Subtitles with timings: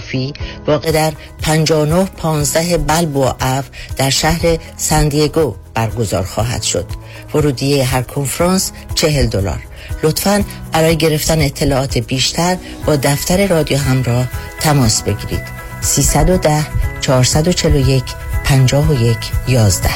[0.00, 0.32] فی
[0.66, 1.12] واقع در
[1.42, 3.64] 5915 بلبو اف
[3.96, 6.86] در شهر سندیگو برگزار خواهد شد.
[7.34, 9.62] ورودیه هر کنفرانس 40 دلار.
[10.02, 14.28] لطفا برای گرفتن اطلاعات بیشتر با دفتر رادیو همراه
[14.60, 15.42] تماس بگیرید.
[15.80, 16.66] 310
[17.00, 18.04] 441
[18.44, 19.16] 51
[19.48, 19.88] 11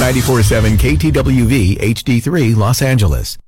[0.00, 3.47] 947 KTWV HD3 Los Angeles.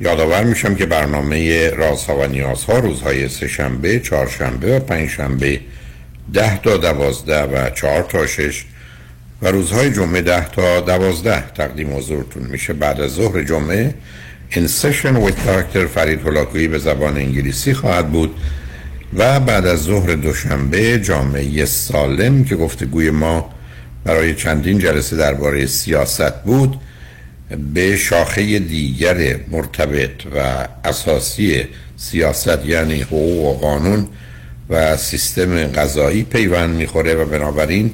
[0.00, 5.60] یادآور میشم که برنامه رازها و نیازها روزهای سهشنبه، چهارشنبه و پنجشنبه
[6.32, 8.64] ده تا دوازده و چهار تا شش
[9.42, 12.72] و روزهای جمعه ده تا دوازده تقدیم حضورتون میشه.
[12.72, 13.94] بعد از ظهر جمعه
[14.50, 18.34] این سشن ویت دکتر فرید هلاکویی به زبان انگلیسی خواهد بود
[19.14, 23.50] و بعد از ظهر دوشنبه جامعه سالم که گفتگوی ما
[24.04, 26.80] برای چندین جلسه درباره سیاست بود
[27.74, 31.64] به شاخه دیگر مرتبط و اساسی
[31.96, 34.08] سیاست یعنی حقوق و قانون
[34.70, 37.90] و سیستم قضایی پیوند می‌خوره و بنابراین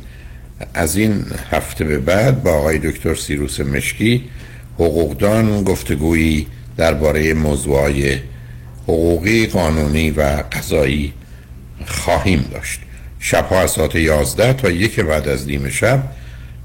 [0.75, 4.25] از این هفته به بعد با آقای دکتر سیروس مشکی
[4.75, 6.47] حقوقدان گفتگویی
[6.77, 8.19] درباره موضوعهای
[8.83, 11.13] حقوقی قانونی و قضایی
[11.87, 12.81] خواهیم داشت.
[13.19, 16.03] شبها از ساعت 11 تا یک بعد از نیم شب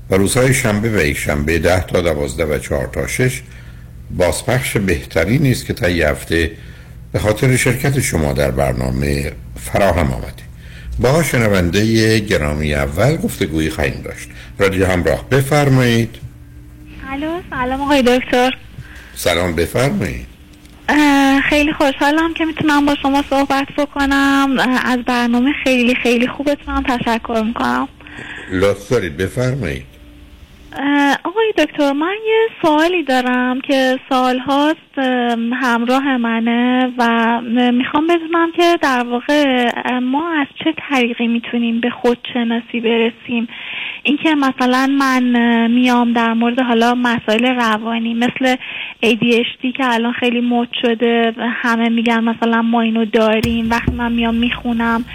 [0.09, 3.41] و روزهای شنبه و یک شنبه ده تا دوازده و چهار تا شش
[4.11, 6.51] بازپخش بهتری نیست که تا یه هفته
[7.11, 10.47] به خاطر شرکت شما در برنامه فراهم آمده.
[10.99, 14.29] با شنونده گرامی اول گفتگویی خواهیم داشت.
[14.59, 16.15] رادیو همراه بفرمایید.
[17.09, 18.57] الو سلام آقای دکتر.
[19.15, 20.27] سلام بفرمایید.
[21.49, 24.57] خیلی خوشحالم که می‌تونم با شما صحبت بکنم.
[24.85, 27.87] از برنامه خیلی خیلی خوبتونم تشکر می‌کنم.
[28.51, 29.85] لطف دارید بفرمایید.
[31.23, 34.97] آقای دکتر من یه سوالی دارم که سال هاست
[35.53, 42.79] همراه منه و می‌خوام بدونم که در واقع ما از چه طریقی می‌تونیم به خودشناسی
[42.79, 43.47] برسیم.
[44.03, 45.23] اینکه مثلا من
[45.67, 48.55] میام در مورد حالا مسائل روانی مثل
[49.05, 54.35] ADHD که الان خیلی مد شده همه میگن مثلا ما اینو داریم وقتی من میام
[54.35, 55.05] می‌خونم.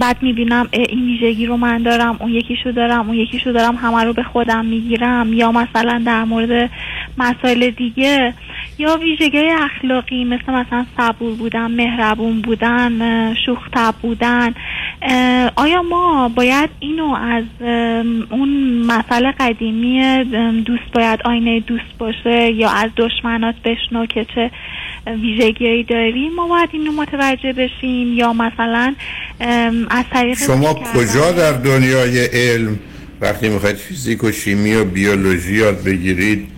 [0.00, 4.12] بعد می‌بینم این ویژگی رو من دارم اون یکیشو دارم اون یکیشو دارم همه رو
[4.12, 5.32] به خودم می‌گیرم.
[5.32, 6.70] یا مثلا در مورد
[7.18, 8.34] مسائل دیگه
[8.78, 13.68] یا ویژگی اخلاقی مثل مثلا صبور بودن مهربون بودن شوخ
[14.02, 14.54] بودن.
[15.56, 17.44] آیا ما باید اینو از
[18.30, 18.48] اون
[18.86, 20.24] مسئله قدیمی
[20.64, 24.50] دوست باید آینه دوست باشه یا از دشمنات بشنو که چه
[25.06, 28.94] ویژگیهایی داریم ما باید اینو متوجه بشیم یا مثلا
[29.90, 32.78] از طریق شما کجا در دنیای علم
[33.20, 36.48] وقتی می‌خواید فیزیک و شیمی و بیولوژی یاد بگیرید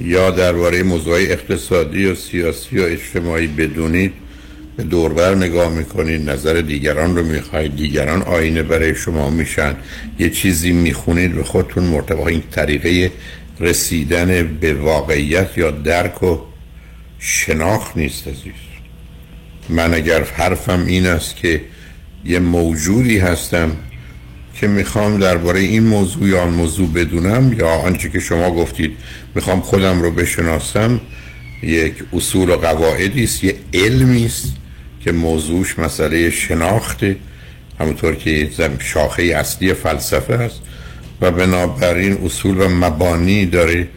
[0.00, 4.12] یا درباره موضوع اقتصادی و سیاسی و اجتماعی بدونید
[4.76, 9.76] به دوربر نگاه می‌کنید نظر دیگران رو می‌خواید دیگران آینه برای شما میشن
[10.18, 13.10] یه چیزی می‌خونید به خودتون مرتبط این طریقه
[13.60, 16.38] رسیدن به واقعیت یا درک و
[17.18, 18.52] شناخت نیست عزیز.
[19.68, 21.60] من اگر حرفم این است که
[22.24, 23.76] یه موجودی هستم
[24.54, 28.96] که می‌خوام درباره این موضوع یا آن موضوع بدونم یا آنچه که شما گفتید
[29.34, 31.00] می‌خوام خودم رو بشناسم
[31.62, 34.52] یک اصول و قواعدی است یه علمی است
[35.00, 37.16] که موضوعش مسئله شناخته
[37.80, 38.48] همونطور که
[38.78, 40.60] شاخه اصلی فلسفه است
[41.20, 43.88] و بنابراین اصول و مبانی داره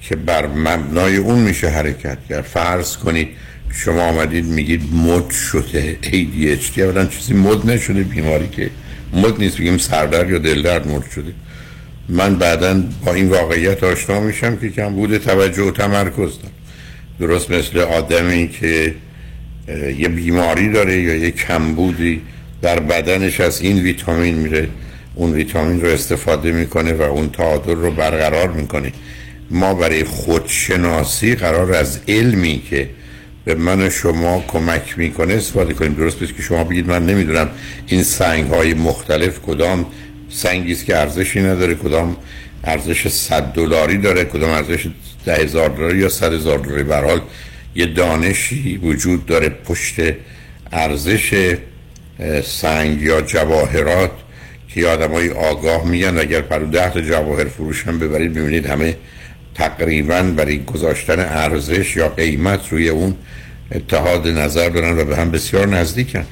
[0.00, 2.44] که بر مبنای اون میشه حرکت کرد.
[2.44, 3.28] فرض کنید
[3.72, 8.70] شما آمدید میگید مد شده ADHD اولا چیزی مد نشده بیماری که
[9.12, 11.32] مد نیست بگیم سردرد یا دلدرد مد شده.
[12.08, 16.54] من بعدا با این واقعیت آشنا میشم که کم بوده توجه و تمرکز دارم.
[17.20, 18.94] درست مثل آدمی که
[19.98, 22.22] یه بیماری داره یا یه کمبودی
[22.62, 24.68] در بدنش از این ویتامین میره
[25.14, 28.92] اون ویتامین رو استفاده می‌کنه و اون تعادل رو برقرار می‌کنه.
[29.50, 32.90] ما برای خودشناسی قرار از علمی که
[33.44, 35.94] به من و شما کمک می‌کنه استفاده کنیم.
[35.94, 37.48] درست بست که شما بگید من نمی‌دونم
[37.86, 39.86] این سنگ های مختلف کدام
[40.30, 42.16] سنگی است که ارزشی نداره کدام
[42.64, 44.86] ارزش 100 دلاری داره کدام ارزش
[45.24, 46.82] ده هزار دلاری یا صد هزار دلاری.
[46.82, 47.20] به حال
[47.74, 50.00] یه دانشی وجود داره پشت
[50.72, 51.54] ارزش
[52.44, 54.10] سنگ یا جواهرات
[54.68, 56.18] که آدم های آگاه میگن.
[56.18, 58.96] اگر پرو ده تا جواهر فروش هم ببرید ببینید همه
[59.54, 63.14] تقریبا برای گذاشتن ارزش یا قیمت روی اون
[63.72, 66.24] اتحاد نظر دارن و به هم بسیار نزدیکن.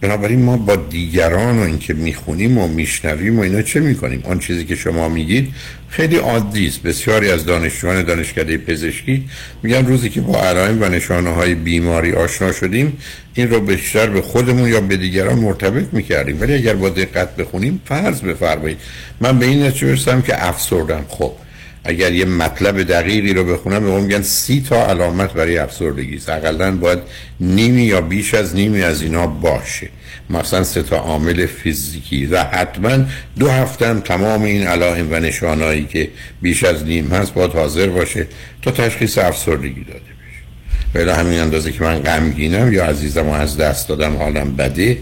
[0.00, 4.64] بنابراین ما با دیگران و اینکه می‌خونیم و میشنویم و اینا چه می‌کنیم؟ آن چیزی
[4.64, 5.54] که شما میگید
[5.88, 6.82] خیلی عادی است.
[6.82, 9.28] بسیاری از دانشجویان دانشکده پزشکی
[9.62, 12.96] میگن روزی که با علائم و نشانه های بیماری آشنا شدیم
[13.34, 16.40] این رو بیشتر به خودمون یا به دیگران مرتبط می‌کردیم.
[16.40, 18.78] ولی اگر با دقت بخونیم فرض بفرمایید.
[19.20, 21.04] من به این نتیجه که افسردم.
[21.08, 21.32] خب
[21.84, 26.28] اگر یه مطلب دقیقی رو بخونم به میگن سی تا علامت برای افسردگی است.
[26.28, 26.98] اقلا باید
[27.40, 29.88] نیمی یا بیش از نیمی از اینا باشه.
[30.30, 33.04] مثلا سه تا عامل فیزیکی و حتما
[33.38, 36.08] دو هفتم تمام این علائم و نشانهایی که
[36.42, 38.26] بیش از نیم هست باید حاضر باشه
[38.62, 40.42] تا تشخیص افسردگی داده بشه.
[40.94, 44.98] ولی همین اندازه که من غمگینم یا عزیزم از دست دادم حالم بده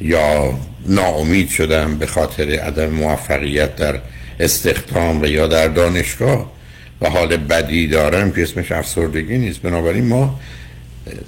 [0.00, 4.00] یا ناامید شدم به خاطر عدم موفقیت در
[4.40, 6.52] استخدام و یا در دانشگاه
[7.00, 9.62] و حال بدی دارم که اسمش افسردگی نیست.
[9.62, 10.40] بنابراین ما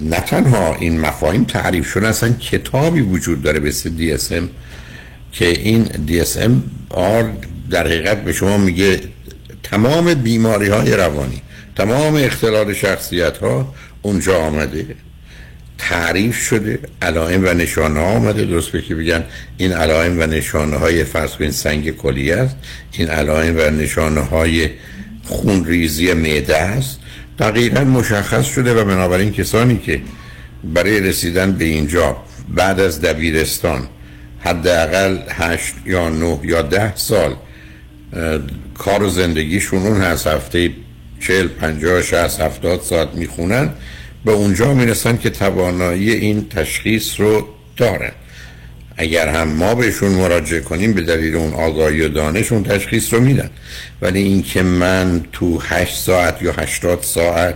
[0.01, 4.43] نه تنها این مفاهیم تعریف شده اصلا کتابی وجود داره به DSM
[5.31, 6.51] که این DSM
[6.89, 7.31] آر
[7.69, 8.99] در حقیقت به شما میگه
[9.63, 11.41] تمام بیماری های روانی
[11.75, 14.85] تمام اختلال شخصیت ها اونجا آمده.
[15.89, 18.45] تعریف شده علائم و نشانه ها آمده.
[18.45, 19.23] درست که بگن
[19.57, 22.55] این علائم و نشانه های فرض کنید سنگ کلی است.
[22.91, 24.69] این علائم و نشانه های
[25.23, 26.99] خونریزی معده است.
[27.39, 30.01] دقیقا مشخص شده و بنابراین کسانی که
[30.63, 32.17] برای رسیدن به اینجا
[32.49, 33.87] بعد از دبیرستان
[34.39, 37.35] حداقل هشت یا نه یا ده سال
[38.77, 40.71] کار و زندگیشون اون هست هفته
[41.19, 43.69] چل پنجاه شهست هفتاد ساعت می‌خونن.
[44.25, 47.47] به اونجا می‌رسن که توانایی این تشخیص رو
[47.77, 48.11] دارن.
[48.97, 53.19] اگر هم ما بهشون مراجعه کنیم به دلیل اون آگاهی و دانش اون تشخیص رو
[53.19, 53.49] میدن.
[54.01, 57.55] ولی اینکه من تو هشت ساعت یا هشتاد ساعت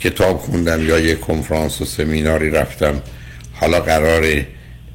[0.00, 3.02] کتاب خوندم یا یک کنفرانس و سمیناری رفتم
[3.52, 4.44] حالا قرار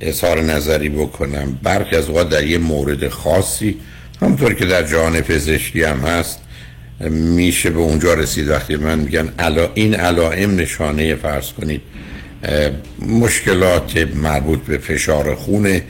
[0.02, 3.80] اظهار نظری بکنم برخی از اوقات در یه مورد خاصی
[4.22, 6.40] همطور که در جهان پزشکی هم هست
[7.10, 11.82] میشه به اونجا رسید وقتی من میگن علا این علائم نشانه فرض کنید
[13.00, 15.84] مشکلات مربوط به فشار خونه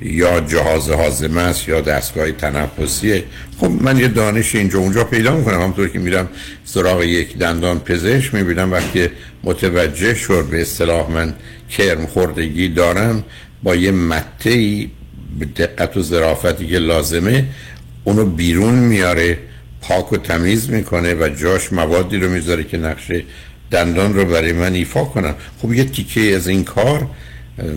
[0.00, 3.24] یا جهاز هاضمه است یا دستگاه تنفسیه
[3.58, 5.54] خب من یه دانش اینجا اونجا پیدا می‌کنم.
[5.60, 6.28] همونطور که میرم
[6.64, 9.08] سراغ یک دندان پزشک می‌بینم وقتی
[9.44, 11.34] متوجه شد به اصطلاح من
[11.70, 13.24] کرم خوردگی دارم
[13.62, 14.86] با یه مته
[15.38, 17.44] به دقت و ظرافتی که لازمه
[18.04, 19.38] اونو بیرون میاره.
[19.82, 23.24] پاک و تمیز می‌کنه و جاش موادی رو می‌ذاره که نقشه
[23.70, 27.06] دندان رو برای من ایفا کنم خب یه تیکه از این کار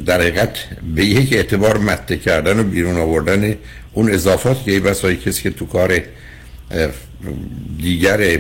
[0.05, 0.49] در حقیقت
[0.95, 3.55] به یک اعتبار مته کردن و بیرون آوردن
[3.93, 6.01] اون اضافات که ای بسایی کسی که تو کار
[7.81, 8.39] دیگر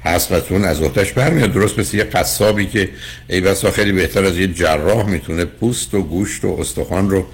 [0.00, 1.52] حسبتون از اوتش برمیاد.
[1.52, 2.88] درست مثل یه قصابی که
[3.28, 7.26] ای بسا خیلی بهتر از یه جراح می‌تونه پوست و گوشت و استخوان رو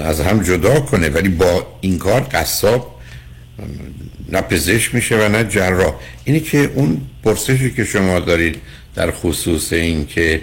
[0.00, 1.08] از هم جدا کنه.
[1.08, 3.00] ولی با این کار قصاب
[4.32, 5.94] نه پزشک میشه و نه جراح.
[6.24, 8.56] اینی که اون پرسشی که شما دارید
[8.94, 10.42] در خصوص این که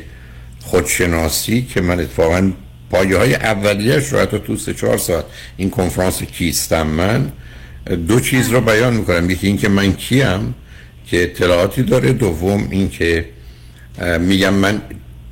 [0.61, 2.51] خودشناسی که من اتفاقا
[2.89, 5.25] پایه های اولیش رو حتی تو سه چهار ساعت
[5.57, 7.31] این کنفرانس کیستم من
[8.07, 9.29] دو چیز رو بیان می‌کنم.
[9.29, 10.55] یکی این که من کیم
[11.07, 13.25] که اطلاعاتی داره دوم این که
[14.19, 14.81] میگم من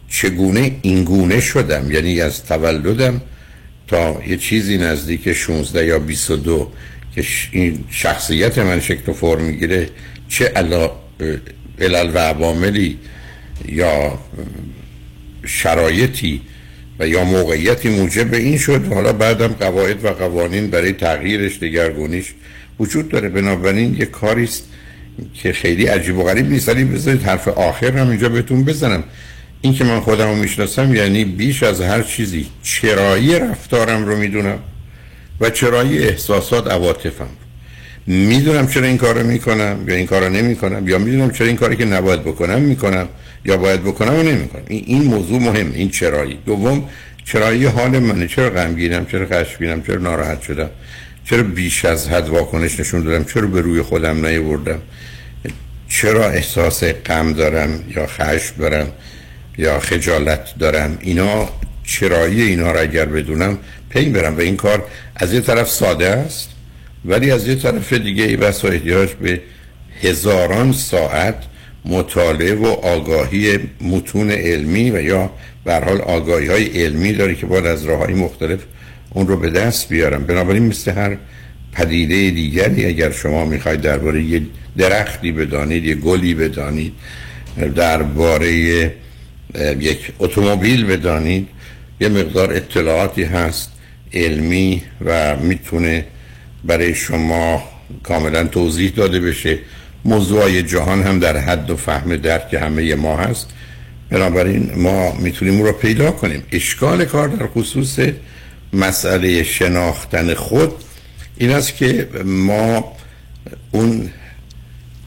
[0.10, 3.22] چگونه اینگونه شدم یعنی از تولدم
[3.88, 6.72] تا یه چیزی نزدیک 16 یا 22
[7.16, 9.90] که این شخصیت من شکل و فرم می‌گیره
[10.30, 10.46] چه
[11.80, 12.98] علل و عواملی
[13.70, 14.20] یا
[15.46, 16.42] شرایطی
[17.00, 18.94] و یا موقعیتی موجب این شد.
[18.94, 22.34] حالا بعدم قواعد و قوانین برای تغییرش دگرگونیش
[22.80, 23.30] وجود داره.
[23.30, 24.64] بنابراین یه کاریست
[25.34, 26.70] که خیلی عجیب و غریب نیست.
[26.70, 29.04] ولی بذارید حرف آخر هم اینجا بهتون بزنم.
[29.62, 34.60] این که من خودم رو می‌شناسم یعنی بیش از هر چیزی چرایی رفتارم رو می‌دونم.
[35.39, 37.30] و چرایی احساسات عواطفم.
[38.08, 41.56] می‌دونم چرا این کار رو می‌کنم یا این کار رو نمی‌کنم یا می‌دونم چرا این
[41.56, 43.08] کاری که نباید بکنم می‌کنم
[43.46, 44.63] یا باید بکنم و نمی‌کنم.
[44.68, 46.39] این موضوع مهم این چرایی.
[46.46, 46.89] دوم
[47.25, 48.27] چرایی حال منه.
[48.27, 50.70] چرا غمگینم چرا خشمگینم چرا ناراحت شدم؟
[51.30, 54.82] چرا بیش از حد واکنش نشون دادم؟ چرا به روی خودم نیاوردم؟
[55.89, 58.88] چرا احساس غم دارم یا خشم دارم
[59.58, 61.50] یا خجالت دارم؟ اینا
[61.84, 63.58] چرایی اینا را اگر بدونم
[63.96, 64.84] پی برم و این کار
[65.16, 66.50] از یه طرف ساده است
[67.06, 69.42] ولی از یه طرف دیگه ای بس احتیاج به
[70.02, 71.36] هزاران ساعت
[71.86, 75.30] مطالعه و آگاهی متون علمی و یا
[75.64, 78.60] به حال آگاهی های علمی داره که باید از راه های مختلف
[79.10, 80.25] اون رو به دست بیارم.
[80.25, 81.18] بنابراین مثل هر
[81.72, 84.42] پدیده دیگری اگر شما می‌خواید درباره یه
[84.78, 86.94] درختی بدانید یه گلی بدانید
[87.75, 88.52] درباره
[89.80, 91.48] یک اتومبیل بدانید
[92.00, 93.75] یه مقدار اطلاعاتی هست.
[94.14, 96.06] علمی و می‌تونه
[96.64, 97.64] برای شما
[98.04, 99.60] کاملا توضیح داده بشه.
[100.06, 103.50] موضوع جهان هم در حد و فهم درک همه ما هست.
[104.10, 106.44] بنابراین ما می‌تونیم او رو پیدا کنیم.
[106.52, 108.00] اشکال کار در خصوص
[108.74, 110.72] مسئله شناختن خود
[111.38, 112.94] این است که ما
[113.72, 114.10] اون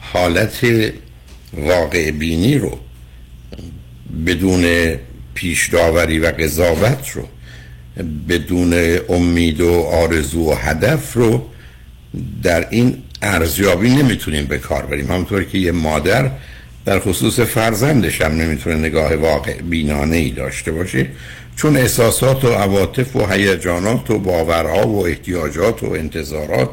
[0.00, 0.66] حالت
[1.52, 2.78] واقع بینی رو
[4.26, 4.94] بدون
[5.34, 7.28] پیش داوری و قضاوت رو
[8.28, 11.46] بدون امید و آرزو و هدف رو
[12.42, 15.06] در این ارزیابی نمی‌تونیم به کار بریم.
[15.06, 16.30] همونطور که یه مادر
[16.84, 21.06] در خصوص فرزندش هم نمی‌تونه نگاه واقع بینانه ای داشته باشه
[21.56, 26.70] چون احساسات و عواطف و هیجانات و باورها و احتیاجات و انتظارات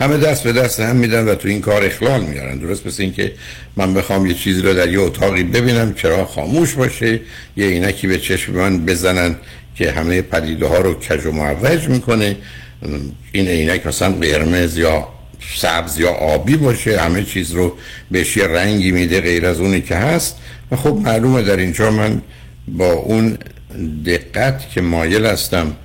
[0.00, 2.58] همه دست به دست هم میدن و تو این کار اخلال میارن.
[2.58, 3.32] درست مثل اینکه
[3.76, 7.20] من بخوام یه چیزی رو در یه اتاقی ببینم چرا خاموش باشه
[7.56, 9.36] یه عینکی به چشم من بزنن
[9.78, 12.36] که همه پدیده ها رو کج و معوج می‌کنه.
[13.32, 15.08] این عینک مثلا قرمز یا
[15.56, 17.76] سبز یا آبی باشه همه چیز رو
[18.10, 20.36] بهش یه رنگی میده غیر از اونی که هست.
[20.70, 22.22] و خب معلومه در اینجا من
[22.68, 23.38] با اون
[24.06, 25.76] دقت که مایل هستم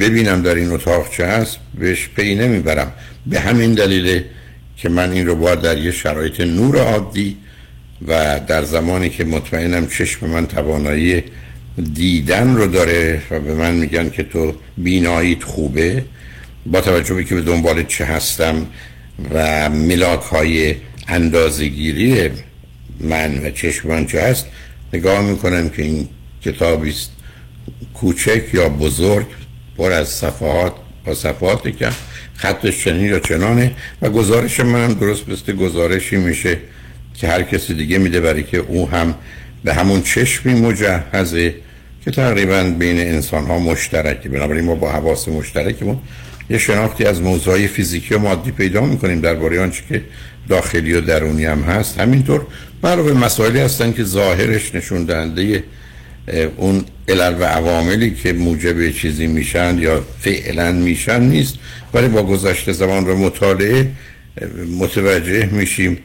[0.00, 2.92] ببینم در این اتاق چه هست بهش پی نمی‌برم.
[3.26, 4.24] به همین دلیله
[4.76, 7.36] که من این رو باید در یه شرایط نور عادی
[8.08, 11.24] و در زمانی که مطمئنم چشم من توانایی
[11.94, 16.04] دیدن رو داره و به من میگن که تو بیناییت خوبه.
[16.66, 18.66] با توجه به که به دنبال چه هستم
[19.34, 20.74] و ملاک های
[21.08, 22.30] اندازگیری
[23.00, 24.46] من و چشم من چه هست
[24.92, 26.08] نگاه می‌کنم که این
[26.44, 27.10] کتابی است
[27.94, 29.26] کوچک یا بزرگ
[29.76, 30.72] پر از صفحات
[31.06, 31.88] با صفحاتی که
[32.34, 36.58] خطش چنین یا چنانه و گزارش منم درست مثل گزارشی میشه
[37.14, 39.14] که هر کسی دیگه میده برای که او هم
[39.64, 41.54] به همون چشمی مجهزه
[42.04, 44.28] که تقریبا بین انسان ها مشترکه.
[44.28, 45.98] بنابراین ما با حواس مشترکمون
[46.50, 50.02] یه شناختی از موضوعی فیزیکی و مادی پیدا می‌کنیم درباره آنچه که
[50.48, 52.00] داخلی و درونی هم هست.
[52.00, 52.46] همینطور
[52.82, 55.64] به مسائلی هستن که ظاهرش نشون دهنده
[56.56, 61.54] اون علل و عواملی که موجب چیزی میشن یا فعلا میشن نیست.
[61.94, 63.90] ولی با گذشته زمان و مطالعه
[64.78, 65.98] متوجه میشیم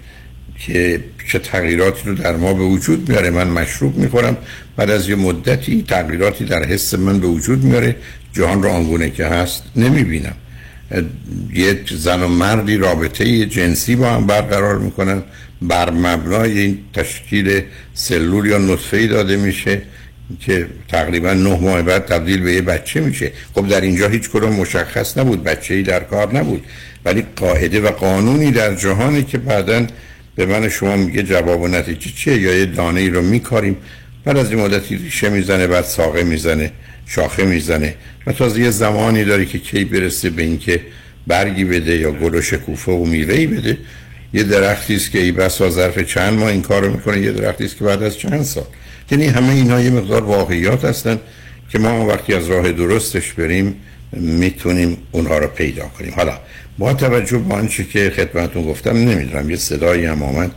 [0.59, 0.99] که
[1.31, 3.29] چه تغییراتی رو در ما به وجود میاره.
[3.29, 4.37] من مشروب می‌خورم.
[4.75, 7.95] بعد از یه مدتی تغییراتی در حس من به وجود میاره.
[8.33, 10.35] جهان رو آنگونه که هست نمی‌بینم.
[11.53, 15.23] یه زن و مردی رابطه جنسی با هم برقرار می‌کنن.
[15.61, 17.61] بر مبنای این تشکیل
[17.93, 19.81] سلول یا نطفه داده میشه
[20.39, 23.31] که تقریبا نه ماه بعد تبدیل به یه بچه میشه.
[23.55, 25.43] خب در اینجا هیچ کدوم مشخص نبود.
[25.43, 26.65] بچه ای در کار نبود.
[27.05, 29.87] ولی قاعده و قانونی در جهانی که بعدا
[30.37, 33.77] به من شما میگه جواب و نتیجه چیه؟ یا یه دانه ای رو میکاریم.
[34.25, 36.71] بعد از این مدتی ریشه می‌زنه بعد ساقه می‌زنه
[37.05, 37.95] شاخه می‌زنه.
[38.27, 40.81] و تازه یه زمانی داره که کی برسه به اینکه
[41.27, 43.77] برگی بده یا گل و شکوفه و میوه‌ای بده.
[44.33, 47.19] یه درختی است که ای بسا ظرف چند ماه این کارو می‌کنه.
[47.19, 48.65] یه درختی است که بعد از چند سال.
[49.11, 51.19] یعنی همه اینا یه مقدار واقعیات هستن
[51.69, 53.75] که ما وقتی از راه درستش بریم
[54.13, 56.13] می‌تونیم اونها رو پیدا کنیم.
[56.15, 56.39] حالا
[56.77, 60.51] با توجه به آنچه که خدمتتون گفتم نمی‌دونم یه صدایی هم آمد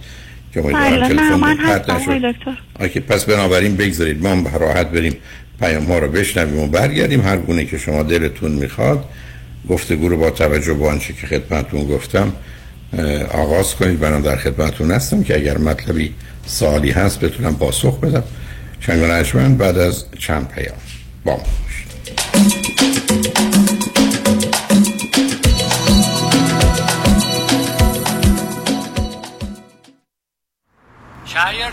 [0.54, 3.00] که بله نه من هستم دکتر.
[3.00, 5.16] پس بنابراین بگذارید ما راحت بریم
[5.60, 7.20] پیام ها رو بشنویم و برگردیم.
[7.20, 9.04] هر گونه که شما دلتون می‌خواد
[9.68, 12.32] گفتگو رو با توجه به آنچه که خدمتتون گفتم
[13.32, 14.04] آغاز کنید.
[14.04, 16.14] من در خدمتتون هستم که اگر مطلبی
[16.46, 18.22] سوالی هست بتونم پاسخ بدم.
[18.80, 20.76] شنگ بعد از چند پیام
[21.24, 21.42] با ما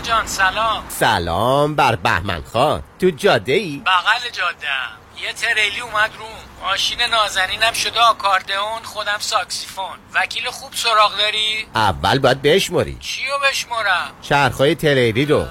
[0.08, 0.84] جان سلام.
[0.88, 2.82] سلام بر بهمن خان.
[3.00, 4.66] تو جاده ای؟ بغل جاده
[5.22, 6.68] یه تریلی اومد روم.
[6.70, 9.98] ماشین نازنینم شده آکاردئون خودم ساکسیفون.
[10.14, 15.46] وکیل خوب سراغ داری؟ اول باید بشماری چیو بشمارم؟ چرخهای تریلی رو.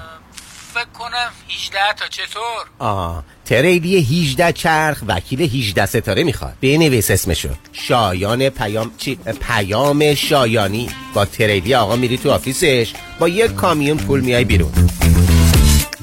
[0.78, 2.08] فکر کنم 18 تا.
[2.08, 6.54] چطور؟ آه تریلی 18 چرخ وکیل 18 ستاره می‌خواد.
[6.62, 7.48] بنویس اسمشو.
[7.72, 10.90] شایان پیام چی؟ پیام شایانی.
[11.14, 12.92] با تریلی آقا میری تو آفیسش.
[13.18, 14.72] با یک کامیون پول میای بیرون.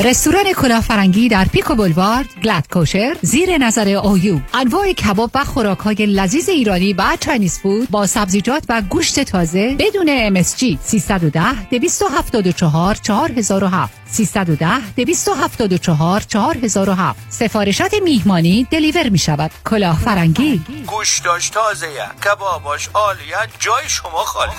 [0.00, 6.06] رستوران کلافرنگی در پیکو بولوارد گلد کوشر زیر نظر اویو انواع کباب و خوراک های
[6.06, 13.92] لذیذ ایرانی و چاینیز فود با سبزیجات و گوشت تازه بدون MSG 310 274 4007
[14.06, 21.86] 310 274 4007 سفارشات میهمانی دلیور می شود کلاه فرنگی گوشتاش تازه
[22.24, 24.52] کباباش عالیه جای شما خالی.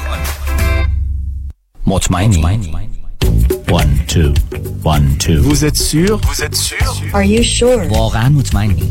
[1.87, 3.06] مطمئنی.
[3.70, 4.32] One, two,
[4.84, 5.40] one, two.
[5.40, 6.20] Vous êtes sûr?
[6.28, 6.94] Vous êtes sûr?
[7.14, 7.90] Are you sure?
[7.90, 8.90] واقعا مطمئنی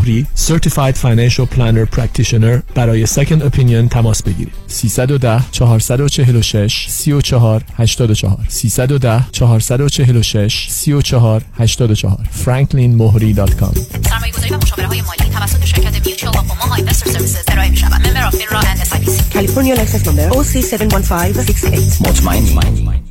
[0.01, 4.53] مهری Certified Financial Planner Practitioner برای Second Opinion تماس بگیرید.
[4.67, 15.31] 310 446 34 84 310 446 34 84 franklinmohri.com سرمایه گذاری و مشاوره های مالی
[15.33, 18.91] توسط شرکت میوچوال آپوما اینوستر سرویسز ارائه می شود ممبر آف فینرا اند اس
[19.31, 23.10] California license number OC71568 مطمئنی؟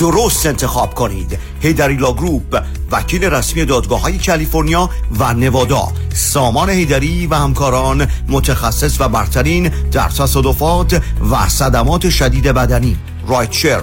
[0.00, 1.38] درست انتخاب کنید.
[1.60, 5.88] حیدری law group وکیل رسمی دادگاه های کالیفرنیا و نوادا.
[6.14, 12.96] سامان حیدری و همکاران متخصص و برترین در تصادفات و صدمات شدید بدنی.
[13.28, 13.82] rideshare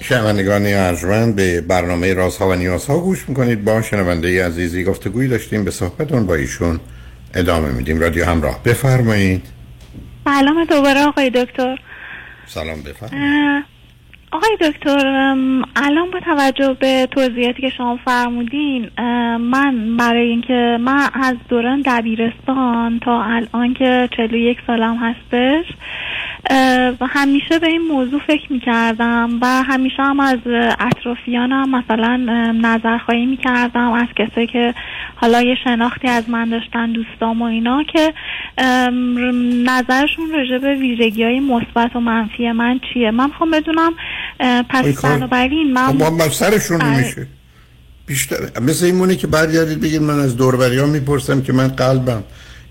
[0.00, 3.64] شنوندگان ارجمند به برنامه رازها و نیازها گوش می‌کنید.
[3.64, 6.80] با شنونده عزیزی گفتگوی داشتیم به صحبتون با ایشون
[7.34, 8.00] ادامه میدیم.
[8.00, 9.42] رادیو همراه بفرمایید.
[10.24, 11.78] سلام دوباره آقای دکتر.
[12.46, 13.64] سلام بفرمایید.
[14.32, 15.06] آقای دکتر
[15.76, 18.90] الان با توجه به توضیحاتی که شما فرمودین
[19.38, 25.66] من برای اینکه من از دوران دبیرستان تا الان که 41 سالم هستش
[27.00, 30.38] و همیشه به این موضوع فکر می‌کردم و همیشه هم از
[30.80, 32.16] اطرافیانم مثلا
[32.60, 34.74] نظرخواهی می‌کردم از کسایی که
[35.16, 38.14] حالا یه شناختی از من داشتن دوستام و اینا که
[39.64, 43.92] نظرشون راجع به ویژگی های مثبت و منفی من چیه؟ من می‌خوام بدونم
[44.68, 46.94] پس بنابراین من خب ما سرشون بله.
[46.94, 47.26] نمیشه
[48.06, 52.24] بیشتر مثل این مونه که برگردید بگید من از دوربری ها می‌پرسم که من قلبم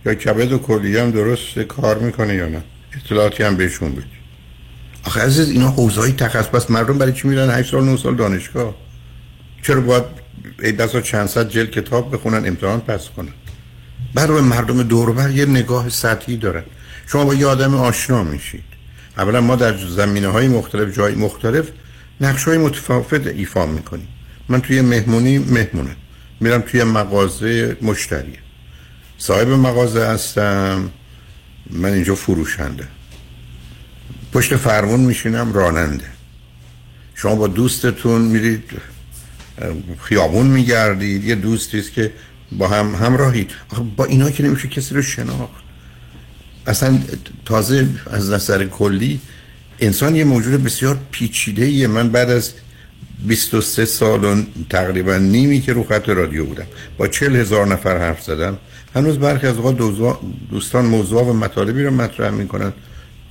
[0.05, 2.61] یا کبد و کلیه درست کار می‌کنه یا نه.
[3.05, 4.17] اطلاعاتی هم بهشون بدید
[5.03, 8.75] آخه عزیز اینا حوزه های تخصص مردم برای چی میرن 8 سال 9 سال دانشگاه؟
[9.61, 10.03] چرا باید
[10.63, 13.33] ای بسا چند صد جلد کتاب بخونن امتحان پس کنن؟
[14.13, 16.63] برای مردم دوربر یه نگاه سطحی دارن.
[17.07, 18.63] شما با یه آدم آشنا میشید.
[19.17, 21.69] اولا ما در زمینه های مختلف جای مختلف
[22.21, 24.07] نقش های متفاوت ایفا می‌کنیم.
[24.49, 25.95] من توی مهمونی مهمونم.
[26.39, 28.33] میرم توی مغازه مشتری.
[29.17, 30.89] صاحب مغازه هستم.
[31.71, 32.87] من اینجا فروشنده.
[34.33, 36.05] پشت فرمون میشینم راننده.
[37.15, 38.63] شما با دوستتون میرید
[40.01, 42.13] خیابون میگردید یه دوستی است که
[42.51, 43.51] با هم همراهید
[43.95, 45.63] با اینا که نمیشه کسی رو شناخت.
[46.67, 46.99] اصلا
[47.45, 49.19] تازه از نظر کلی
[49.79, 51.87] انسان یه موجود بسیار پیچیده ایه.
[51.87, 52.53] من بعد از
[53.25, 56.67] 23 سال و تقریبا نیمی که رو خط رادیو بودم.
[56.97, 58.57] با 40 هزار نفر حرف زدم.
[58.95, 59.55] هنوز برخی از
[60.49, 62.73] دوستان موضوع و مطالبی رو مطرح می‌کنن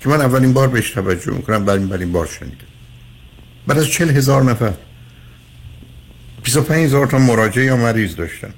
[0.01, 2.57] که من اولین بار بهش توجه می‌کنم بعد اولین بار شنیدم.
[3.67, 4.73] بعد از 40 هزار نفر.
[6.45, 8.55] 25 هزار تا مراجعه یا مریض داشتم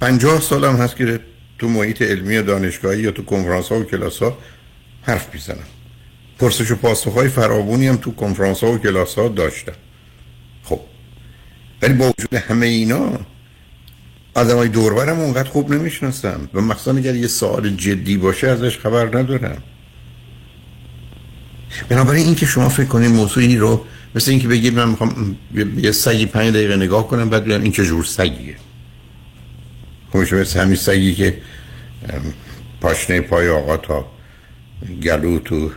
[0.00, 1.20] 50 سالم هست که
[1.58, 4.38] تو محیط علمی و دانشگاهی یا تو کنفرانس ها و کلاس ها
[5.02, 5.66] حرف می‌زنم.
[6.38, 9.72] پرسش و پاسخ های فراوانی هم تو کنفرانس ها و کلاس ها داشتم.
[11.82, 13.18] ولی با وجود همه اینا
[14.34, 19.18] آدم های دوربرم اونقدر خوب نمی‌شناسم و مخصوصا اگر یه سوال جدی باشه ازش خبر
[19.18, 19.62] ندارم.
[21.88, 25.36] بنابراین اینکه شما فکر کنید موضوعی رو مثل اینکه بگید من می‌خوام
[25.76, 28.56] یه- سگی پنج دقیقه نگاه کنم بعد بگم این چه جور سگیه.
[30.12, 31.38] خب مثل همین سگی که
[32.80, 34.06] پاشنه پای آقا تا
[35.02, 35.70] گلو تو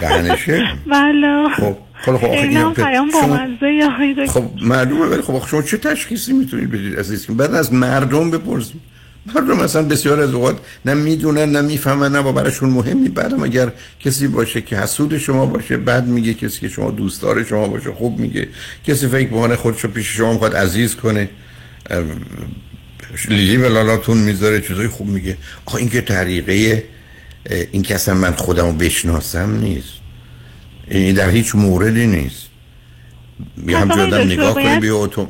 [0.00, 0.64] دهنشه.
[0.92, 1.48] بله.
[1.56, 3.10] خب خب خب خیلی هم به- پیام
[4.26, 8.80] خب معلومه ولی خب شما چه تشخیصی می‌تونید بدید عزیز؟ که بعد از مردم بپرسید.
[9.34, 13.72] مردم مثلا بسیار از اوقات نه می‌دونن نه می‌فهمن نه با براشون مهمی بعدم اگر
[14.00, 18.18] کسی باشه که حسود شما باشه بعد میگه کسی که شما دوستدار شما باشه خوب
[18.18, 18.48] میگه.
[18.86, 21.28] کسی فکر بکنه خودشو پیش شما می‌خواد عزیز کنه
[23.28, 25.36] لیلی به لالاتون می‌ذاره چیزای خوب میگه.
[25.66, 26.84] آخه این که طریقه
[27.72, 30.01] این که اصلا من خودم رو بشناسم نیست.
[30.92, 32.48] در هیچ موردی نیست.
[33.66, 35.28] پس همچون آدم نگاه کنه باید- بیا اتو...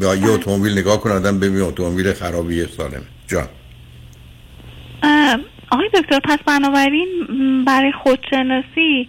[0.00, 3.02] بیا یه اتومبیل نگاه کنه آدم ببین اتومبیل خرابیه سالمه.
[3.28, 3.48] جان.
[5.02, 5.36] اه،
[5.70, 7.08] آقای دکتر پس بنابراین
[7.66, 9.08] برای خودشناسی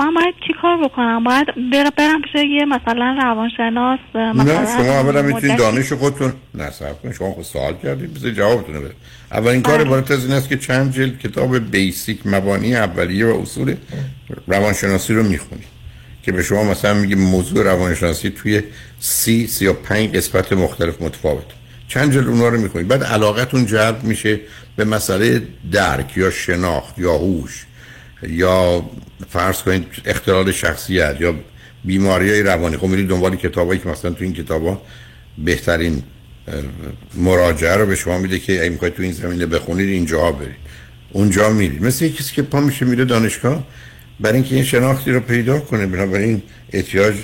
[0.00, 4.92] من باید چی کار بکنم؟ باید بر- برم پیش یه مثلا روانشناس مثلا نه شما
[5.00, 8.94] اولا می‌تونید دانش خودتون نه صبر کنید شما خود سوال کردید بذارید جوابتون بده
[9.32, 9.86] اولین کار بله.
[9.86, 13.74] عبارت از این است که چند جلد کتاب بیسیک مبانی اولیه و اصول
[14.46, 15.80] روانشناسی رو می‌خونید.
[16.22, 18.62] که به شما مثلا میگه موضوع روانشناسی توی
[18.98, 21.44] سی سی یا پنج قسمت مختلف متفاوت
[21.88, 24.40] چند جلد اونها رو می‌خونید؟ بعد علاقتون جلب میشه
[24.76, 27.66] به مسئله درک یا شناخت یا هوش.
[28.22, 28.90] یا
[29.28, 31.34] فرض کنید اختلال شخصیت یا
[31.84, 32.76] بیماری های روانی.
[32.76, 34.82] خب میرید دنبال کتابایی که مثلا تو این کتابا
[35.38, 36.02] بهترین
[37.14, 40.70] مراجعه رو به شما میده که اگه تو این زمینه بخونید اینجا برید.
[41.12, 41.82] اونجا میرید.
[41.82, 43.66] مثل کسی که پا میشه میره دانشگاه
[44.20, 47.14] برای اینکه این شناختی رو پیدا کنه بنابراین احتیاج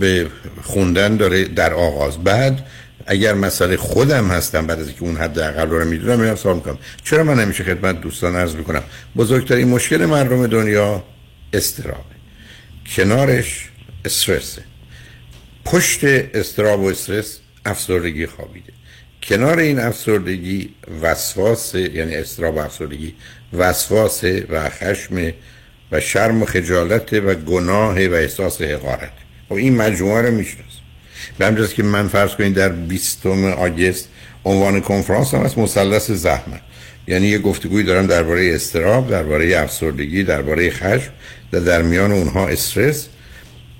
[0.00, 0.26] به
[0.62, 2.18] خوندن داره در آغاز.
[2.18, 2.66] بعد
[3.06, 6.78] اگر مسئله خودم هستم بعد از اینکه اون حد اقل رو می‌دونم میرم سوال می‌کنم.
[7.04, 8.82] چرا من نمیشه خدمت دوستان عرض می‌کنم؟
[9.16, 11.04] بزرگترین مشکل مردم دنیا
[11.52, 12.02] استرابه.
[12.96, 13.68] کنارش
[14.04, 14.62] استرسه.
[15.64, 18.72] پشت استراب و استرس افسردگی خوابیده.
[19.22, 23.14] کنار این افسردگی وسواس یعنی استراب و افسردگی
[23.52, 25.32] وسواس و خشم
[25.92, 29.12] و شرم و خجالت و گناه و احساس حقارت.
[29.48, 30.71] خب این مجموعه رو می‌شناسم
[31.38, 34.08] به همجاست که من فرض کنید در 20 آگست
[34.44, 36.60] عنوان کنفرانس هم از مثلث زحمت.
[37.08, 41.10] یعنی یه گفتگویی دارم درباره استراب درباره افسردگی درباره خشم
[41.52, 43.08] و در میان اونها استرس.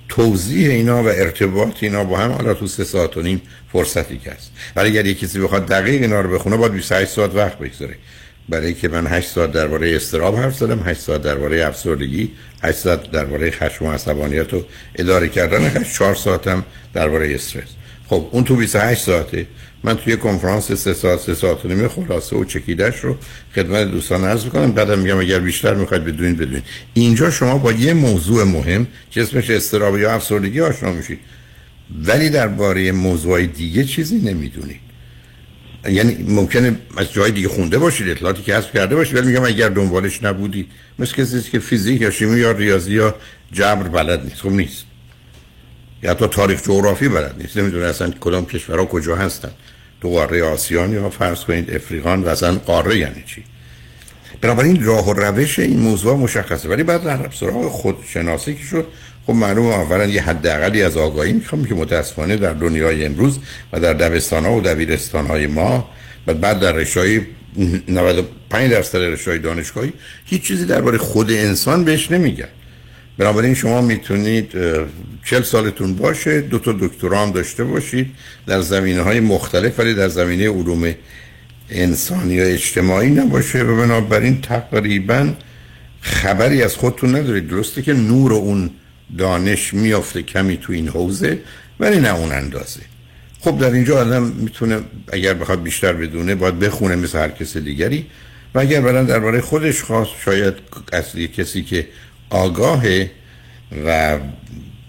[0.09, 4.31] توضیح اینا و ارتباط اینا با هم حالا تو سه ساعت و نیم فرصتی که
[4.31, 4.51] هست.
[4.75, 7.95] ولی اگر یه کسی بخواد دقیق اینا رو بخونه باید 28 ساعت وقت بگذاره.
[8.49, 12.31] برای که من 8 ساعت درباره استراب حرف زدم 8 ساعت درباره افسردگی
[12.63, 17.69] 8 ساعت درباره خشم و عصبانیت و اداره کردن خشم 4 ساعتم درباره استرس.
[18.07, 19.47] خب اون تو 28 ساعته.
[19.83, 23.17] من توی کنفرانس سه ساعت سه ساعت و نیم خلاصه و چکیدش رو
[23.55, 24.71] خدمت دوستان عرض می‌کنم.
[24.71, 26.63] بعدم میگم اگر بیشتر می‌خواید بدونید بدونید.
[26.93, 31.19] اینجا شما با یه موضوع مهم که اسمش استراب یا افسردگی آشنا میشید.
[32.05, 34.92] ولی درباره موضوع دیگه چیزی نمی‌دونید.
[35.89, 39.69] یعنی ممکنه از جای دیگه خونده باشید اطلاعاتی که حذف کرده باشید ولی میگم اگر
[39.69, 40.67] دنبالش نبودید
[40.99, 43.15] مثل کسی که فیزیک یا شیمی یا ریاضی یا
[43.51, 44.85] جبر بلد نیست خب نیست.
[46.03, 47.57] یا حتی تاریخ جغرافی بلد نیست.
[47.57, 49.51] نمی‌دونه اصلا کدام کشورها کجا هستن.
[50.01, 53.43] تو قاره آسیان یا فرض کنید افریقان و اصلا قاره یعنی چی؟
[54.41, 56.69] بنابراین راه و روش این موضوع مشخصه.
[56.69, 58.87] ولی بعد در سراغ خودشناسی که شد
[59.27, 63.39] خب معلوم اولا یه حداقلی از آگاهی می‌خوام که متاسفانه در دنیای امروز
[63.73, 65.89] و در دبستان ها و دبیرستان های ما
[66.27, 67.21] و بعد در رشای
[67.87, 69.93] 95 درصد رشای دانشگاهی
[70.25, 72.47] هیچ چیزی درباره خود انسان بهش نمیگن.
[73.17, 74.51] بنابراین شما می‌تونید
[75.25, 78.07] چل سالتون باشه دو تا دکترا هم داشته باشید
[78.47, 80.93] در زمینه های مختلف ولی در زمینه علوم
[81.69, 85.33] انسانی یا اجتماعی نباشه و بنابراین تقریبا
[86.01, 87.47] خبری از خودتون ندارید.
[87.47, 88.69] درسته که نور اون
[89.17, 91.39] دانش میافته کمی تو این حوزه
[91.79, 92.81] ولی نه اون اندازه.
[93.41, 94.79] خب در اینجا آدم می‌تونه
[95.11, 98.05] اگر بخواد بیشتر بدونه باید بخونه مثل هر کس دیگری.
[98.55, 100.53] و اگر برن درباره خودش خواست شاید
[100.93, 101.87] اصلی کسی که
[102.29, 103.11] آگاهه
[103.85, 104.19] و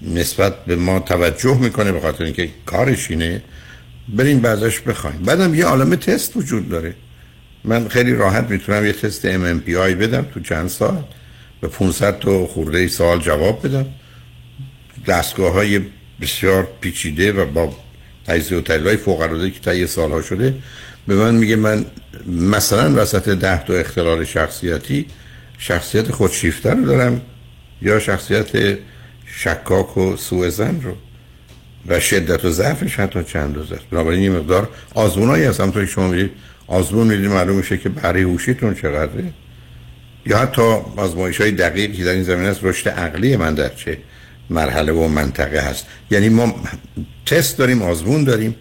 [0.03, 3.43] نسبت به ما توجه می‌کنه به خاطر اینکه کارش اینه
[4.09, 5.19] بریم بعدش بخوایم.
[5.19, 6.95] بعدم یه عالم تست وجود داره.
[7.65, 11.05] من خیلی راحت می‌تونم یه تست MMPI بدم تو چند ساعت
[11.61, 13.87] به 500 تا خورده سوال جواب بدم.
[15.07, 15.81] دستگاه های
[16.21, 17.77] بسیار پیچیده و با
[18.27, 20.55] تجزیه و تحلیل های فوق العاده که طی سالها شده
[21.07, 21.85] به من میگه من
[22.27, 25.07] مثلا وسط ده تا اختلال شخصیتی
[25.59, 27.21] شخصیت خودشیفته رو دارم
[27.83, 28.79] یا شخصیت
[29.27, 30.95] شکاک و سوء زن رو
[31.87, 33.83] و شدت و ضعفش حتی چند روز است.
[33.91, 36.31] بنابراین این مقدار آزمونایی هست همونطور شما می‌دید
[36.67, 39.25] آزمون می‌دید معلوم میشه که بهره هوشیتون چقدره.
[40.27, 40.63] یا حتی
[40.97, 43.99] آزمایش های دقیقی که در این زمینه است رشد عقلی من در چه؟
[44.51, 45.87] مرحله و منطقه هست.
[46.11, 46.55] یعنی ما
[47.27, 48.55] تست داریم آزمون داریم.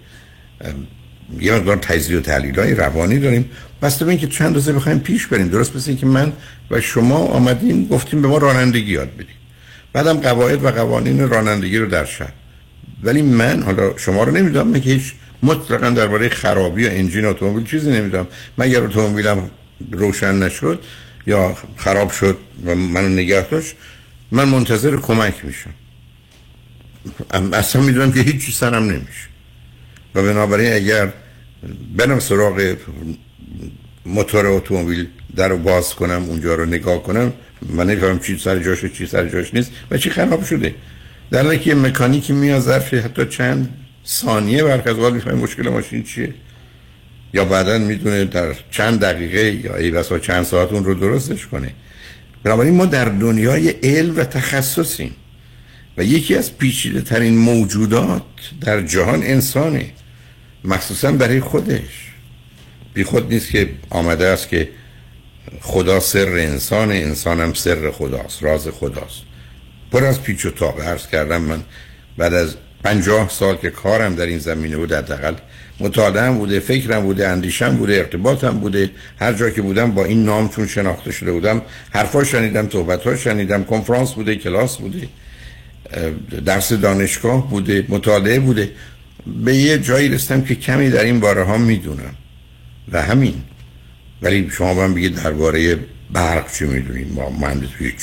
[1.39, 3.49] یه مقدار تجزیه و تحلیل های روانی داریم.
[3.81, 5.47] بسته به اینکه چند روزه بخوایم پیش بریم.
[5.47, 6.33] درست مثل که من
[6.71, 9.35] و شما آمدیم گفتیم به ما رانندگی یاد بدیم
[9.93, 12.33] بعدم قواعد و قوانین رانندگی رو در شهر.
[13.03, 17.91] ولی من حالا شما رو نمی‌دونم که هیچ مطلقا درباره خرابی و انجین اتومبیل چیزی
[17.91, 18.27] نمی‌دونم.
[18.57, 19.49] من اگر اتومبیلم
[19.91, 20.79] روشن نشد
[21.27, 23.75] یا خراب شد و منو نگه داشت
[24.33, 25.73] من منتظر کمک میشم.
[27.53, 29.27] اصلا می‌دونم که هیچ سرم نمیشه.
[30.15, 31.13] و بنابراین اگر
[31.97, 32.75] برم سراغ
[34.05, 38.83] موتور اتومبیل در رو باز کنم اونجا رو نگاه کنم من نفهم چی سر جاش
[38.83, 40.75] و چی سر جاش نیست و چی خراب شده.
[41.31, 43.69] در حالی که مکانیکی میاد ظرف حتی چند
[44.05, 46.33] ثانیه برخ از می‌فهمه مشکل ماشین چیه.
[47.33, 51.73] یا بعدا می‌دونه در چند دقیقه یا ای بسا چند ساعت اون رو درستش کنه.
[52.43, 55.15] بنابراین ما در دنیای علم و تخصصیم.
[55.97, 58.23] و یکی از پیچیده ترین موجودات
[58.61, 59.91] در جهان انسانه
[60.63, 62.11] مخصوصا برای خودش.
[62.93, 64.69] بی خود نیست که آمده است که
[65.61, 69.21] خدا سر انسان انسان هم سر خداست راز خداست.
[69.91, 70.81] پر از پیچ و تاب.
[70.81, 71.63] عرض کردم من
[72.17, 75.33] بعد از پنجاه سال که کارم در این زمینه بود حداقل.
[75.79, 78.89] مطالعه بوده فکرم بوده اندیشم بوده ارتباطم بوده.
[79.19, 81.61] هر جا که بودم با این نام چون شناخته شده بودم.
[81.89, 83.63] حرفا شنیدم صحبت شنیدم.
[83.63, 85.07] کنفرانس بوده کلاس بوده.
[86.45, 88.71] درس دانشگاه بوده مطالعه بوده.
[89.43, 92.15] به یه جایی رسیدم که کمی در این باره ها می‌دونم.
[92.91, 93.35] و همین.
[94.21, 95.79] ولی شما من بگید درباره
[96.11, 97.95] برق چی می‌دونید ما مهندس هیچ.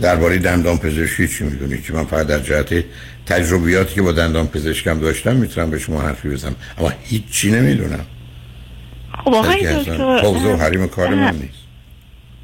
[0.00, 2.84] درباره دندان پزشکی چی می‌دونید که من فقط در جهت
[3.30, 6.56] تجربیاتی که با دندان پزشکم داشتم می‌تونم به شما حرفی بزنم.
[6.78, 8.06] اما هیچی نمی‌دونم.
[9.24, 11.59] خب آقای دکتر حریم کار من نیست.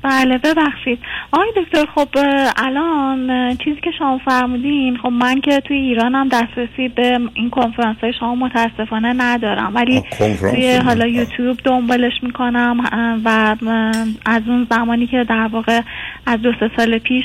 [0.06, 0.98] بله ببخشید.
[1.32, 2.08] آقای دکتر خب
[2.56, 8.12] الان چیزی که شما فرمودین خب من که توی ایرانم دسترسی به این کنفرانس های
[8.12, 9.72] شما متاسفانه ندارم.
[9.74, 10.76] ولی توی.
[10.76, 12.76] حالا یوتیوب دنبالش می‌کنم
[13.24, 13.56] و
[14.26, 15.80] از اون زمانی که در واقع
[16.26, 17.24] از دو سه سال پیش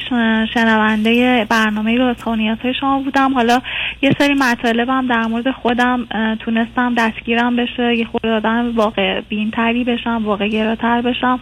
[0.54, 3.34] شنونده برنامه رازخونیات های شما بودم.
[3.34, 3.62] حالا
[4.02, 6.08] یه سری مطالبم در مورد خودم
[6.40, 11.40] تونستم دستگیرم بشه یه خود آدم واقع بینتری بشم واقع گراتر بشم.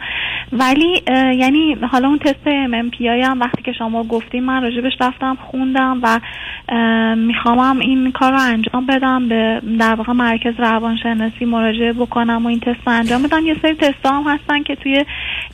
[0.52, 1.02] ولی
[1.36, 6.20] یعنی حالا اون تست MMPI هم وقتی که شما گفتیم من راجبش رفتم خوندم و
[7.16, 12.60] میخوامم این کار رو انجام بدم به در واقع مرکز روانشناسی مراجعه بکنم و این
[12.60, 15.06] تست رو انجام بدم یه سری تست هم هستن که توی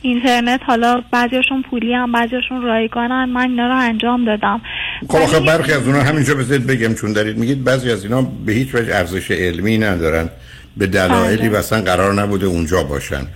[0.02, 4.60] اینترنت حالا بعضیاشون پولی هم بعضیاشون رایگانن من اینا رو انجام دادم
[5.08, 8.52] خب آخه برخی از اونها همینجا بذارید بگم چون دارید میگید بعضی از اینا به
[8.52, 10.30] هیچ وجه ارزش علمی ندارن
[10.76, 11.50] به دلایلی بله.
[11.50, 13.26] و اصلا قرار نبوده اونجا باشن.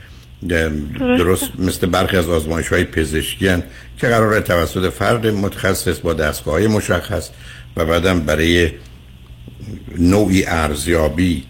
[0.98, 3.62] درست مثل برخی از آزمایش های پزشکی هن
[3.98, 7.31] که قراره توسط فرد متخصص با دستگاه های مشخص
[7.76, 8.70] و بعدم برای
[9.98, 11.44] نوعی ارزیابی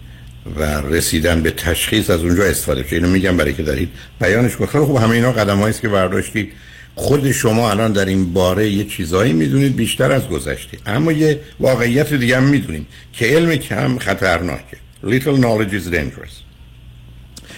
[0.55, 3.89] و رسیدن به تشخیص از اونجا استفاده که اینو میگم برای که دارید
[4.21, 6.51] بیانش کنید خیلی خوب همه اینا قدم است که برداشتید.
[6.95, 10.77] خود شما الان در این باره یه چیزایی می‌دونید بیشتر از گذشته.
[10.85, 14.77] اما یه واقعیت دیگه هم می‌دونیم که علم کم خطرناکه.
[15.03, 16.50] Little knowledge is dangerous.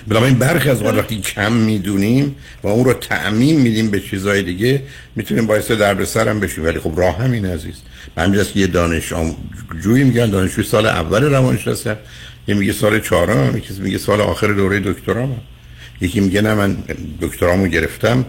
[0.07, 4.81] بنابراین برخی از اوقات وقتی کم می‌دونیم و اون رو تعمیم میدیم به چیزهای دیگه
[5.15, 6.65] می‌تونیم باعث دردسر هم بشیم.
[6.65, 7.75] ولی خب راه همین عزیز.
[8.17, 9.13] من که یه دانش
[9.83, 11.89] جویی میگن دانشجوی سال اول روانشناسی
[12.47, 15.37] یه میگه سال چهارم یکی میگه سال آخر دوره دکترام
[16.01, 16.77] یکی میگه نه من
[17.21, 18.25] دکترامو گرفتم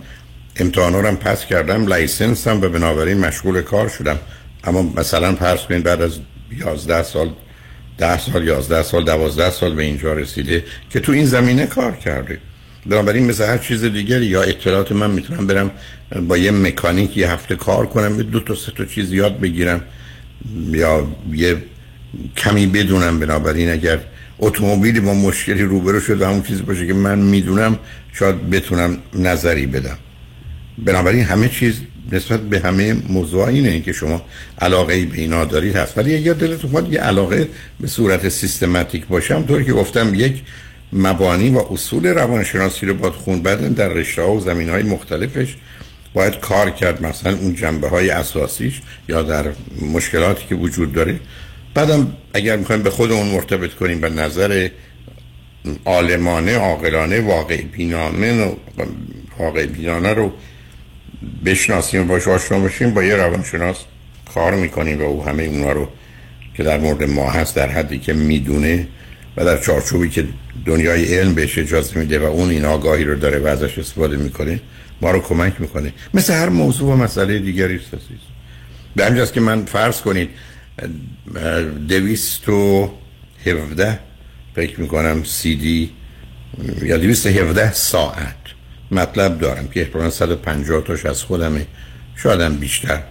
[0.57, 4.19] امتحانا رو پس کردم لایسنسم و بنابراین مشغول کار شدم.
[4.65, 6.19] اما مثلا فرض کنید بعد از
[6.59, 7.31] 11 سال
[7.99, 12.39] ده سال یازده سال دوازده سال به اینجا رسیده که تو این زمینه کار کرده.
[12.87, 15.71] بنابراین مثل هر چیز دیگری یا اطلاعات من می‌تونم برم
[16.29, 19.81] با یه مکانیک یه هفته کار کنم دو تا سه تا چیز یاد بگیرم
[20.71, 21.57] یا یه
[22.37, 23.21] کمی بدونم.
[23.21, 23.99] بنابراین اگر
[24.39, 27.79] اتومبیلی با مشکلی روبرو شد و همون چیزی باشه که من می‌دونم
[28.13, 29.99] شاید بتونم نظری بدم.
[30.79, 31.81] بنابراین همه چیز
[32.13, 34.23] نسبت به همه موضوع اینه این که شما
[34.61, 35.99] علاقه به اینا دارید هست.
[35.99, 37.49] ولی اگر دلتون خواهد یه علاقه
[37.81, 40.43] به صورت سیستماتیک باشم طوری که گفتم یک
[40.93, 43.43] مبانی و اصول روانشناسی رو باید خوند.
[43.43, 45.57] بعد در رشته ها و زمین های مختلفش
[46.15, 49.45] باید کار کرد مثلا اون جنبه های اساسیش یا در
[49.93, 51.21] مشکلاتی که وجود داره.
[51.75, 54.69] بعدم اگر می‌خوایم به خودمون مرتبط کنیم به نظر
[55.85, 58.57] عالمانه عاقلانه واقع بینانه
[59.39, 60.33] واقع بینانه رو
[61.45, 63.77] بشناسیم و باش آشنا باشیم با یه روانشناس
[64.35, 65.89] کار می‌کنیم و او همه اونا رو
[66.55, 68.87] که در مورد ما هست در حدی که می‌دونه
[69.37, 70.25] و در چارچوبی که
[70.67, 74.61] دنیای علم بهش اجازه میده و اون این آگاهی رو داره و ازش استفاده می‌کنه
[75.03, 77.91] ما رو کمک می‌کنه مثل هر موضوع و مسئله دیگری است.
[78.97, 80.31] به همجاست که من فرض کنید
[81.89, 82.91] دویست و
[83.47, 83.99] هفده
[84.55, 85.91] فکر می‌کنم سی دی
[86.83, 88.44] یا دویست هفده ساعت
[88.95, 91.67] مطلب دارم که احتمالا 150 تاش از خودمه.
[92.17, 93.03] شاید هم بیشتر.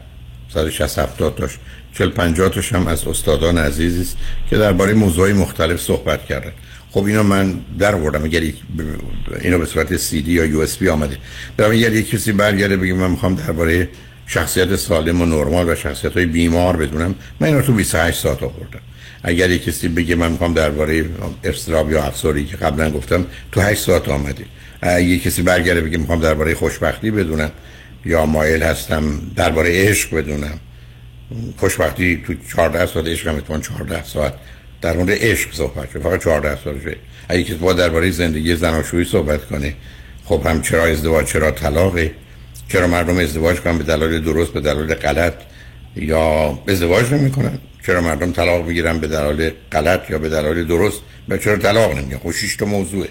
[0.53, 1.51] 160 70 تاش.
[1.93, 4.17] 40 50 تاش هم از استادان عزیزی است
[4.49, 6.51] که درباره موضوعی مختلف صحبت کردن.
[6.91, 8.23] خب اینو من در آوردم.
[8.23, 8.41] اگر
[9.41, 11.17] اینو به صورت سی دی یا یو اس بی آمده.
[11.57, 13.89] برام اگر یک کسی برگرده بگه من می‌خوام درباره
[14.27, 18.79] شخصیت سالم و نرمال و شخصیت های بیمار بدونم من اینو تو 28 ساعت آوردم.
[19.23, 21.05] اگر یک کسی بگه من می‌خوام درباره
[21.43, 24.45] استراب یا افسردگی که قبلا گفتم تو 8 ساعت آمده
[24.81, 27.51] اگه کسی برگرده بگه می‌خوام درباره خوشبختی بدونم
[28.05, 30.59] یا مایل هستم درباره عشق بدونم
[31.57, 34.33] خوشبختی تو 14 ساعت عشق هم اتفاقا 14 ساعت
[34.81, 36.95] در مورد عشق صحبت شد فقط 14 ساعت شد.
[37.29, 39.73] اگه کسی با درباره زندگی زناشویی صحبت کنه
[40.25, 42.11] خب هم چرا ازدواج چرا طلاقه؟
[42.67, 45.33] چرا مردم ازدواج کنن؟ به دلایل درست به دلایل غلط
[45.95, 51.37] یا ازدواج نمی‌کنن؟ چرا مردم طلاق بگیرن به دلایل غلط یا به دلایل درست؟ و
[51.37, 53.09] چرا طلاق نمیگن خب 6 تا موضوعه.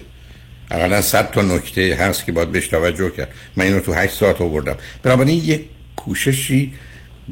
[0.71, 3.29] اقلا 100 تا نکته هست که باید بهش توجه کرد.
[3.55, 4.75] من اینو تو 8 ساعت آوردم.
[5.03, 5.61] بنابراین یک
[5.95, 6.73] کوششی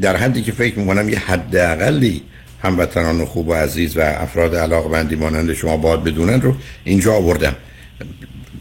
[0.02, 2.22] در حدی که فکر می‌کنم یه حداقلی
[2.64, 7.56] هموطنان خوب و عزیز و افراد علاقمندی مانند شما باید بدونن رو اینجا آوردم.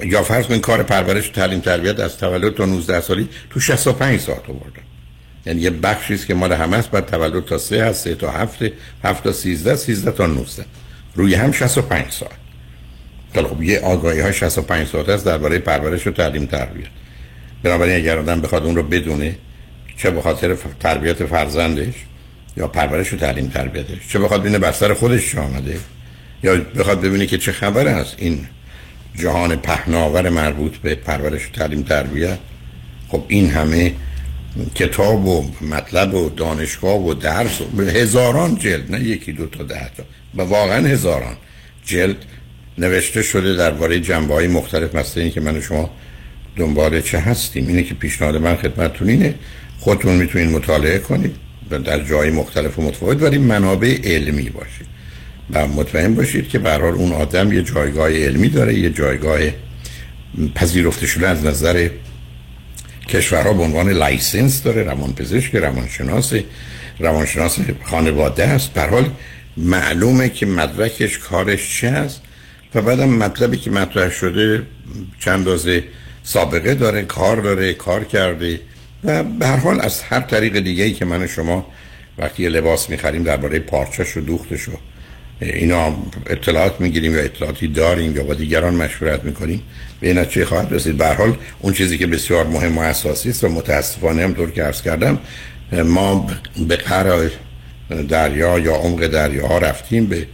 [0.05, 4.20] یا فرض کنید کار پرورش و تعلیم تربیت از تولد تا 19 سالی تو 65
[4.20, 4.83] ساعت آوردم.
[5.47, 8.30] یعنی یه بخشی است که مال همه است بعد تولد تا سه هست سه تا
[8.30, 8.72] هفته
[9.05, 10.64] هفت تا سیزده سیزده تا نوزده.
[11.14, 12.41] روی هم 65 ساعت.
[13.34, 16.86] خب یه آگاهی های 65 ساعت است درباره پرورش و تعلیم تربیت
[17.62, 19.36] بنابراین اگر آدم بخواد اون رو بدونه
[19.97, 21.95] چه به خاطر تربیت فرزندش
[22.57, 25.78] یا پرورش و تعلیم تربیتش چه بخواد ببینه بر سر خودش چه آمده
[26.43, 28.47] یا بخواد ببینه که چه خبر است این
[29.14, 32.38] جهان پهناور مربوط به پرورش و تعلیم تربیت
[33.09, 33.93] خب این همه
[34.74, 39.90] کتاب و مطلب و دانشگاه و درس و هزاران جلد نه یکی دو تا ده
[39.96, 40.03] تا.
[40.36, 41.36] و واقعا هزاران
[41.84, 42.16] جلد
[42.78, 44.94] نوشته شده درباره جنبه های مختلف.
[44.94, 45.90] مثل این که من و شما
[46.57, 49.34] دنبال چه هستیم؟ اینه که پیشنهاد من خدمتتون اینه
[49.78, 51.36] خودتون می‌تونید مطالعه کنید
[51.84, 54.86] در جای مختلف و متفاوت ولی منابع علمی باشید.
[55.53, 59.38] و مطمئن باشید که به اون آدم یه جایگاه علمی داره یه جایگاه
[60.55, 61.88] پذیرفته شده از نظر
[63.11, 66.32] کشورها به عنوان لایسنس داره روانپزشک روانشناس
[66.98, 68.72] روانشناس خانواده است.
[68.72, 69.11] به حال
[69.56, 72.20] معلومه که مدرکش کارش چه است
[72.74, 74.62] و بعدم مطلبی که مطرح شده
[75.18, 75.84] چند رازه
[76.22, 78.61] سابقه داره کار داره کار کرده
[79.04, 81.66] و به هر حال از هر طریق دیگه ای که من شما
[82.18, 84.72] وقتی لباس می‌خریم درباره پارچش و دوختش و
[85.40, 85.96] اینا
[86.26, 89.62] اطلاعات می‌گیریم یا اطلاعاتی داریم یا با دیگران مشورت می‌کنیم
[90.01, 90.96] به این نتیجه خواهد رسید.
[90.96, 94.62] به حال اون چیزی که بسیار مهم و اساسی است و متاسفانه هم طور که
[94.62, 95.18] عرض کردم
[95.72, 96.26] ما
[96.68, 97.30] به قرار
[98.09, 100.26] دریا یا عمق دریاها رفتیم به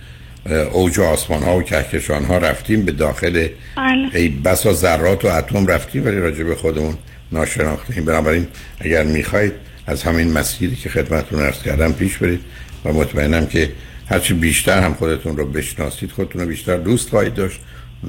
[0.73, 4.09] اوج آسمان ها و کهکشان ها رفتیم به داخل بله.
[4.15, 6.95] ای بسا ذرات و اتم رفتیم ولی راجع به خودمون
[7.33, 8.47] ناشناختیم بنابراین
[8.81, 9.53] اگر می‌خواید
[9.87, 12.41] از همین مسیری که خدمتتون عرض کردم پیش برید
[12.85, 13.73] و مطمئنم که
[14.09, 17.61] هرچی بیشتر هم خودتون رو بشناسید خودتون رو بیشتر دوست خواهید داشت.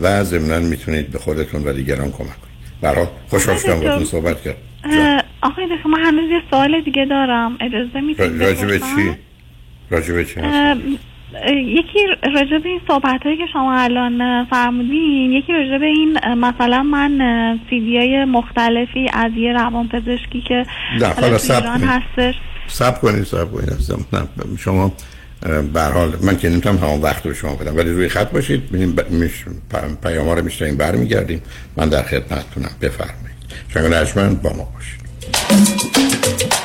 [0.01, 2.57] و ضمنا می‌تونید به خودتون و دیگران کمک کنید.
[2.81, 4.55] برای خوشحال شدم باهاتون صحبت کرد.
[5.41, 7.57] آقای دکتر من هنوز یه سوال دیگه دارم.
[7.61, 9.15] اجازه می‌دید راجع به چی؟
[9.89, 10.39] راجع به چی؟
[11.51, 11.99] یکی
[12.35, 17.59] راجع به این صحبت هایی که شما الان فرمودین یکی راجع به این مثلا من
[17.69, 20.65] سیدی های مختلفی از یه روان پزشکی که
[20.99, 21.89] نه، حالا ایران کنید.
[21.89, 22.35] هستش.
[22.67, 24.91] سب کنید سب کنید شما
[25.73, 27.77] به حال من که نمی‌تونم همون وقت رو شما بدم.
[27.77, 29.09] ولی روی خط باشید ببینیم ب...
[29.09, 29.45] میش...
[29.69, 29.77] پ...
[30.03, 31.41] پیام ها رو میشنیم برمیگردیم.
[31.75, 32.71] من در خدمتتونم.
[32.81, 33.27] بفرمایید.
[33.93, 36.56] ارجمند با ما باشید.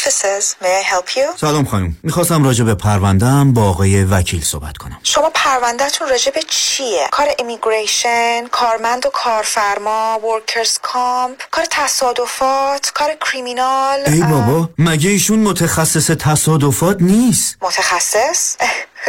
[0.00, 1.36] Offices, may I help you?
[1.36, 6.40] سلام خانم می‌خواستم راجع به پروندهم با آقای وکیل صحبت کنم شما پروندهتون راجع به
[6.48, 15.10] چیه؟ کار امیگریشن، کارمند و کارفرما، ورکرز کامپ، کار تصادفات، کار کریمینال ای بابا مگه
[15.10, 18.56] ایشون متخصص تصادفات نیست متخصص؟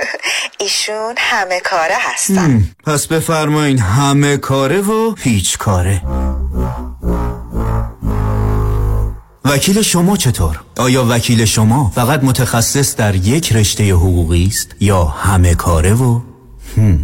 [0.59, 6.01] ایشون همه کاره هستن پس بفرمایین همه کاره و هیچ کاره
[9.51, 15.55] وکیل شما چطور؟ آیا وکیل شما فقط متخصص در یک رشته حقوقی است یا همه
[15.55, 16.19] کاره و
[16.77, 16.99] هم.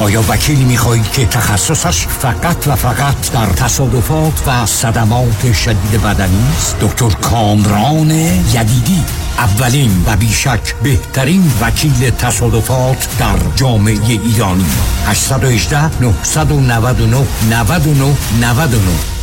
[0.00, 6.76] آیا وکیلی می‌خواهید که تخصصش فقط و فقط در تصادفات و صدمات شدید بدنی است
[6.80, 9.04] دکتر کامران یدیدی
[9.38, 14.66] اولین و بیشک بهترین وکیل تصادفات در جامعه ایرانی
[15.06, 19.22] 818 999 99 99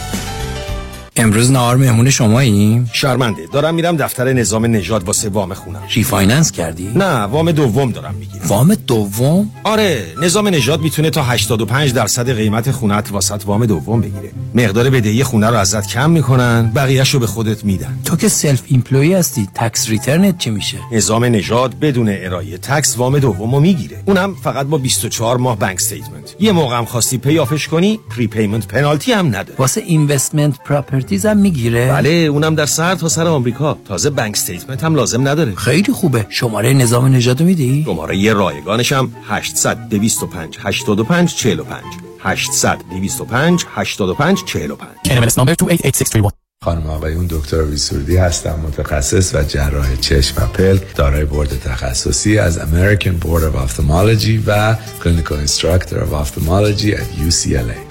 [1.15, 6.91] امروز نهار مهمون شماییم؟ شرمنده دارم میرم دفتر نظام نژاد واسه وام خونم refinance کردی؟
[6.95, 12.71] نه وام دوم دارم می‌گیرم وام دوم؟ آره نظام نژاد می‌تونه تا 85 درصد قیمت
[12.71, 17.27] خونت واست وام دوم بگیره مقدار بدهی خونه رو ازت کم می‌کنن بقیهش رو به
[17.27, 22.09] خودت میدن تو که self employed هستی tax return ت چی میشه؟ نظام نژاد بدون
[22.09, 26.77] ارائه tax وام دوم رو می‌گیره اونم فقط با 24 ماه bank statement یه موقع
[26.77, 30.55] هم خواستی pay off ش کنی prepayment penalty هم نداره واسه investment
[31.01, 33.77] properties هم می‌گیره؟ بله اونم در سر تا سر آمریکا.
[33.85, 35.55] تازه bank statement هم لازم نداره.
[35.55, 36.25] خیلی خوبه.
[36.29, 41.83] شماره نظام نژاد میدی؟ شماره یه رایگانش هم 800 225 85 45
[42.19, 46.33] 800 225 85 45 NMLS number 288631
[46.63, 52.59] خانم آقایون دکتر ویسوردی هستم متخصص و جراح چشم و پلک دارای بورد تخصصی از
[52.59, 57.90] American Board of Ophthalmology و Clinical Instructor of Ophthalmology at UCLA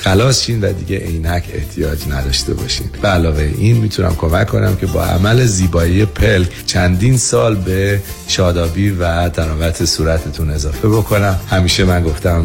[0.00, 2.86] خلاص شین و دیگه عینک احتیاج نداشته باشین.
[3.02, 8.90] به علاوه این می‌تونم کمک کنم که با عمل زیبایی پلک چندین سال به شادابی
[8.90, 11.40] و طراوت صورتتون اضافه بکنم.
[11.50, 12.44] همیشه من گفتم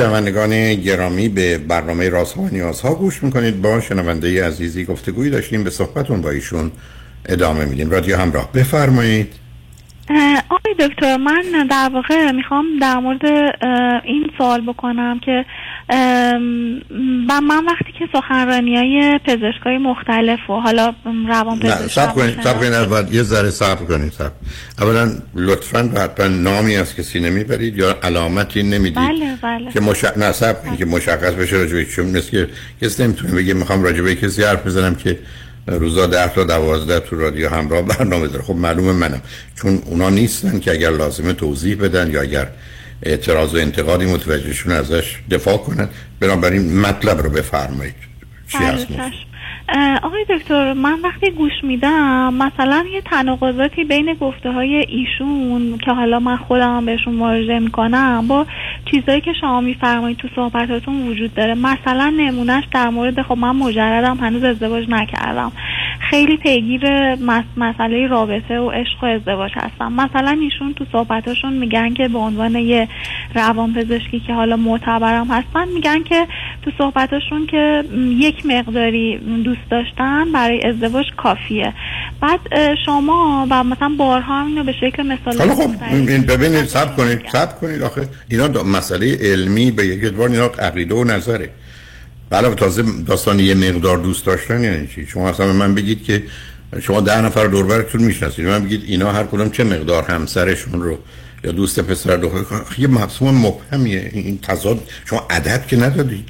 [0.00, 3.62] شنوندگان گرامی به برنامه راست و نیاز ها گوش می‌کنید.
[3.62, 6.72] با شنونده عزیزی گفتگویی داشتیم به صحبتون با ایشون
[7.26, 7.90] ادامه میدیم.
[7.90, 9.32] رادیو همراه بفرمایید.
[10.50, 13.26] آقای دکتر من در واقع می‌خوام در مورد
[14.04, 15.44] این سوال بکنم که
[17.28, 20.94] و من وقتی که سخنرانی های پزشکای مختلف و حالا
[21.28, 24.32] روان نه سب کنید سب کنید اول یه ذره صبر کنید سب
[24.80, 29.72] اولا لطفا حتما نامی از کسی نمی‌برید یا علامتی نمی‌دید بله بله.
[29.72, 30.04] که مش...
[30.16, 32.48] نه سب که مشخص بشه راجبه چون مثل که
[32.82, 35.18] کسی نمی‌تونه بگه می‌خوام راجبه کسی حرف بزنم که
[35.66, 38.44] روزا ده تا دوازده تو رادیو همراه برنامه داره.
[38.44, 39.22] خب معلومه منم.
[39.54, 42.48] چون اونا نیستن که اگر لازمه توضیح بدن یا اگر
[43.02, 45.88] اعتراض و انتقادی متوجهشون ازش دفاع کنن.
[46.20, 47.94] بنابراین مطلب رو بفرمایید.
[48.48, 48.86] چی هست؟
[50.02, 56.20] آقای دکتر من وقتی گوش میدم مثلا یه تناقضاتی بین گفته های ایشون که حالا
[56.20, 58.46] من خودم بهشون مراجعه می‌کنم با
[58.90, 61.54] چیزایی که شما میفرمایید تو صحبتاتون وجود داره.
[61.54, 65.52] مثلا نمونهش در مورد خب من مجردم هنوز ازدواج نکردم.
[66.00, 67.14] خیلی پیگیر
[67.56, 69.92] مسئله رابطه و عشق و ازدواج هستم.
[69.92, 72.88] مثلا ایشون تو صحبتاشون میگن که به عنوان یه
[73.34, 76.26] روان پزشکی که حالا معتبرم هستن میگن که
[76.62, 77.84] تو صحبتاشون که
[78.18, 81.72] یک مقداری دوست داشتن برای ازدواج کافیه.
[82.20, 82.40] بعد
[82.86, 87.60] شما و مثلا بارها اینو به شکل مثال حالا خب این ببینید سب کنید سب
[87.60, 88.08] کنید آخه.
[88.28, 91.50] اینا مسئله علمی به یک ادوار اینا عقیده و نظره.
[92.30, 96.22] بله تازه داستان یه مقدار دوست داشتن یعنی چی؟ شما اصلا من بگید که
[96.82, 98.46] شما ده نفر دوربرتون می‌شناسید.
[98.46, 100.98] من بگید اینا هر کدوم چه مقدار همسرشون رو
[101.44, 104.10] یا دوست پسر دختر یه مفهوم مبهمیه.
[104.12, 106.28] این تضاد شما عدد که ندادید.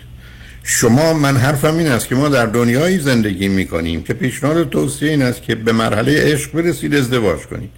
[0.63, 5.23] شما من حرفم این است که ما در دنیایی زندگی می‌کنیم که پیشنهاد توصیه این
[5.23, 7.71] است که به مرحله عشق برسید ازدواج کنید.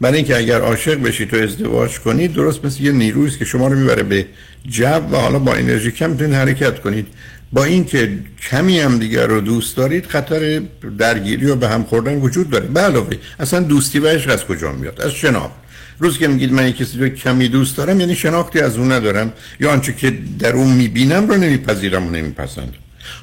[0.00, 3.68] برای اینکه اگر عاشق بشید تو ازدواج کنید درست مثل یه نیرویی است که شما
[3.68, 4.26] رو می‌بره به
[4.68, 7.06] جو و حالا با انرژی کم می‌تونید حرکت کنید.
[7.52, 8.18] با اینکه
[8.50, 10.62] کمی هم دیگر رو دوست دارید خطر
[10.98, 12.66] درگیری و به هم خوردن وجود داره.
[12.66, 15.54] به علاوه اصلا دوستی و عشق از کجا میاد؟ از شناخت.
[16.00, 19.32] روز که میگید من کسی رو کمی دوست دارم یعنی شناختی از اون ندارم.
[19.60, 22.72] یا آنچه که در اون می‌بینم رو نمیپذیرم و نمیپسندم.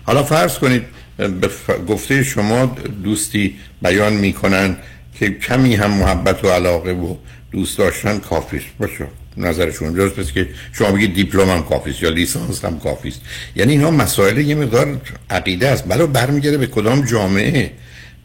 [0.03, 0.83] حالا فرض کنید
[1.17, 1.49] به
[1.87, 4.77] گفته شما دوستی بیان می‌کنن
[5.19, 7.15] که کمی هم محبت و علاقه و
[7.51, 9.07] دوست داشتن کافیست باشه
[9.37, 13.21] نظرشون درست که شما بگید دیپلم هم کافیست یا لیسانس هم کافیست
[13.55, 15.87] یعنی اینا مسائل یه مقدار عقیده است.
[15.87, 17.71] والا برمیگرده به کدام جامعه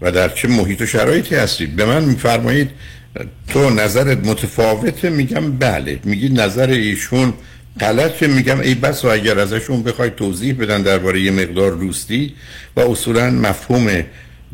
[0.00, 1.76] و در چه محیط و شرایطی هستید.
[1.76, 2.70] به من میفرمایید
[3.48, 5.98] تو نظرت متفاوته میگم بله.
[6.04, 7.32] میگی نظر ایشون
[7.80, 12.34] غلطه میگم ای بس و اگر ازشون بخوای توضیح بدن درباره یه مقدار دوستی
[12.76, 14.04] و اصولا مفهوم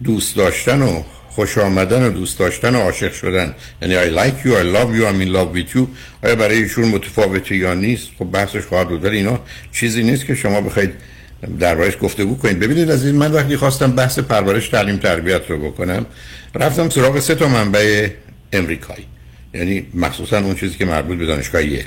[0.05, 3.55] دوست داشتن و خوش آمدن و دوست داشتن و عاشق شدن.
[3.83, 5.83] یعنی I like you, I love you, I'm in love with you.
[6.25, 9.41] آیا برای ایشون متفاوته یا نیست؟ خب بحثش خواهد بود اینا
[9.73, 10.93] چیزی نیست که شما بخواید
[11.61, 12.59] دربارش گفتگو کنید.
[12.59, 16.07] ببینید از این من وقتی خواستم بحث پرورش تعلیم تربیت رو بکنم
[16.55, 18.09] رفتم سراغ سه تا منبع
[18.53, 19.05] امریکایی.
[19.55, 21.85] یعنی مخصوصا اون چیزی که مربوط به دانشگاه یه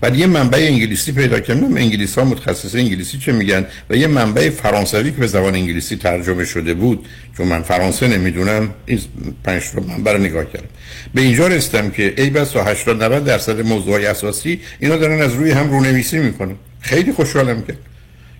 [0.00, 4.50] بعد یه منبع انگلیسی پیدا کردم انگلیس ها متخصص انگلیسی چه میگن؟ و یه منبع
[4.50, 7.06] فرانسوی که به زبان انگلیسی ترجمه شده بود.
[7.36, 9.00] چون من فرانسه نمی‌دونم این
[9.44, 10.68] پنج تا منبع رو نگاه کردم.
[11.14, 15.34] به اینجا رسیدم که ای بس و 80 90 درصد موضوع اساسی اینا دارن از
[15.34, 16.54] روی هم رونویسی می‌کنن.
[16.80, 17.78] خیلی خوشحالم کرد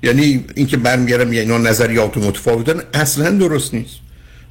[0.02, 3.96] یعنی اینکه برمیگردم یه اینا نظریات متفاوتن اصلا درست نیست.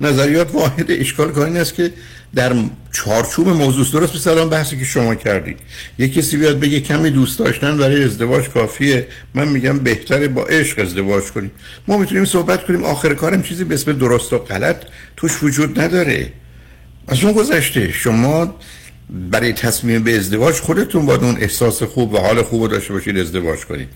[0.01, 1.91] نظریات واحد اشکال کار این است که
[2.35, 2.53] در
[2.91, 5.59] چارچوب موضوع درست مثلا بحثی که شما کردید.
[5.99, 9.07] یه کسی بیاد بگه کمی دوست داشتن برای ازدواج کافیه.
[9.33, 11.51] من میگم بهتره با عشق ازدواج کنیم.
[11.87, 12.83] ما می‌تونیم صحبت کنیم.
[12.83, 14.77] آخر کارم چیزی به اسم درست و غلط
[15.17, 16.31] توش وجود نداره.
[17.07, 18.55] از اون گذشته شما
[19.31, 23.59] برای تصمیم به ازدواج خودتون باید اون احساس خوب و حال خوب داشته باشید ازدواج
[23.59, 23.87] کنید.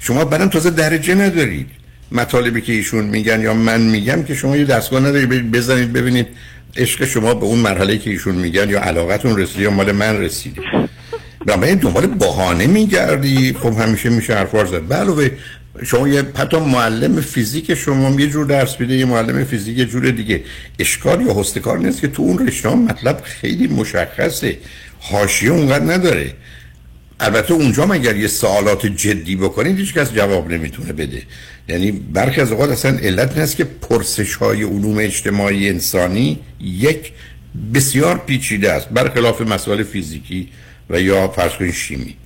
[0.00, 1.66] شما برام تازه درجه ندارید.
[2.12, 5.50] مطالبی که ایشون میگن یا من میگم که شما یه دستگاه ندارید.
[5.50, 6.26] بزنید ببینید
[6.76, 10.60] عشق شما به اون مرحله که ایشون میگن یا علاقتون رسیدی یا مال من رسیدی
[11.46, 13.52] و دنبال بهانه میگردی.
[13.52, 14.92] خب همیشه میشه حرفار زد.
[14.92, 15.30] علاوه
[15.84, 20.10] شما یه حتی معلم فیزیک شما یه جور درس میده یه معلم فیزیک یه جور
[20.10, 20.42] دیگه.
[20.78, 24.58] اشکال یا هستکار نیست که تو اون رشته مطلب خیلی مشخصه.
[25.00, 26.32] حاشیه اونقدر نداره.
[27.20, 31.22] البته اونجا اگر یه سوالات جدی بکنید هیچ کس جواب نمی‌تونه بده.
[31.68, 37.12] یعنی برخی از اوقات اصلا علت نیست که پرسش های علوم اجتماعی انسانی یک
[37.74, 38.88] بسیار پیچیده است.
[38.88, 40.48] برخلاف مسائل فیزیکی
[40.90, 42.16] و یا فرض کنید شیمی.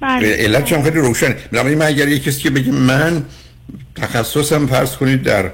[0.00, 0.36] بله.
[0.36, 1.36] علت چون خیلی روشنه.
[1.52, 3.24] من اگر یه کسی که بگه من
[3.96, 5.50] تخصصم فرض کنید در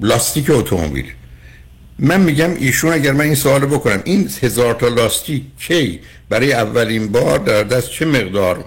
[0.00, 1.04] لاستیک اتومبیل
[1.98, 7.08] من میگم ایشون اگر من این سوال بکنم این هزار تا لاستیک کی؟ برای اولین
[7.08, 8.64] بار در دست چه مقدار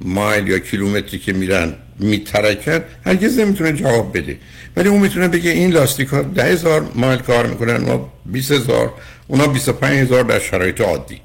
[0.00, 4.36] مایل یا کیلومتری که میرن میترکن؟ هرگز نمی‌تونه جواب بده.
[4.76, 8.94] ولی اون می‌تونه بگه این لاستیک ها ده هزار مایل کار می‌کنن ما 20 هزار
[9.26, 11.20] اونا 25 هزار در شرایط عادی.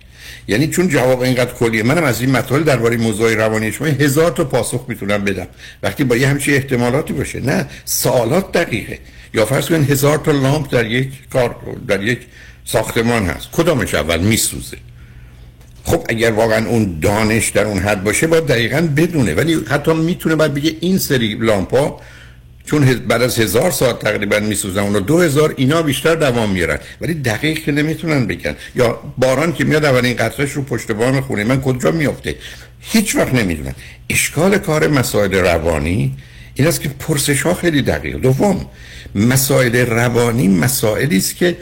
[0.47, 4.43] یعنی چون جواب اینقدر کلیه منم از این مطالب درباره موضوع روانی شما هزار تا
[4.43, 5.47] پاسخ می‌تونم بدم.
[5.83, 8.99] وقتی با یه همچین احتمالاتی باشه نه سوالات دقیقه.
[9.33, 11.55] یا فرض کنید هزار تا لامپ در یک کار
[11.87, 12.19] در یک
[12.65, 13.47] ساختمان هست.
[13.51, 14.77] کدامش اول میسوزه؟
[15.83, 19.33] خب اگر واقعا اون دانش در اون حد باشه باید دقیقا بدونه.
[19.33, 22.01] ولی حتی می‌تونه باید بگه این سری لامپا
[22.65, 27.13] چون بعد از هزار ساعت تقریبا میسوزن اونو دو هزار اینا بیشتر دوام میارن ولی
[27.13, 28.55] دقیق که نمی‌تونن بگن.
[28.75, 32.35] یا باران که میاد اولین قطرش رو پشت بام خونه من کجا میافته؟
[32.79, 33.75] هیچ وقت نمی‌دونن.
[34.09, 36.17] اشکال کار مسائل روانی
[36.53, 38.17] این است که پرسش ها خیلی دقیق.
[38.17, 38.65] دوم
[39.15, 41.57] مسائل روانی مسائلی است که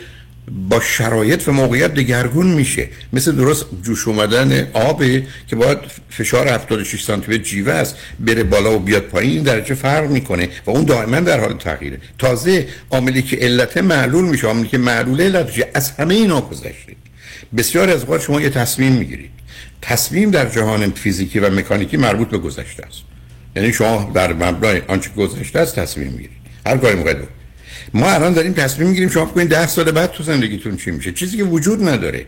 [0.69, 2.89] با شرایط و موقعیت دگرگون میشه.
[3.13, 5.03] مثل درست جوش اومدن آب
[5.47, 5.77] که باید
[6.09, 10.71] فشار 76 سانتی متر جیوه است بره بالا و بیاد پایین درجه فرق می‌کنه و
[10.71, 11.97] اون دائما در حال تغییره.
[12.17, 16.95] تازه عاملی که علت معلول میشه عاملی که معلول علت از همه اینا گذشته.
[17.57, 19.31] بسیار از اوقات شما یه تصمیم می‌گیرید.
[19.81, 23.01] تصمیم در جهان فیزیکی و مکانیکی مربوط به گذشته است.
[23.55, 26.37] یعنی شما در مبنای آنچه گذشته است تصمیم می‌گیرید.
[26.65, 27.13] هر کاری موقع
[27.93, 31.11] ما الان داریم تصمیم می‌گیریم شما بکنید ده سال بعد تو زندگیتون چی میشه.
[31.11, 32.25] چیزی که وجود نداره.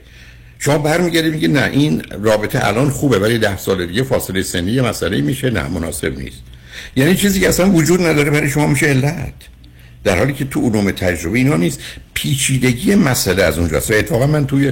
[0.60, 4.82] شما برمیگردید میگید نه این رابطه الان خوبه ولی ده سال دیگه فاصله سنی یه
[4.82, 5.50] مسئله میشه.
[5.50, 6.38] نه مناسب نیست.
[6.96, 9.34] یعنی چیزی که اصلا وجود نداره برای شما میشه علت.
[10.04, 11.80] در حالی که تو علوم تجربه اینا نیست.
[12.14, 13.92] پیچیدگی مسئله از اونجاست.
[13.92, 14.72] و اتفاقا من توی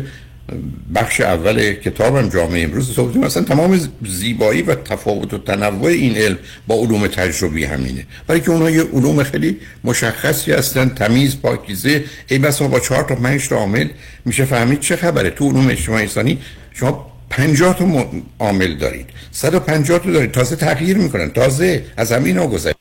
[0.95, 6.37] بخش اول کتابم جامعه امروز صحبت مثلا تمام زیبایی و تفاوت و تنوع این علم
[6.67, 8.05] با علوم تجربی همینه.
[8.27, 12.03] برای که اونها یه علوم خیلی مشخصی هستن تمیز پاکیزه.
[12.27, 13.87] ای بس با چهار تا پنج تا عامل
[14.25, 15.29] میشه فهمید چه خبره.
[15.29, 16.39] تو علوم اجتماعی انسانی
[16.73, 19.09] شما 50 تا عامل دارید.
[19.31, 20.31] 150 تا دارید.
[20.31, 21.29] تازه تغییر می‌کنن.
[21.29, 22.75] تازه از همین ها گذشت.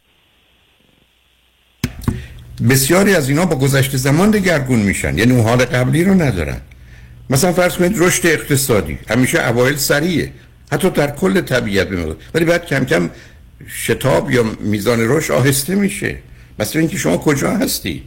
[2.70, 5.18] بسیاری از اینا با گذشته زمان دگرگون میشن.
[5.18, 6.61] یعنی اون حال قبلی رو ندارن.
[7.31, 8.99] مثلا فرض کنید رشد اقتصادی.
[9.09, 10.33] همیشه اوایل سریعه.
[10.72, 13.11] حتی در کل طبیعت بمونه ولی بعد کم کم
[13.68, 16.16] شتاب یا میزان رشد آهسته میشه.
[16.59, 18.03] مثلا اینکه شما کجا هستی؟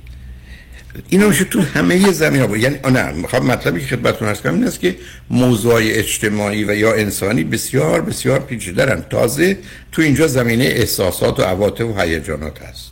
[1.09, 4.63] اینو میشه تو همه زمین ها یعنی نه می‌خوام مطلبی که خدمتتون هست کنم این
[4.63, 4.95] است که
[5.29, 9.07] موضوع اجتماعی و یا انسانی بسیار بسیار پیچیده‌اند.
[9.09, 9.57] تازه
[9.91, 12.91] تو اینجا زمینه احساسات و عواطف و هیجانات هست.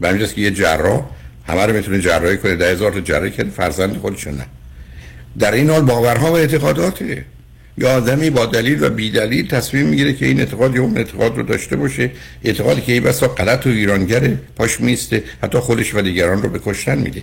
[0.00, 1.02] به که یه جراح
[1.48, 2.56] همه رو می‌تونه جراحی کنه.
[2.56, 4.46] ده هزار تا جراحی کنه فرزند خودش نه.
[5.38, 7.24] در این حال باورها و اعتقاداته.
[7.78, 11.36] یا آدمی با دلیل و بی دلیل تصمیم می‌گیره که این اعتقاد یا اون اعتقاد
[11.36, 12.10] رو داشته باشه.
[12.44, 16.60] اعتقادی که این بسا غلط و ایرانگره پاش میسته حتی خودش و دیگران رو به
[16.64, 17.22] کشتن میده.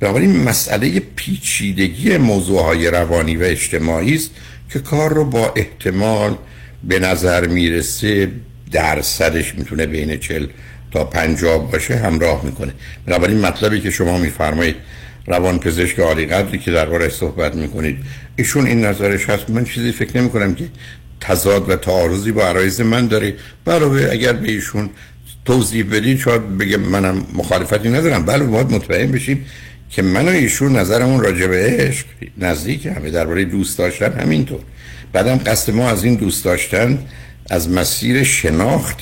[0.00, 4.30] بنابراین مسئله پیچیدگی موضوع های روانی و اجتماعی است
[4.72, 6.36] که کار رو با احتمال
[6.84, 8.28] به نظر می‌رسه
[8.72, 10.46] درصدش می‌تونه بین چل
[10.92, 12.72] تا پنجاه باشه همراه می‌کنه.
[13.06, 14.76] بنابراین مطلبی که شما میفرمایید
[15.30, 17.96] روان پزشک عالی قدری که درباره صحبت می‌کنید.
[18.36, 19.50] ایشون این نظرش هست.
[19.50, 20.64] من چیزی فکر نمی کنم که
[21.20, 23.34] تضاد و تعارضی با عرایز من داره.
[23.64, 24.90] برای اگر به ایشون
[25.44, 28.24] توضیح بدید شاید بگه منم مخالفتی ندارم.
[28.24, 29.46] بله باید مطمئن بشیم
[29.90, 32.06] که من و ایشون نظرمون راجع به عشق
[32.38, 33.10] نزدیک همه.
[33.10, 34.60] درباره دوست داشتن همینطور.
[35.12, 36.98] بعدم قصد ما از این دوست داشتن
[37.50, 39.00] از مسیر شناخت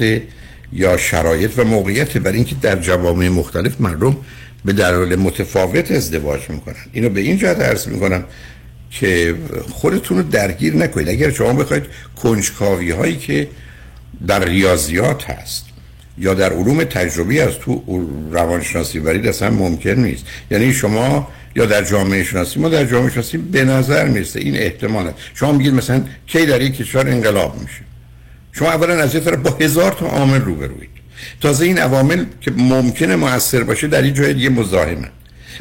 [0.72, 4.16] یا شرایط و موقعیت برای اینکه در جوامع مختلف مردم
[4.64, 6.74] به دلایل متفاوت ازدواج می‌کنن.
[6.92, 8.24] اینو به این جهت عرض می‌کنم
[8.90, 9.34] که
[9.70, 11.08] خودتون رو درگیر نکنید.
[11.08, 11.82] اگر شما بخواید
[12.22, 13.48] کنجکاوی هایی که
[14.26, 15.64] در ریاضیات هست
[16.18, 17.82] یا در علوم تجربی از تو
[18.30, 20.24] روانشناسی برید اصلا ممکن نیست.
[20.50, 25.12] یعنی شما یا در جامعه شناسی ما در جامعه شناسی به نظر می‌رسه این احتمال
[25.34, 27.80] شما میگید مثلا کی در یک کشور انقلاب میشه.
[28.52, 30.97] شما اولا از یه طرف با هزار تا عامل روبروید
[31.40, 35.08] تازه این عوامل که ممکنه موثر باشه در این جای دیگه مزاحمن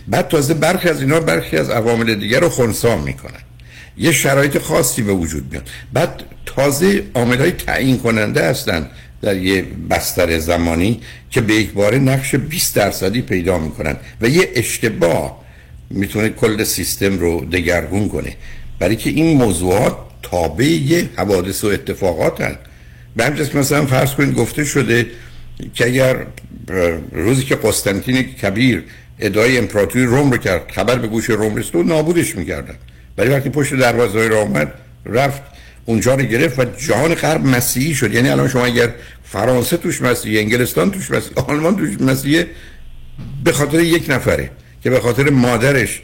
[0.07, 3.41] بعد تازه برخی از اینا برخی از عوامل دیگر رو خونسا می‌کنن.
[3.97, 5.69] یه شرایط خاصی به وجود میاد.
[5.93, 8.89] بعد تازه عامل های تعیین کننده هستن
[9.21, 11.01] در یه بستر زمانی
[11.31, 15.43] که به یک باره نقش 20 درصدی پیدا می‌کنن و یه اشتباه
[15.89, 18.35] می‌تونه کل سیستم رو دگرگون کنه.
[18.79, 22.57] برای که این موضوعات تابع حوادث و اتفاقات هست
[23.15, 25.05] به همجاست مثلا فرض کنید گفته شده
[25.73, 26.25] که اگر
[27.11, 28.83] روزی که قسطنطین کبیر
[29.19, 32.75] ادعای امپراتوری روم رو کرد خبر به گوش روم رسید نابودش می‌کردن.
[33.17, 34.73] ولی وقتی پشت دروازه را آمد
[35.05, 35.41] رفت
[35.85, 38.13] اونجا رو گرفت و جهان غرب مسیحی شد.
[38.13, 38.93] یعنی الان شما اگر
[39.23, 42.45] فرانسه توش مسیحی انگلستان توش مسیحی آلمان توش مسیحی
[43.43, 44.49] به خاطر یک نفره
[44.83, 46.01] که به خاطر مادرش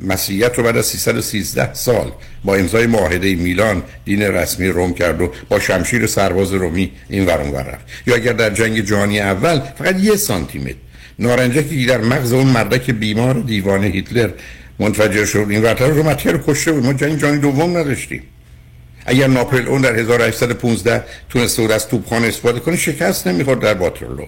[0.00, 2.12] مسیحیت رو بعد از 313 سال
[2.44, 7.54] با امضای معاهده میلان دین رسمی روم کرد و با شمشیر سرباز رومی این ورون
[7.54, 7.84] رفت.
[8.06, 10.74] یا اگر در جنگ جهانی اول فقط یه سانتی متر
[11.18, 14.30] نارنجکی در مغز اون مردک بیمار دیوانه هیتلر
[14.78, 15.46] منفجر شد.
[15.50, 16.84] این ورتر رو متر رو کشته بود.
[16.84, 18.22] ما جنگ جهانی دوم نداشتیم.
[19.06, 24.26] اگر ناپل اون در 1815 تونسته بود از توپخانه استفاده کنه شکست نمی‌خورد در واترلو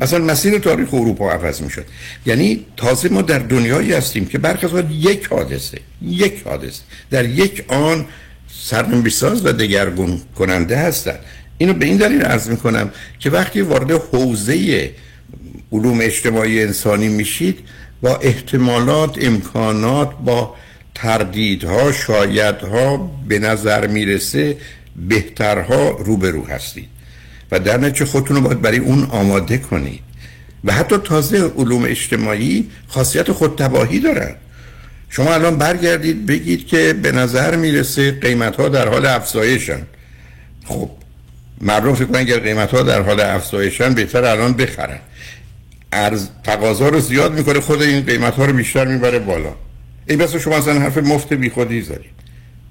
[0.00, 1.84] مثلا مسیر تاریخ اروپا عوض می‌شد.
[2.26, 6.82] یعنی تازه ما در دنیایی هستیم که برخی یک حادثه یک حادثه.
[7.10, 8.06] در یک آن
[8.62, 11.18] سرنوشتساز و دگرگون کننده هستند
[11.58, 14.90] اینو به این دلیل عرض می‌کنم که وقتی وارد حوزه
[15.72, 17.58] علوم اجتماعی انسانی میشید
[18.02, 20.54] با احتمالات امکانات با
[20.94, 24.56] تردیدها شایدها به نظر می‌رسه
[25.08, 26.93] بهترها روبرو هستید.
[27.54, 30.00] و در نتیجه خودتون رو باید برای اون آماده کنید.
[30.64, 34.34] و حتی تازه علوم اجتماعی خاصیت خودتباهی دارن.
[35.08, 39.82] شما الان برگردید بگید که به نظر می‌رسه قیمت ها در حال افزایشن.
[40.64, 40.90] خب
[41.60, 44.98] مردم فکر کنن اگر قیمت ها در حال افزایشن بهتر الان بخرن.
[45.92, 49.54] ارز تقاضا رو زیاد می‌کنه خود این قیمت ها رو بیشتر می‌بره بالا.
[50.06, 52.14] این بس شما اصلا حرف مفت بیخودی زدید.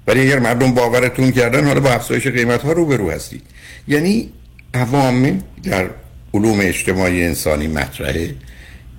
[0.06, 3.42] ولی اگر مردم باورتون کردن حالا با افزایش قیمت ها رو برو هستید.
[3.88, 4.30] یعنی
[4.74, 5.90] عوامل در
[6.34, 8.34] علوم اجتماعی انسانی مطرحه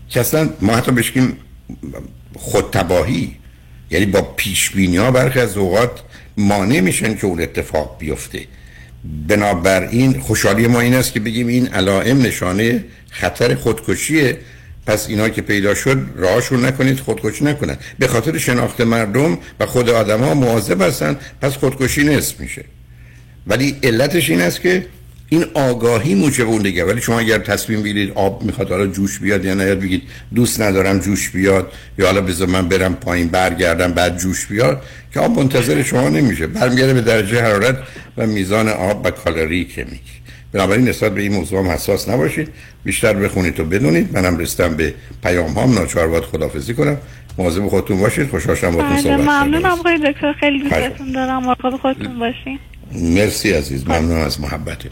[0.10, 1.38] که اصلا ما حتی بشکیم
[2.36, 3.36] خودتباهی.
[3.90, 5.92] یعنی با پیش ها برخی از اوقات
[6.38, 8.40] مانع میشن که اون اتفاق بیفته.
[9.28, 14.38] بنابراین خوشحالی ما این است که بگیم این علائم نشانه خطر خودکشیه.
[14.86, 17.78] پس اینا که پیدا شد راهشون نکنید خودکشی نکنن.
[18.00, 22.66] به خاطر شناخت مردم و خود آدما مواظب هستن پس خودکشی نصف میشه.
[23.48, 24.86] ولی علتش این است که
[25.36, 26.86] این آگاهی موجب اون دیگه.
[26.86, 30.04] ولی شما اگر تصمیم بگیرید آب می‌خواد حالا جوش بیاد یا نه بگید
[30.36, 34.82] دوست ندارم جوش بیاد یا حالا بذار من برم پایین برگردم بعد جوش بیاد
[35.14, 36.48] که آب منتظر شما نمیشه.
[36.48, 37.78] برمیگرده به درجه حرارت
[38.18, 40.16] و میزان آب و کالری که میگی
[40.52, 42.50] بنابراین نسبت به این موضوع هم حساس نباشید.
[42.84, 44.18] بیشتر بخونید و بدونید.
[44.18, 45.74] منم رستم به پیام هام.
[45.74, 46.98] ناچار باید خدافزی کنم.
[47.38, 48.30] مواظب خودتون باشید.
[48.30, 49.44] خوشحال شدم باهاتون بله صحبت کردم.
[49.44, 50.34] ممنونم آقای دکتر.
[50.34, 51.44] خیلی دوستتون دارم.
[51.44, 52.60] مراقب خودتون باشین.
[52.92, 54.92] مرسی عزیز ممنون از محبتت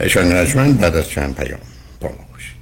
[0.00, 1.60] اشان رجمن بعد از چند پیام
[2.00, 2.56] با ما باشید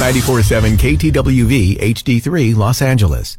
[0.00, 3.38] 947 KTWV HD3 Los Angeles.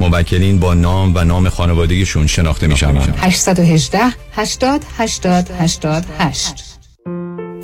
[0.00, 3.98] موکلین با نام و نام خانوادگیشون شناخته می شوند 818
[4.32, 6.64] 80 80 88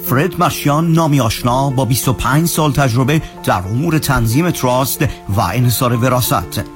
[0.07, 6.76] فرد مشیان نامی آشنا با 25 سال تجربه در امور تنظیم تراست و انحصار وراست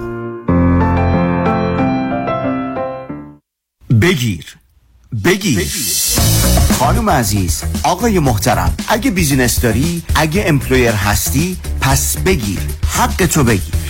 [4.01, 4.57] بگیر.
[5.25, 5.67] بگیر.
[6.79, 12.61] خانم عزیز آقای محترم اگه business داری اگه employer هستی پس بگیر.
[12.89, 13.90] حق تو بگیر.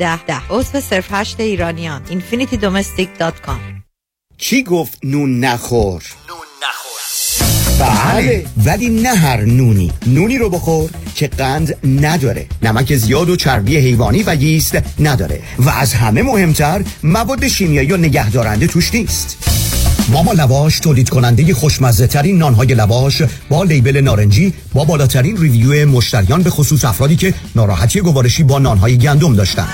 [0.01, 0.25] ده.
[0.25, 3.81] ده عضو صرف هشت ایرانیان infinitydomestic.com
[4.37, 6.03] کی گفت نون نخور؟
[7.79, 8.45] بله.
[8.65, 9.91] ولی نه هر نونی.
[10.07, 12.47] نونی رو بخور که قند نداره.
[12.61, 15.41] نمک زیاد و چربی حیوانی و ییست نداره.
[15.59, 19.37] و از همه مهمتر مواد شیمیایی و نگهدارنده توش نیست.
[20.11, 26.43] ماما لواش تولید کننده خوشمزه ترین نانهای لواش با لیبل نارنجی با بالاترین ریویو مشتریان
[26.43, 29.67] به خصوص افرادی که ناراحتی گوارشی با نانهای گندم داشتن.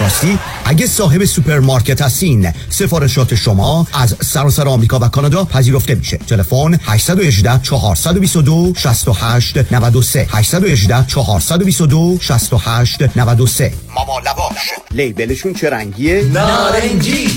[0.00, 6.16] راستی اگه صاحب سوپرمارکت هستین سفارشات شما از سراسر آمریکا و کانادا پذیرفته میشه.
[6.16, 14.70] تلفن 818 422 68 93 818 422 68 93 ماما لواش.
[14.90, 17.36] label شون چه رنگیه؟ نارنجی.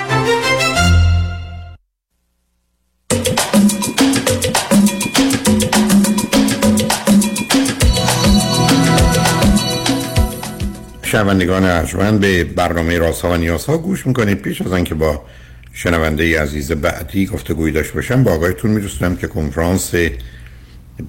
[11.11, 14.41] شنوندگان ارجمند به برنامه راست ها و نیاز گوش می‌کنید.
[14.41, 15.25] پیش از آنکه با
[15.73, 19.91] شنونده عزیز بعدی گفتگوی داشته باشم با آقایتون میرسونم که کنفرانس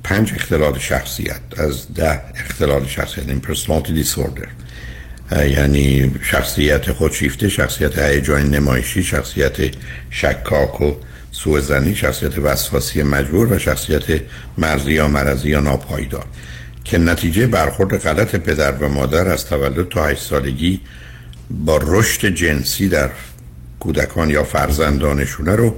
[0.05, 4.48] پنج اختلال شخصیت از ده اختلال شخصیت این پرسونالتی دیسوردر
[5.32, 9.57] یعنی شخصیت خودشیفته شخصیت هیجان نمایشی شخصیت
[10.11, 10.92] شکاک و
[11.32, 14.20] سوء شخصیت وسواسی مجبور و شخصیت
[14.59, 16.24] مرزی یا مرزی یا ناپایدار.
[16.85, 20.80] که نتیجه برخورد غلط پدر و مادر از تولد تا 8 سالگی
[21.51, 23.11] با رشد جنسی در
[23.80, 25.76] کودکان یا فرزندانشونه رو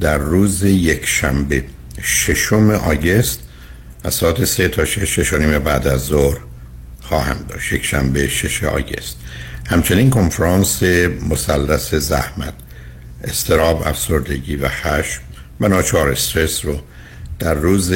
[0.00, 1.64] در روز یک شنبه
[2.02, 3.40] ششم آگست
[4.04, 6.38] از ساعت سه تا شش ششانیم بعد از ظهر
[7.00, 7.72] خواهم داشت.
[7.72, 9.16] یک شنبه شش آگست.
[9.66, 10.82] همچنین کنفرانس
[11.30, 12.54] مثلث زحمت
[13.24, 15.20] استراب افسردگی و خشم
[15.60, 16.80] و ناچار استرس رو
[17.38, 17.92] در روز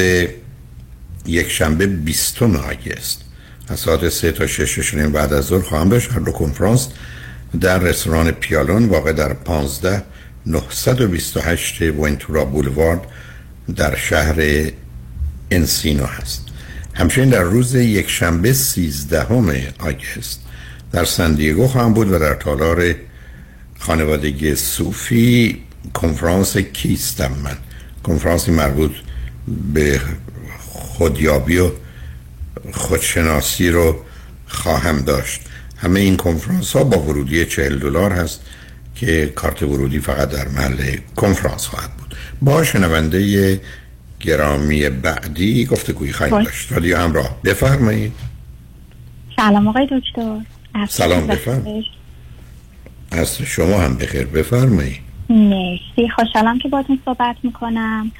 [1.25, 3.21] یک شنبه بیستم آگست.
[3.67, 6.11] از ساعت سه تا شش بعد از ظهر خواهم داشت.
[6.11, 6.87] هر دو کنفرانس
[7.61, 10.03] در رستوران پیالون واقع در 15
[10.45, 13.01] 928 وینتورا بولوارد
[13.75, 14.65] در شهر
[15.51, 16.45] انسینو هست.
[16.93, 20.39] همچنین در روز یک شنبه 13 آگست
[20.91, 22.95] در سندیگو خواهم بود و در تالار
[23.79, 25.61] خانوادگی صوفی
[25.93, 27.57] کنفرانس کیستم من.
[28.03, 28.91] کنفرانسی مربوط
[29.73, 30.01] به
[30.99, 31.69] خودیابی و
[32.73, 33.95] خودشناسی رو
[34.47, 35.41] خواهم داشت.
[35.77, 38.41] همه این کنفرانس ها با ورودی 40 دلار هست
[38.95, 42.15] که کارت ورودی فقط در محل کنفرانس خواهد بود.
[42.41, 43.61] با شنونده
[44.19, 46.71] گرامی بعدی گفتگویی خواهیم داشت.
[46.71, 47.41] رادیو همراه.
[47.43, 48.13] بفرمایید.
[49.35, 50.37] سلام آقای دکتر.
[50.89, 51.85] سلام بفرمایید.
[53.11, 54.25] از شما هم بخیر.
[54.25, 54.99] بفرمایید.
[55.29, 56.09] مرسی.
[56.15, 58.11] خوشحالم که باتون صحبت می‌کنم.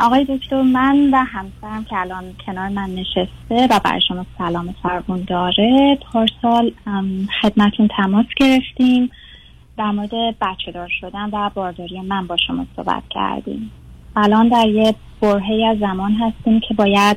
[0.00, 5.24] آقای دکتر من و همسرم که الان کنار من نشسته و برای شما سلام فرمون
[5.26, 6.72] داره پارسال
[7.42, 9.10] خدمتون تماس گرفتیم
[9.78, 10.10] در مورد
[10.40, 13.70] بچه دار شدن و بارداری من با شما صحبت کردیم.
[14.16, 17.16] الان در یه برهه از زمان هستیم که باید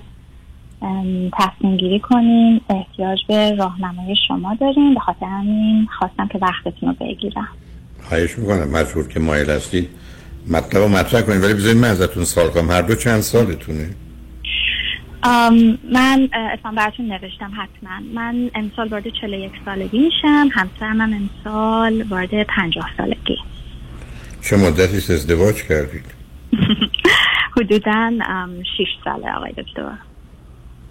[1.34, 4.94] تصمیم گیری کنیم احتیاج به راهنمای شما داریم.
[4.94, 7.48] به خاطر همین خواستم که وقتتون رو بگیرم.
[8.04, 8.70] خواهش می‌کنم.
[8.70, 9.90] مجبور که مایل هستید.
[10.48, 12.72] مطلب رو مطرح کنید ولی بذارید من ازتون سال کنم.
[12.72, 13.90] هر دو چند سالتونه؟
[15.92, 18.00] من اسم براتون نوشتم حتما.
[18.14, 20.50] من امسال وارد 41 سالگی میشم.
[20.52, 23.38] همسرم هم امسال وارد 50 سالگی.
[24.42, 26.06] چه مدتی ازدواج کردید؟
[27.58, 28.12] حدودا
[28.78, 29.92] 6 ساله آقای دکتر.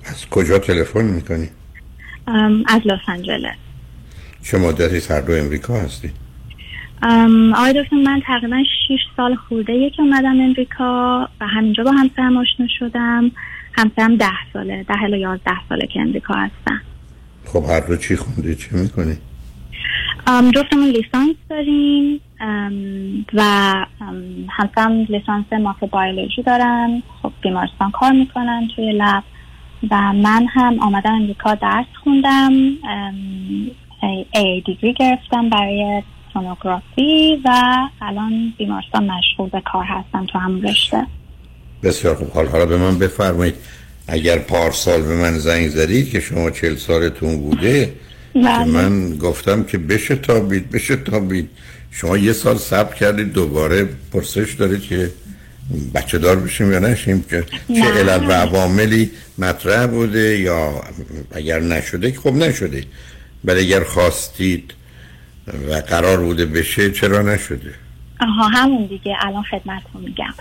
[0.04, 1.48] از کجا تلفن می‌کنی؟
[2.66, 3.56] از لس آنجلس.
[4.44, 6.12] چه مدتی هر دو امریکا هستی؟
[7.02, 12.66] آقای دکتر من تقریبا 6 سال خورده یک اومدم امریکا و همینجا با همسرم آشنا
[12.78, 13.30] شدم.
[13.72, 16.80] همسرم 10 ساله 10 الی 11 ساله که امریکا هستم.
[17.44, 19.16] خب هر دو چی خوندی چی می‌کنی؟
[20.54, 22.20] جفتمون لیسانس داریم.
[23.34, 23.42] و
[24.50, 27.02] همسرم لیسانس ماف بایولوژی دارن.
[27.22, 29.22] خب بیمارستان کار می‌کنن توی لب.
[29.90, 32.52] و من هم آمدم امریکا درس خوندم.
[34.34, 41.06] ای دیگری گرفتم برای سونوگرافی و الان بیمارستان مشغول به کار هستم تو همون رشته.
[41.82, 42.30] بسیار خوب.
[42.30, 43.54] حال حالا به من بفرمایید.
[44.06, 47.84] اگر پارسال به من زنگ زدید که شما چل سالتون بوده
[48.32, 48.64] که بله.
[48.64, 51.50] من گفتم که بشه تابید بشه تابید.
[51.90, 55.10] شما یه سال صبر کردید دوباره پرسش دارید که
[55.94, 57.84] بچه دار بشیم یا نشیم که چه.
[57.84, 60.82] علل و عواملی مطرح بوده یا
[61.32, 62.84] اگر نشده که خب نشده.
[63.44, 64.74] ولی اگر خواستید
[65.46, 67.74] و قرار بوده بشه چرا نشده؟
[68.20, 69.16] آها همون دیگه.
[69.20, 70.34] الان خدمتتون میگم.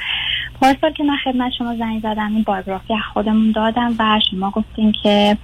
[0.62, 5.38] پارسال که من خدمت شما زنگ زدم این بایوگرافی خودمون دادم و شما گفتین که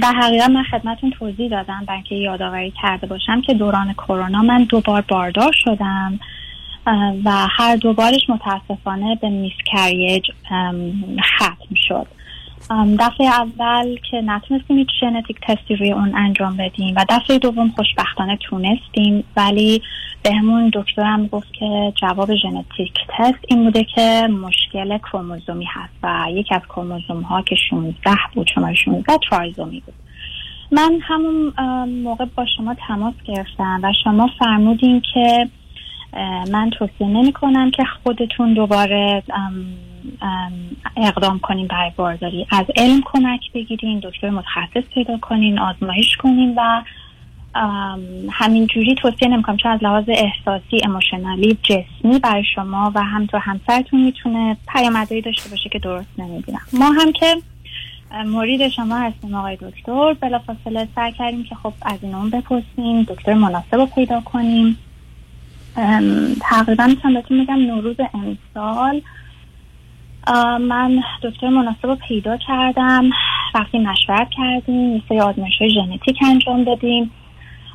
[0.00, 4.64] در حقیقت من خدمتون توضیح دادم برای اینکه یادآوری کرده باشم که دوران کرونا من
[4.64, 6.20] دو بار باردار شدم
[7.24, 10.24] و هر دو بارش متاسفانه به miscarriage
[11.36, 12.06] ختم شد.
[12.98, 17.68] دفعه اول که نتونستیم هیچ genetic test ی روی اون انجام بدیم و دفعه دوم
[17.68, 19.82] خوشبختانه تونستیم ولی
[20.22, 26.54] بهمون دکترم گفت که جواب genetic test این بوده که مشکل کروموزومی هست و یکی
[26.54, 27.94] از کروموزوم ها که 16
[28.34, 29.94] بود شماره 16 trisomy بود.
[30.72, 31.52] من همون
[32.02, 35.48] موقع با شما تماس گرفتم و شما فرمودین که
[36.50, 39.64] من توصیه نمی کنم که خودتون دوباره ام،
[40.22, 40.52] ام،
[40.96, 42.46] اقدام کنین برای بارداری.
[42.50, 46.82] از علم کمک بگیرین دکتر متخصص پیدا کنین آزمایش کنین و
[48.30, 54.56] همینجوری توصیه نمی‌کنم چون از لحاظ احساسی اموشنالی جسمی برای شما و همینطور همسرتون می‌تونه
[54.68, 56.60] پیامدهایی داشته باشه که درست نمی‌بینم.
[56.72, 57.36] ما هم که
[58.12, 63.02] اه، مرید شما هستیم آقای دکتر بلافاصله سعی کردیم که خب از این اون بپرسیم
[63.02, 64.78] دکتر مناسب رو پیدا کنیم.
[66.40, 69.02] تقریبا می‌تونم بهتون بگم نوروز امسال.
[70.60, 73.10] من دکتر مناسب رو پیدا کردم.
[73.54, 74.94] رفتیم مشورت کردیم.
[74.94, 77.10] یه سری آزمایش ژنتیک انجام دادیم.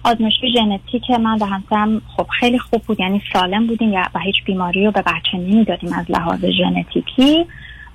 [0.03, 4.85] آزمایش ژنتیک من و همسرم خب خیلی خوب بود یعنی سالم بودیم و هیچ بیماری
[4.85, 7.45] رو به بچه نمی‌دادیم از لحاظ ژنتیکی.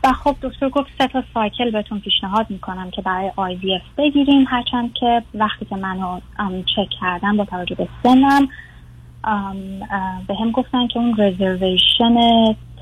[0.04, 4.46] و خب دکتر گفت سه تا سایکل بهتون پیشنهاد می‌کنم که برای IVF بگیریم.
[4.48, 6.20] هرچند که وقتی که منو
[6.76, 8.48] چک کردم با توجه به سنم
[10.28, 12.16] بهم گفتن که اون reservation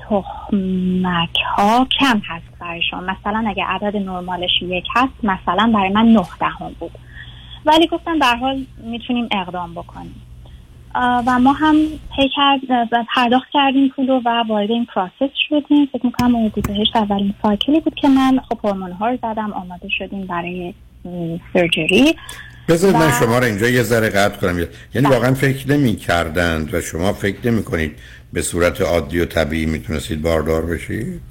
[0.09, 3.01] تخمک ها کم هست برای شما.
[3.01, 6.91] مثلا اگه عدد نرمالش یک هست مثلا برای من نه دهم بود.
[7.65, 10.21] ولی گفتن در هر حال می‌تونیم اقدام بکنیم.
[10.95, 11.75] و ما هم
[12.15, 12.59] pay کرد
[13.15, 15.85] پرداخت کردیم پولو و وارد این process شدیم.
[15.85, 19.89] فکر می‌کنم اردیبهشت اولین cycle ی بود که من خب هورمون ها رو زدم آماده
[19.89, 20.73] شدیم برای
[21.53, 22.15] سرجری
[22.69, 24.65] بذارید من شما رو اینجا یه ذره قطع کنم.
[24.95, 27.99] یعنی واقعا فکر نمی کردند و شما فکر نمی کنید
[28.33, 31.21] به صورت عادی و طبیعی می‌تونستید باردار بشید؟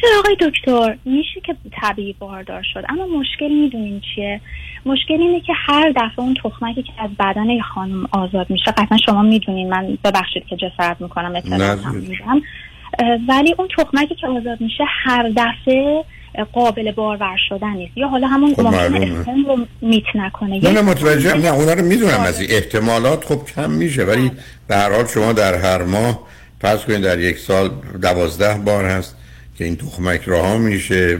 [0.00, 2.84] چرا آقای دکتر؟ میشه که طبیعی باردار شد.
[2.88, 4.40] اما مشکل می‌دونین چیه؟
[4.86, 8.98] مشکل اینه که هر دفعه اون تخمکی که از بدن یه خانم آزاد میشه قطعا
[9.06, 9.68] شما می‌دونین.
[9.68, 12.08] من ببخشید که جسارت می‌کنم اطلاعات هم نه.
[12.08, 12.42] میدم.
[12.98, 16.04] اه، ولی اون تخمکی که آزاد میشه هر دفعه
[16.42, 17.92] قابل بارور شدن نیست.
[17.96, 18.66] یا حالا همون خب.
[18.66, 20.60] اسم رو میت نکنه.
[20.60, 24.30] نه نه متوجهم نه اونا رو می‌دونم از احتمالات خب کم میشه ولی
[24.68, 26.20] به هر حال شما در هر ماه
[26.60, 27.70] فرض کنید در یک سال
[28.02, 29.16] دوازده بار هست
[29.58, 31.18] که این تخمک رها میشه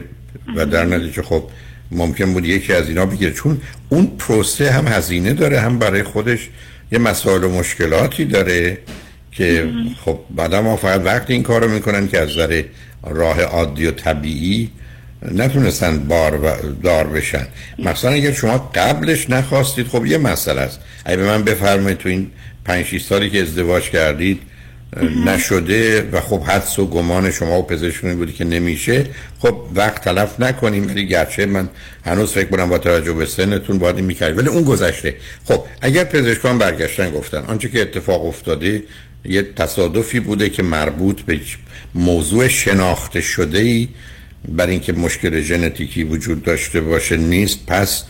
[0.55, 1.43] و در نتیجه خب
[1.91, 3.31] ممکن بود یکی از اینا بگیره.
[3.31, 6.49] چون اون پروسه هم هزینه داره هم برای خودش
[6.91, 8.77] یه مسائل و مشکلاتی داره
[9.31, 9.69] که
[10.05, 12.63] خب بعدا ما فقط وقتی این کارو می‌کنن که از نظر
[13.03, 14.69] راه عادی و طبیعی
[15.31, 16.51] نتونستن بار و
[16.83, 17.47] دار بشن.
[17.79, 20.79] مثلا اگر شما قبلش نخواستید خب یه مسئله است.
[21.05, 22.31] اگه به من بفرمایید تو این
[22.65, 24.41] پنج 6 سالی که ازدواج کردید
[25.25, 29.05] نشده و خب حدس و گمان شما و پزشکون بودی که نمیشه
[29.39, 30.87] خب وقت تلف نکنیم.
[30.87, 31.69] ولی گرچه من
[32.05, 35.15] هنوز فکر کنم با توجه به سنتون باید این می‌کرد ولی اون گذشته.
[35.45, 38.83] خب اگر پزشکان برگشتن گفتن آنچه که اتفاق افتاده
[39.25, 41.39] یه تصادفی بوده که مربوط به
[41.95, 43.87] موضوع شناخته شده ای
[44.47, 48.05] بر اینکه مشکل ژنتیکی وجود داشته باشه نیست پس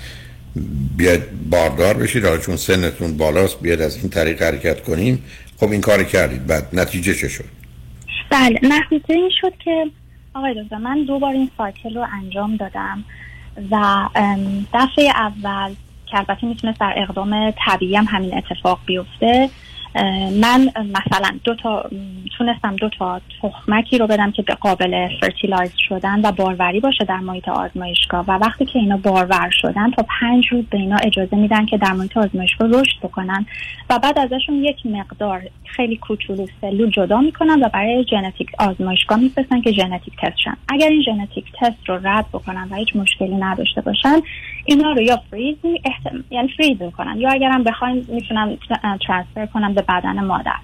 [0.97, 2.25] بیاد باردار بشید.
[2.25, 5.23] حالا چون سنتون بالاست بیاد از این طریق حرکت کنیم
[5.59, 7.45] خب این کار کردید بعد نتیجه چه شد؟
[8.29, 9.85] بله نتیجه این شد که
[10.33, 13.03] آقای دکتر من دو بار این سایکل رو انجام دادم
[13.71, 14.09] و
[14.73, 15.73] دفعه اول
[16.05, 19.49] که البته می‌تونست در اقدام طبیعی هم همین اتفاق بیفته
[20.41, 21.89] من مثلا دو تا
[22.37, 27.49] تونستم دو تا تخمکی رو بدم که قابل fertilize شدن و باروری باشه در محیط
[27.49, 28.25] آزمایشگاه.
[28.27, 31.93] و وقتی که اینا بارور شدن تا پنج روز به اینا اجازه میدن که در
[31.93, 33.45] محیط آزمایشگاه رشد بکنن.
[33.89, 39.61] و بعد ازشون یک مقدار خیلی کوچولو سلول جدا می‌کنن و برای ژنتیک آزمایشگاه میفرستن
[39.61, 40.57] که genetic test شن.
[40.69, 44.19] اگر این genetic test رو رد بکنن و هیچ مشکلی نداشته باشن
[44.65, 46.23] اینا رو یا فریز می احتم...
[46.29, 47.19] یعنی فریز می‌کنن.
[47.19, 48.57] یا اگرم بخواین می‌تونن
[49.07, 50.57] ترانسفر کنن به بدن مادر.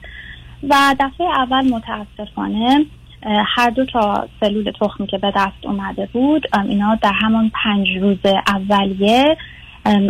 [0.70, 2.86] و دفعه اول متاسفانه
[3.56, 8.18] هر دو تا سلول تخمی که به دست اومده بود اینا در همون پنج روز
[8.48, 9.38] اولیه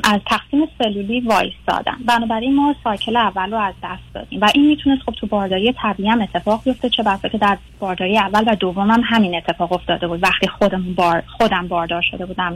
[0.03, 1.97] از تقسیم سلولی وایستادن.
[2.05, 4.41] بنابراین ما سایکل اول رو از دست دادیم.
[4.41, 8.17] و این می‌تونست خب تو بارداری طبیعی هم اتفاق بیفته چه بسا که در بارداری
[8.17, 10.23] اول و دوم هم همین اتفاق افتاده بود.
[10.23, 12.53] وقتی خودم بار خودم باردار شده بودم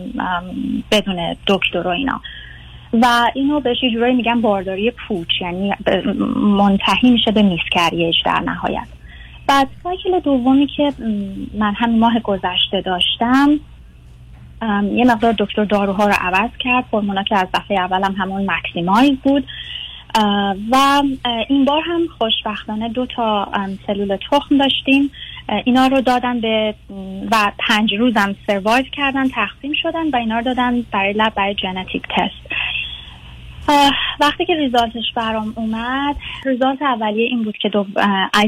[0.91, 2.22] بدون دکتر و اینا.
[2.94, 5.74] و اینو بهش یه جورایی میگن بارداری پوچ یعنی
[6.38, 8.88] منتهی میشه به miscarriage در نهایت.
[9.48, 10.94] بعد cycle دومی که
[11.53, 13.49] من همین ماه گذشته داشتم
[14.91, 19.18] یه مقدار دکتر داروها رو عوض کرد هورمونا که از دفعه اول هم همون maximize
[19.24, 19.48] بود.
[20.72, 21.03] و
[21.49, 23.48] این بار هم خوشبختانه دو تا
[23.88, 25.12] سلول تخم داشتیم.
[25.66, 26.76] اینا رو دادن به
[27.32, 32.04] و پنج روزم survive کردن تقسیم شدن و اینا رو دادن برای lab برای genetic
[32.10, 32.56] test
[34.20, 36.16] وقتی که result ش برام اومد
[36.46, 37.86] result اولیه این بود که دو...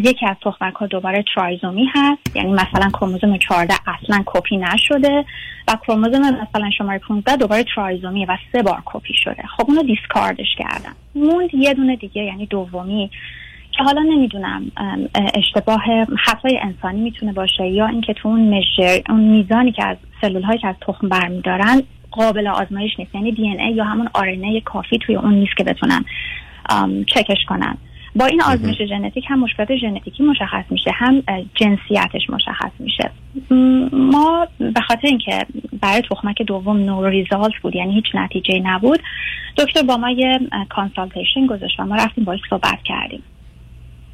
[0.04, 2.36] یکی از تخمک ها دوباره trisomy هست.
[2.36, 5.26] یعنی مثلا کروموزوم 14 اصلا کپی نشده
[5.68, 9.44] و کروموزوم مثلا شماره 15 دوباره trisomy و سه بار کپی شده.
[9.58, 10.94] خب اونو discard ش کردن.
[11.16, 13.10] موند یه دونه دیگه یعنی دومی
[13.78, 14.72] که حالا نمی‌دونم
[15.34, 15.84] اشتباه
[16.26, 20.60] خطای انسانی می‌تونه باشه یا اینکه تو اون مژر اون میزانی که از سلول هایی
[20.60, 21.82] که از تخم برمیدارن
[22.12, 23.16] قابل آزمایش نیست.
[23.16, 26.06] یعنی دی ای یا همون آرنه کافی توی اون نیست که بتونن
[27.08, 27.78] چکش کنن.
[28.16, 31.24] با این آزمایش ژنتیک هم مشکلات ژنتیکی مشخص میشه هم
[31.56, 33.12] جنسیتش مشخص میشه.
[33.92, 35.46] ما به خاطر اینکه
[35.82, 39.00] برای تخمک دوم نو ریزالت بود یعنی هیچ نتیجه نبود
[39.58, 43.24] دکتر با ما یه consultation گذاشت و ما رفتیم باش صحبت کردیم.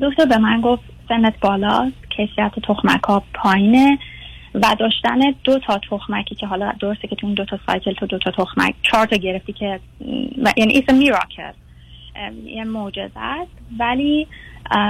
[0.03, 3.97] دکتر به من گفت سنت بالاست کیفیت تخمک ها پایینه
[4.53, 8.05] و داشتن دو تا تخمکی که حالا درسته که تو این دو تا cycle تو
[8.05, 9.80] دو تا تخمک چهار تا گرفتی که
[10.57, 11.51] یعنی it's miracle
[12.45, 13.51] یه معجزه است.
[13.80, 14.27] ولی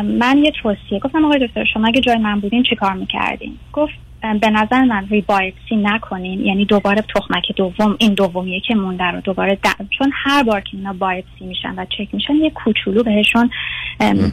[0.03, 3.93] من یه توصیه گفتم آقای دکتر شما اگه جای من بودین چی کار می‌کردین؟ گفت
[4.41, 6.45] به نظر من rebiopsy نکنین.
[6.45, 9.57] یعنی دوباره تخمک دوم این دومیه که مونده رو دوباره
[9.97, 13.49] چون هر بار که اینا بایپسی میشن و چک میشن یه کوچولو بهشون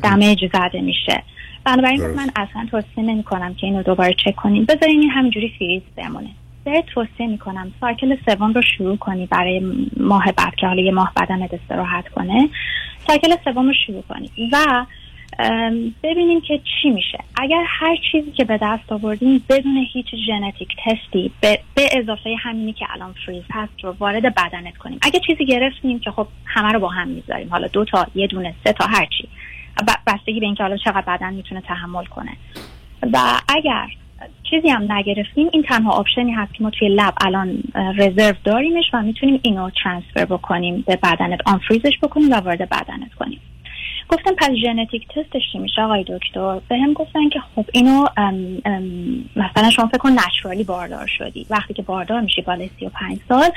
[0.02, 1.22] damage زده میشه.
[1.64, 5.82] بنابراین من اصلا توصیه نمی کنم که اینو دوباره چک کنیم بذارین این همینجوری فریز
[5.96, 6.30] بمونه.
[6.64, 9.62] بهت توصیه می کنم cycle سوم رو شروع کنی برای
[9.96, 12.48] ماه بعد که حالا یه ماه بدنت استراحت کنه.
[13.06, 14.86] cycle سوم رو شروع کنی و
[16.02, 17.18] ببینیم که چی میشه.
[17.36, 22.36] اگر هر چیزی که به دست آوردیم بدون هیچ genetic test ی به, به اضافه
[22.38, 24.98] همینی که الان فریز هست رو وارد بدنت کنیم.
[25.02, 27.48] اگه چیزی گرفتیم که خب همه رو با هم می‌ذاریم.
[27.48, 29.28] حالا دو تا یه دونه سه تا هر چی.
[30.06, 32.32] بستگی به اینکه حالا چقدر بدن می‌تونه تحمل کنه.
[33.12, 33.18] و
[33.48, 33.86] اگر
[34.50, 38.84] چیزی هم نگرفتیم این تنها option ی هست که ما توی lab الان رزرو داریمش
[38.92, 43.40] و می‌تونیم اینو transfer بکنیم به بدنت unfreeze ش بکنیم و وارد بدنت کنیم.
[44.08, 48.62] گفتم پس genetic test ش چی میشه آقای دکتر؟ بهم گفتن که خب اینو ام
[48.64, 48.84] ام
[49.36, 51.46] مثلا شما فکر کن naturally باردار شدی.
[51.50, 53.50] وقتی که باردار میشی بالای 35 سال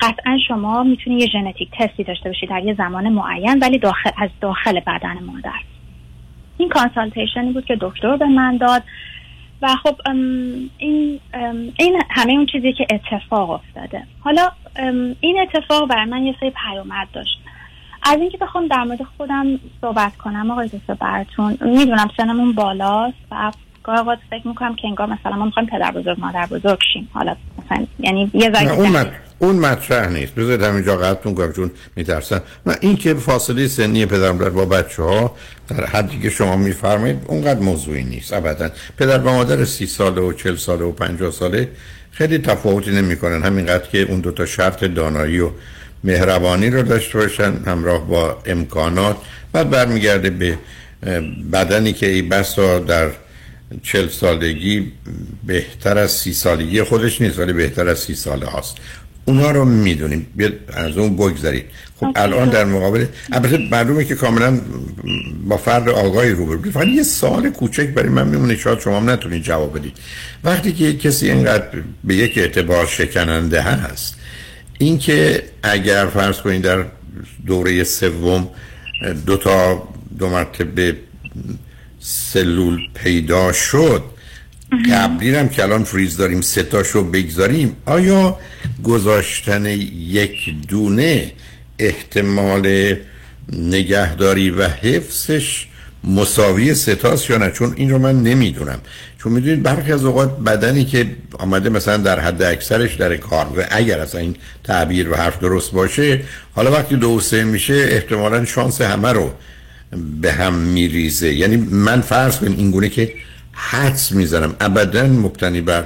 [0.00, 4.10] قطعا شما می‌تونی یه genetic test ی داشته باشی در یه زمان معین ولی داخل
[4.18, 5.60] از داخل بدن مادر.
[6.58, 8.82] این کانسالتیشنی بود که دکتر به من داد
[9.62, 9.96] و خب
[10.78, 11.20] این
[11.78, 14.02] این همه اون چیزی که اتفاق افتاده.
[14.20, 14.50] حالا
[15.20, 17.40] این اتفاق برای من یه سری پیامد داشت.
[18.02, 19.46] از اینکه بخوام در مورد خودم
[19.80, 23.52] صحبت کنم آقای دکتر براتون می‌دونم سنمون بالاست و
[23.84, 27.08] گاه اوقات فکر می‌کنم که انگار مثلا ما می‌خوایم پدر بزرگ مادر بزرگ شیم.
[27.12, 29.06] حالا مثلا یعنی یه اون.
[29.38, 30.34] اون مطرح نیست.
[30.34, 35.02] بذارید همینجا قطعتون کنم چون میترسن و این که فاصله سنی پدر مادر با بچه
[35.02, 35.36] ها
[35.68, 38.70] در حدی که شما میفرمایید اونقدر موضوعی نیست ابدا.
[38.98, 41.68] پدر و مادر سی ساله و چل ساله و پنجاه ساله
[42.10, 43.42] خیلی تفاوتی نمی‌کنن.
[43.42, 45.50] همینقدر که اون دوتا شرط دانایی و
[46.04, 49.16] مهربانی رو داشته باشن همراه با امکانات
[49.52, 50.58] بعد برمیگرده به
[51.52, 53.10] بدنی که ای بسا در
[53.82, 54.92] چل سالگی
[55.46, 58.76] بهتر از سی سالگی خودش نیست ولی بهتر از سی ساله هاست.
[59.24, 60.26] اونا رو می‌دونیم.
[60.72, 61.64] از اون بگذارید
[62.00, 64.60] خب الان در مقابل البته معلومه که کاملا
[65.44, 69.42] با فرد آگاهی رو فقط یه سال کوچک برای من میمونه شاید شما هم نتونید
[69.42, 69.96] جواب بدید.
[70.44, 71.68] وقتی که کسی اینقدر
[72.04, 74.14] به یک اعتبار شکننده هست
[74.78, 76.84] اینکه اگر فرض کنید در
[77.46, 78.48] دوره سوم
[79.26, 79.88] دو تا
[80.18, 80.96] دو مرتبه
[82.00, 84.02] سلول پیدا شد
[84.92, 88.38] قبلی هم که الان فریز داریم ستاشو بگذاریم آیا
[88.84, 91.32] گذاشتن یک دونه
[91.78, 92.96] احتمال
[93.52, 95.66] نگهداری و حفظش
[96.04, 98.78] مساوی ستاست یا نه؟ چون این رو من نمی‌دونم.
[99.18, 103.64] چون می‌دونید برخی از اوقات بدنی که آمده مثلا در حد اکثرش در کار و
[103.70, 106.20] اگر اصلا این تعبیر و حرف درست باشه
[106.54, 109.30] حالا وقتی دو سه میشه احتمالا شانس همه رو
[110.20, 111.34] به هم میریزه.
[111.34, 113.12] یعنی من فرض کنیم این گونه که
[113.52, 115.84] حدس می‌زنم ابدا مبتنی بر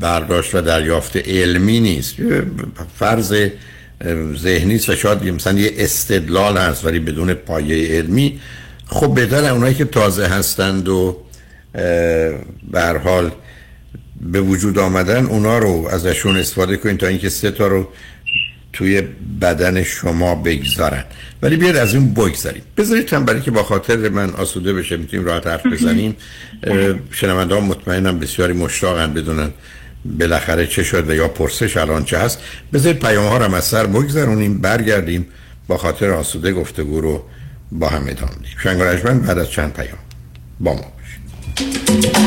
[0.00, 2.14] برداشت و دریافت علمی نیست.
[2.98, 3.34] فرض
[4.36, 8.40] ذهنی و شاید مثلا یه استدلال هست ولی بدون پایه علمی
[8.86, 11.16] خب بهتر اونایی که تازه هستند و
[12.70, 13.30] به حال
[14.20, 17.88] به وجود آمدن اونا رو ازشون استفاده کنید تا اینکه سه تا رو
[18.72, 19.02] توی
[19.40, 21.04] بدن شما بگذارن.
[21.42, 22.62] ولی بیاد از اون بگذاریم.
[22.76, 26.16] بذارید هم برای که با خاطر من آسوده بشه می‌تونیم راحت حرف بزنیم.
[27.10, 29.50] شنونده ها مطمئنم بسیاری مشتاقن بدونن
[30.18, 32.38] بالاخره چه شد و یا پرسش الان چه هست.
[32.72, 35.26] بذارید پیام ها رو از سر بگذارونیم برگردیم
[35.68, 37.22] با خاطر آسوده گفتگو رو
[37.72, 38.78] با هم ادامه دیم شنگ
[39.26, 39.98] بعد از چند پیام
[40.60, 42.26] با ما باشید.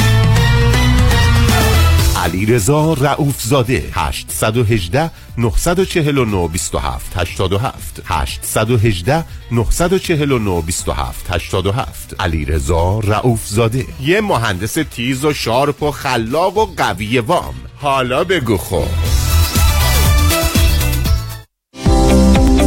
[2.31, 12.99] کیه؟ علی رضا رئوف زاده 818 949 27 87 818 949 27 87 علی رضا
[12.99, 17.55] رئوف زاده یه مهندس تیز و sharp و خلاق و قوی وام.
[17.75, 18.87] حالا بگو خب.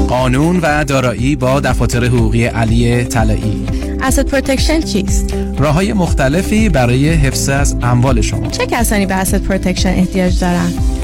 [0.08, 3.66] قانون و دارایی با دفاتر حقوقی علی طلایی.
[4.04, 9.42] asset protection چیست؟ راه های مختلفی برای حفظ از اموال شما چه کسانی به asset
[9.42, 10.93] protection احتیاج دارند؟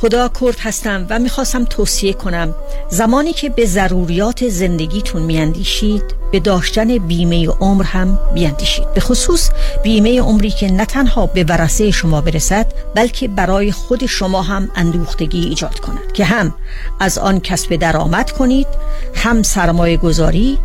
[0.00, 2.54] خدا کرد هستم و می‌خواستم توصیه کنم.
[2.90, 6.02] زمانی که به ضروریات زندگیتون میاندیشید
[6.32, 8.94] به داشتن بیمه عمر هم بیاندیشید.
[8.94, 9.50] به خصوص
[9.82, 15.40] بیمه عمری که نه تنها به ورسه شما برسد بلکه برای خود شما هم اندوختگی
[15.40, 16.12] ایجاد کند.
[16.12, 16.54] که هم
[17.00, 18.66] از آن کسب درآمد کنید
[19.14, 20.58] هم سرمایه گذاری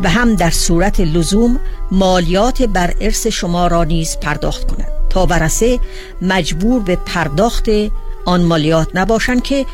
[0.00, 1.60] و هم در صورت لزوم
[1.90, 4.88] مالیات بر ارث شما را نیز پرداخت کند.
[5.10, 5.80] تا ورسه
[6.22, 7.68] مجبور به پرداخت
[8.26, 9.66] آن مالیات نباشند که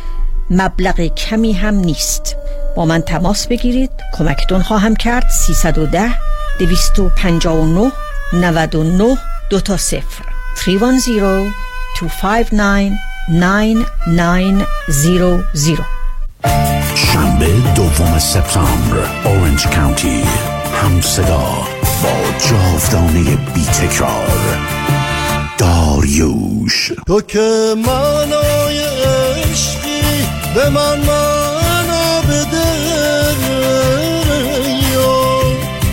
[0.51, 2.37] مبلغ کمی هم نیست.
[2.77, 3.91] با من تماس بگیرید.
[4.19, 5.25] کمکتون خواهم کرد.
[5.47, 6.11] 310
[6.59, 7.93] 259
[8.33, 9.19] 99
[9.51, 10.25] دو تا صفر.
[10.57, 11.51] 310
[12.01, 12.99] 259
[13.29, 15.79] 9900
[16.95, 17.47] شنبه
[17.77, 20.23] دوم سپتامبر اورنج کانتی
[20.83, 21.43] همصدا
[22.03, 22.15] با
[22.49, 24.59] جاودانه بی تکرار
[25.63, 32.73] داریوش تو که معنای عشقی به من معنا بده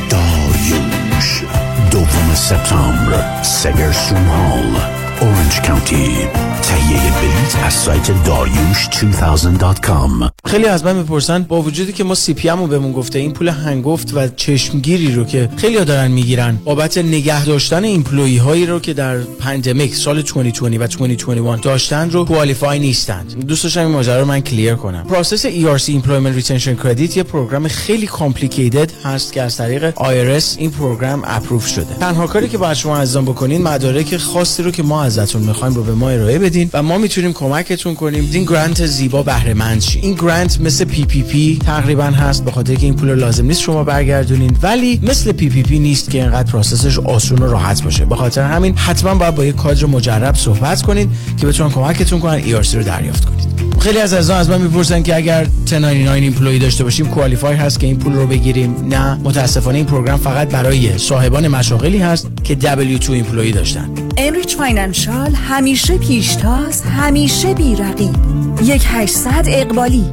[0.09, 1.43] داریوش
[1.91, 6.17] دوم سپتامبر Segerstrom Hall Orange County
[6.61, 12.49] تهیه بلیت از سایت داریوش 2000.com خیلی از من می‌پرسن با وجودی که ما CPA
[12.49, 16.97] رو بهمون گفته این پول هنگفت و چشمگیری رو که خیلی ها دارن می‌گیرن بابت
[16.97, 22.79] نگه داشتن employee هایی رو که در pandemic سال 2020 و 2021 داشتن رو qualify
[22.79, 25.03] نیستند دوست داشتم این ماجرا رو من clear کنم.
[25.03, 30.71] process ERC Employment Retention Credit یه program خیلی complicated هست که از طریق IRS این
[30.71, 31.95] program approve شده.
[31.99, 35.83] تنها کاری که باید شما عزیزان بکنین مدارک خاصی رو که ما ازتون می‌خوایم رو
[35.83, 38.29] به ما ارائه بدین و ما می‌تونیم کمکتون کنیم.
[38.33, 42.85] این grant زیبا بهره مند شی این grant مثل PPP تقریبا هست به خاطر که
[42.85, 44.57] این پول لازم نیست شما برگردونین.
[44.61, 48.05] ولی مثل PPP نیست که اینقدر process ش آسون و راحت باشه.
[48.05, 52.41] به خاطر همین حتما باید با یک کادر مجرب صحبت کنین که بتونن کمکتون کنن
[52.41, 53.49] ERC رو دریافت کنید
[53.79, 57.87] خیلی از عزیزان از من می‌پرسن که اگر 1099 employee داشته باشیم qualify هست که
[57.87, 63.09] این پول رو بگیریم؟ نه متاسفانه این program فقط برای صاحبان مشاغلی هست که W2
[63.09, 63.89] employee داشتن.
[64.21, 68.15] Enrich Financial همیشه پیشتاز همیشه بی رقیب.
[68.63, 70.05] یک هشتصد اقبالی.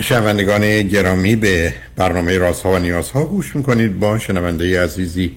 [0.00, 4.00] شنوندگان گرامی به برنامه رازها و نیازها گوش می‌کنید.
[4.00, 5.36] با شنونده عزیزی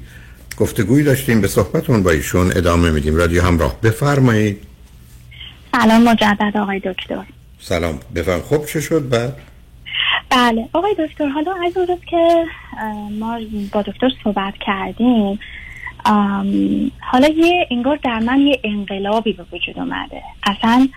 [0.58, 1.42] گفتگوی داشتیم.
[1.42, 3.16] به صحبتون با ایشون ادامه میدیم.
[3.16, 4.64] رادیو همراه بفرمایید.
[5.72, 7.39] سلام مجدد آقای دکتر.
[7.60, 8.00] سلام.
[8.16, 9.36] بفرم خب چه شد بعد؟
[10.30, 10.70] بله.
[10.74, 12.46] آقای دکتر حالا از اون روز که
[13.20, 13.40] ما
[13.74, 15.40] با دکتر صحبت کردیم
[17.00, 20.22] حالا یه انگار در من یه انقلابی به وجود اومده.
[20.44, 20.88] اصلا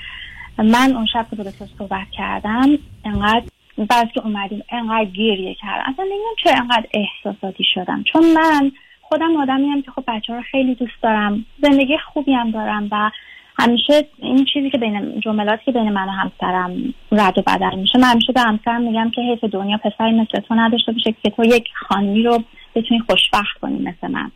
[0.58, 3.42] من اون شب که با دکتر صحبت کردم انقدر
[3.78, 5.92] بعد که اومدیم انقدر گریه کردم.
[5.92, 8.04] اصلا نمی‌دونم چرا انقدر احساساتی شدم.
[8.12, 12.50] چون من خودم آدمی هم که خب بچه رو خیلی دوست دارم زندگی خوبی هم
[12.50, 13.10] دارم و
[13.58, 17.98] همیشه این چیزی که بین جملاتی که بین من و همسرم رد و بدل میشه
[17.98, 21.44] من همیشه به همسرم میگم که حیف دنیا پسری مثل تو نداشته باشه که تو
[21.44, 22.42] یک خانمی رو
[22.74, 24.30] بتونی خوشبخت کنی مثل من.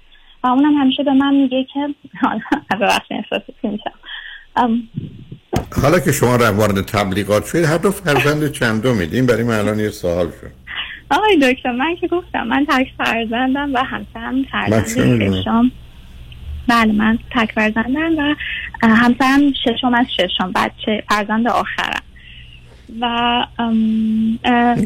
[0.45, 1.95] و اونم همیشه به من میگه که
[2.81, 3.93] وقت احساساتی میشم
[5.83, 9.79] حالا که شما رو وارد تبلیغات شدید هر دو فرزند چندمید این برای من الان
[9.79, 10.51] یه سوال شد.
[11.11, 15.71] آقای دکتر من که گفتم من تک فرزندم و همسرم فرزند؟ ششم.
[16.69, 18.35] بله من تک فرزندم و
[18.83, 22.03] همسرم ششم از ششم بچه فرزند آخرم.
[23.01, 23.07] و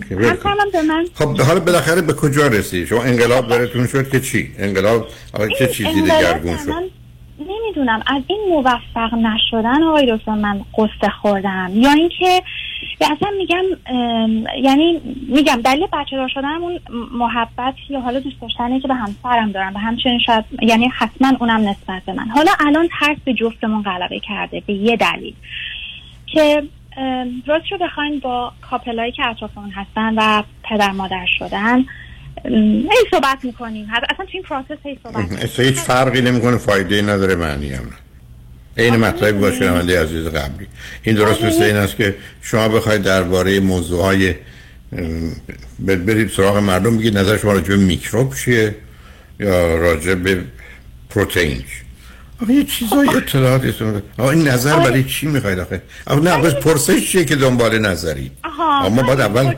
[0.09, 4.20] همسرم هم به من خب حالا بالاخره به کجا رسید شما انقلاب براتون شد که
[4.20, 5.09] چی؟ انقلاب
[5.59, 6.99] چه چیزی من شد؟
[7.40, 11.70] نمی‌دونم از این موفق نشدن آقای دکتر من قصه خوردم.
[11.74, 12.42] یا اینکه
[13.00, 13.62] اصلا میگم
[14.62, 16.80] یعنی میگم دلیل بچه دار شدن اون
[17.12, 19.74] محبت یا حالا دوست داشتنی که به همسرم دارم.
[19.74, 22.28] و همچنین شاید یعنی حتما اونم نسبت به من.
[22.28, 25.34] حالا الان ترس به جفتمون غلبه کرده به یه دلیل.
[26.26, 26.62] که
[27.46, 31.84] راست رو بخواین با کاپلایی که اطرافمون هستن و پدر مادر شدن
[32.44, 33.86] ام، هی صحبت می‌کنیم.
[34.10, 37.84] اصلا تو این process هی صحبت هیچ فرقی نمی‌کنه فایده نداره معنی هم.
[38.76, 40.66] این مطلبی با شنونده عزیز قبلی.
[41.02, 44.34] این درست مثل این است که شما بخواید درباره موضوع های
[45.78, 48.74] برید سراغ مردم بگید نظر شما راجع به میکروب چیه
[49.40, 50.44] یا راجع به
[51.10, 51.64] پروتئین؟
[52.42, 54.02] آقا یه چیزای اطلاعاتی هستن.
[54.18, 58.30] آقا این نظر برای چی می‌خواید آخه؟ آقا نه بس پرسش چیه که دنبال نظری؟
[58.44, 59.54] آها اما باید اول.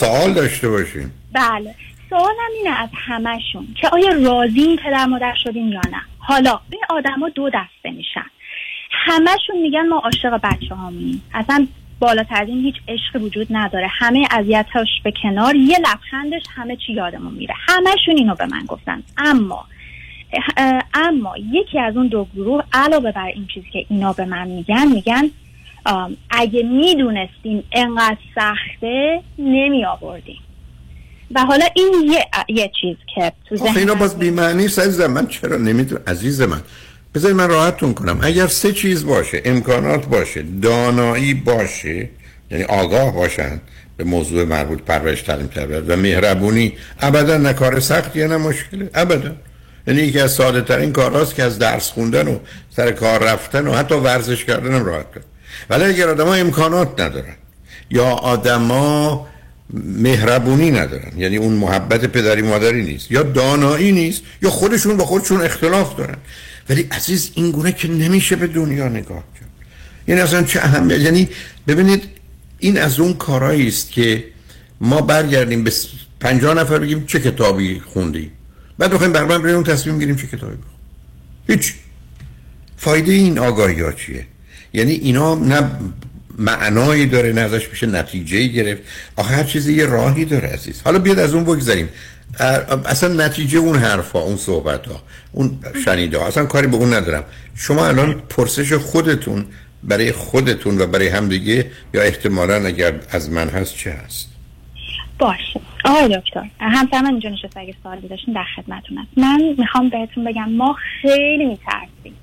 [0.00, 1.12] سوال داشته باشیم.
[1.32, 1.74] بله.
[2.16, 7.28] سوالم اینه از همشون که آیا راضین پدر مادر شدیم یا نه؟ حالا این آدما
[7.28, 8.26] دو دسته میشن.
[8.90, 11.66] همشون میگن ما عاشق بچه هامیم اصلا
[11.98, 13.88] بالاتر از این هیچ عشقی وجود نداره.
[13.90, 17.54] همه اذیتاش به کنار یه لبخندش همه چی یادمون میره.
[17.58, 19.02] همشون اینو به من گفتن.
[19.18, 19.64] اما
[20.94, 24.86] اما یکی از اون دو گروه علاوه بر این چیزی که اینا به من میگن
[24.86, 25.30] میگن
[26.30, 30.38] اگه می‌دونستیم انقدر سخته نمی آوردیم
[31.34, 35.56] و حالا این یه, یه چیز که تو ذهن اینا باز بیمعنی عزیزم من چرا
[35.56, 36.60] نمی‌تونم عزیز من
[37.14, 38.18] بذارید من راحتتون کنم.
[38.22, 42.08] اگر سه چیز باشه امکانات باشه دانایی باشه
[42.50, 43.60] یعنی آگاه باشن
[43.96, 49.32] به موضوع مربوط پرورش تعلیم تربیت و مهربونی ابدا نه کار سختیه نه مشکله ابدا.
[49.86, 52.38] یعنی یکی از ساده ترین کارهاست که از درس خوندن و
[52.76, 55.24] سر کار رفتن و حتی ورزش کردن هم راحت کنه.
[55.70, 57.36] ولی اگر آدم امکانات ندارن
[57.90, 59.26] یا آدما
[59.74, 61.18] مهربونی ندارن.
[61.18, 63.10] یعنی اون محبت پدری مادری نیست.
[63.10, 66.16] یا دانایی نیست یا خودشون با خودشون اختلاف دارن.
[66.68, 69.50] ولی عزیز این گونه که نمیشه به دنیا نگاه کرد.
[70.08, 71.28] یعنی اصلا چه اهمیت یعنی
[71.68, 72.02] ببینید
[72.58, 74.24] این از اون کارهایی است که
[74.80, 75.72] ما برگردیم به
[76.20, 78.30] 50 نفر بگیم چه کتابی خوندی.
[78.78, 80.78] بعد بخوایم برنامه بریم تصمیم گیریم چه کتابی بخونیم.
[81.48, 81.74] هیچ.
[82.76, 84.26] فایده این آگاهی ها چیه؟
[84.72, 85.70] یعنی اینا نه
[86.38, 88.82] معنایی داره نه ازش میشه نتیجه گرفت.
[89.16, 90.82] آخه هر چیزی یه راهی داره عزیز.
[90.84, 91.88] حالا بیاد از اون بگذاریم.
[92.86, 95.02] اصلا نتیجه اون حرفا اون صحبت ها
[95.32, 97.24] اون شنیده ها اصلا کاری به اون ندارم.
[97.54, 99.44] شما الان پرسش خودتون
[99.82, 104.28] برای خودتون و برای همدیگه یا احتمالا اگر از من هست چه هست؟
[105.18, 105.60] باشه.
[105.84, 110.24] آقای دکتر همسر من اینجا نشسته اگه سوالی داشتین در خدمتون هست من می‌خوام بهتون
[110.24, 112.14] بگم ما خیلی میترسیم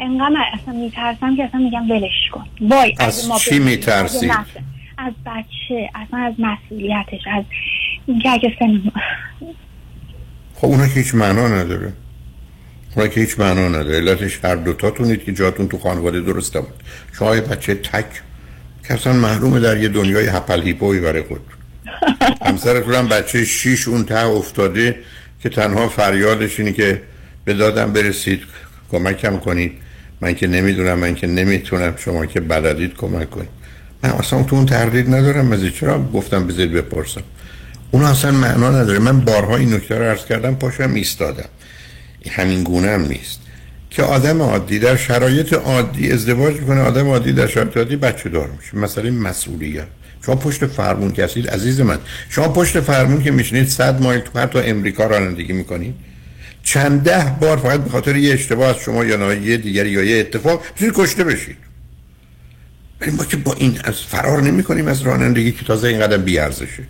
[0.00, 2.44] انقدر اصلا میترسم که اصلا میگم ولش کن.
[2.60, 4.30] وای از چی میترسی؟
[4.98, 7.44] از بچه اصلا از مسئولیتش از
[8.06, 8.92] اینکه اگه سن
[10.54, 11.92] خب اونا که هیچ معنا نداره.
[12.96, 13.96] اونا که هیچ معنا نداره.
[13.96, 16.74] علتش هر دوتاتونید که جاتون تو خانواده درسته بود
[17.18, 18.06] شما بچه تک
[18.88, 21.40] که اصلا محروم در یه دنیای هپل هیپوی برای خود.
[22.42, 24.96] همسرتون هم بچه شیش اون ته افتاده
[25.42, 27.02] که تنها فریادش اینه که
[27.44, 28.42] به دادم برسید
[28.90, 29.72] کمکم کنید.
[30.20, 33.48] من که نمی‌دونم من که نمی‌تونم شما که بلدید کمک کنید.
[34.02, 37.22] من اصلا تو اون تردید ندارم از چرا؟ گفتم بذارید بپرسم.
[37.90, 38.98] اون اصلا معنا نداره.
[38.98, 41.48] من بارها این نکته رو عرض کردم پاشم ایستادم.
[42.30, 43.40] همین گونه هم نیست.
[43.90, 48.50] که آدم عادی در شرایط عادی ازدواج می‌کنه آدم عادی در شرایط عادی بچه دار
[48.58, 48.76] میشه.
[48.76, 49.86] مثلا مسئولیت.
[50.26, 54.58] شما پشت فرمون کسید عزیز من شما پشت فرمون که میشنید صد مایل تو حتی
[54.58, 55.94] امریکا رانندگی می‌کنید؟
[56.68, 60.20] چند ده بار فقط به خاطر یه اشتباه از شما یا یه دیگری یا یه
[60.20, 61.56] اتفاق می‌تونید کشته بشید.
[63.00, 66.82] ولی ما که با این از فرار نمی کنیم از رانندگی که تازه اینقدر بیارزشه.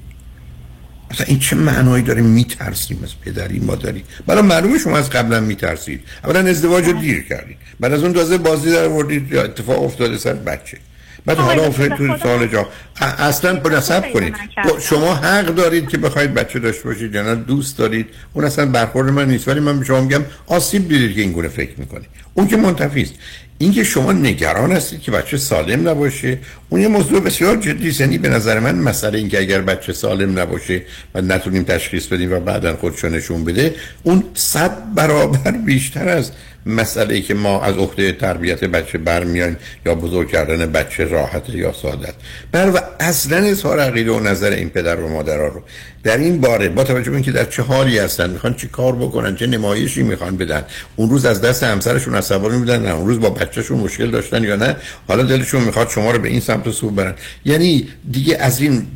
[1.11, 4.05] مثلا این چه معنایی داره میترسیم از پدری مادری.
[4.27, 6.01] برای معلومه شما از قبلا میترسید.
[6.25, 7.57] اولا ازدواج رو دیر کردید.
[7.81, 10.79] بعد از اون تازه بازی در وردید یا اتفاق افتاده سر بچه.
[11.27, 12.69] بعد حالا افتادید تو سال جا
[13.01, 14.35] اصلا نصب کنید.
[14.81, 18.07] شما حق دارید که بخواید بچه داشته باشید یا نه دوست دارید.
[18.33, 21.49] اون اصلا برخورد من نیست ولی من به شما میگم آسیب دیدید که این گونه
[21.49, 22.09] فکر می‌کنید.
[22.35, 23.15] اون که منتفی است.
[23.59, 26.39] اینکه شما نگران هستید که بچه سالم نباشه.
[26.69, 30.83] اون یه موضوع بسیار جدی یعنی به نظر من مسئله اینکه اگر بچه سالم نباشه
[31.15, 36.31] و نتونیم تشخیص بدیم و بعدا خودشو نشون بده اون صد برابر بیشتر از
[36.69, 41.73] مسئله ای که ما از عهده تربیت بچه برمیایم یا بزرگ کردن بچه راحت یا
[41.73, 42.15] سعادت
[42.53, 45.63] بر و اصلا اظهار عقیده و نظر این پدر و مادرها رو.
[46.03, 49.37] در این باره با توجه به اینکه در چه حالی هستن می‌خوان چی کار بکنن
[49.37, 50.65] چه نمایشی می‌خوان بدن
[50.97, 54.57] اون روز از دست همسرشون عصبانی بودن نه اون روز با بچهشون مشکل داشتن یا
[54.57, 54.77] نه
[55.09, 57.15] حالا دلشون می‌خواد شما رو به این سمت سو برن.
[57.45, 58.87] یعنی دیگه از این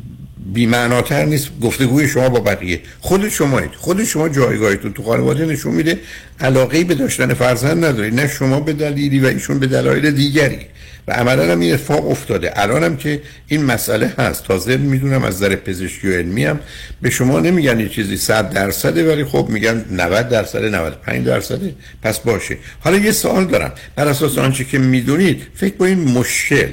[0.45, 1.49] بی‌معناتر نیست.
[1.61, 2.81] گفتگوی شما با بقیه.
[2.99, 5.99] خود شمایید خود شما جایگاهیتون تو خانواده نشون میده
[6.39, 10.59] علاقه به داشتن فرزند ندارید نه شما به دلیلی و ایشون به دلایل دیگری.
[11.07, 12.51] و عملا هم این اتفاق افتاده.
[12.55, 14.43] الان هم که این مسئله هست.
[14.43, 16.59] تازه می‌دونم از نظر پزشکی و علمی هم
[17.01, 21.75] به شما نمیگن یه چیزی 100 درصده ولی خب میگن 90 درصده 95 درصده.
[22.03, 22.57] پس باشه.
[22.79, 23.71] حالا یه سوال دارم.
[23.95, 26.69] بر اساس آنچه که می‌دونید فکر با این مشکل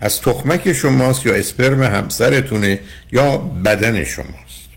[0.00, 2.80] از تخمک شماست یا اسپرم همسرتونه
[3.12, 4.68] یا بدن شماست؟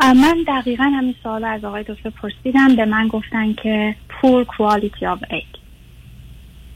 [0.00, 2.76] من دقیقا همین سوال از آقای دکتر پرسیدم.
[2.76, 5.58] به من گفتن که poor quality of egg.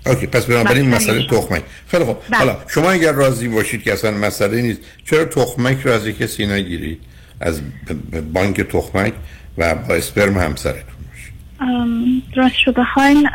[0.06, 1.62] اوکی پس بنابراین مسئله تخمک.
[1.86, 2.16] خیلی خوب.
[2.30, 2.38] بله.
[2.38, 7.00] حالا شما اگر راضی باشید که اصلا مسئله نیست چرا تخمک رو از کسی نگیرید؟
[7.40, 7.62] از
[8.32, 9.12] بانک تخمک
[9.58, 10.99] و با اسپرم همسرتون؟
[12.34, 13.28] راست رو بخواین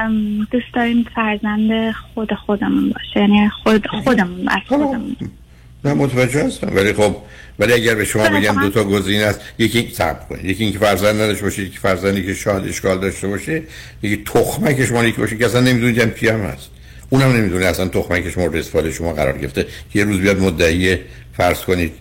[0.51, 3.19] دوست داریم فرزند خود خودمون باشه.
[3.19, 5.15] یعنی خود خودمون از خودمون.
[5.85, 7.15] نه متوجه هستم ولی خب
[7.59, 10.45] ولی اگر به شما بگم دو تا گزینه است یکی صبر کنید.
[10.45, 13.63] یکی اینکه فرزند نداشته باشه یکی فرزندی که شاید اشکال داشته باشه
[14.01, 16.69] یکی تخمکش مال یکی باشه که اصلا نمی‌دونید هم کی هم هست.
[17.09, 19.63] اونم نمی‌دونه اصلا تخمکش مورد استفاده شما قرار گرفته.
[19.63, 20.97] که یه روز بیاد مدعی
[21.33, 21.93] فرض کنید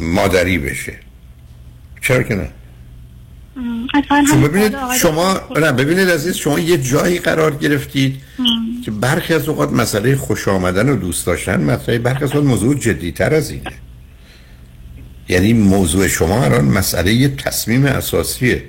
[0.00, 0.92] مادری بشه.
[2.00, 2.48] چرا که نه؟
[4.30, 8.20] شما ببینید شما نه ببینید عزیز شما یه جایی قرار گرفتید
[8.84, 12.74] که برخی از اوقات مسئله خوش آمدن و دوست داشتن مسئله برخی از اوقات موضوع
[12.74, 13.72] جدی تر از اینه.
[15.28, 18.64] یعنی موضوع شما الان مسئله یه تصمیم اساسیه.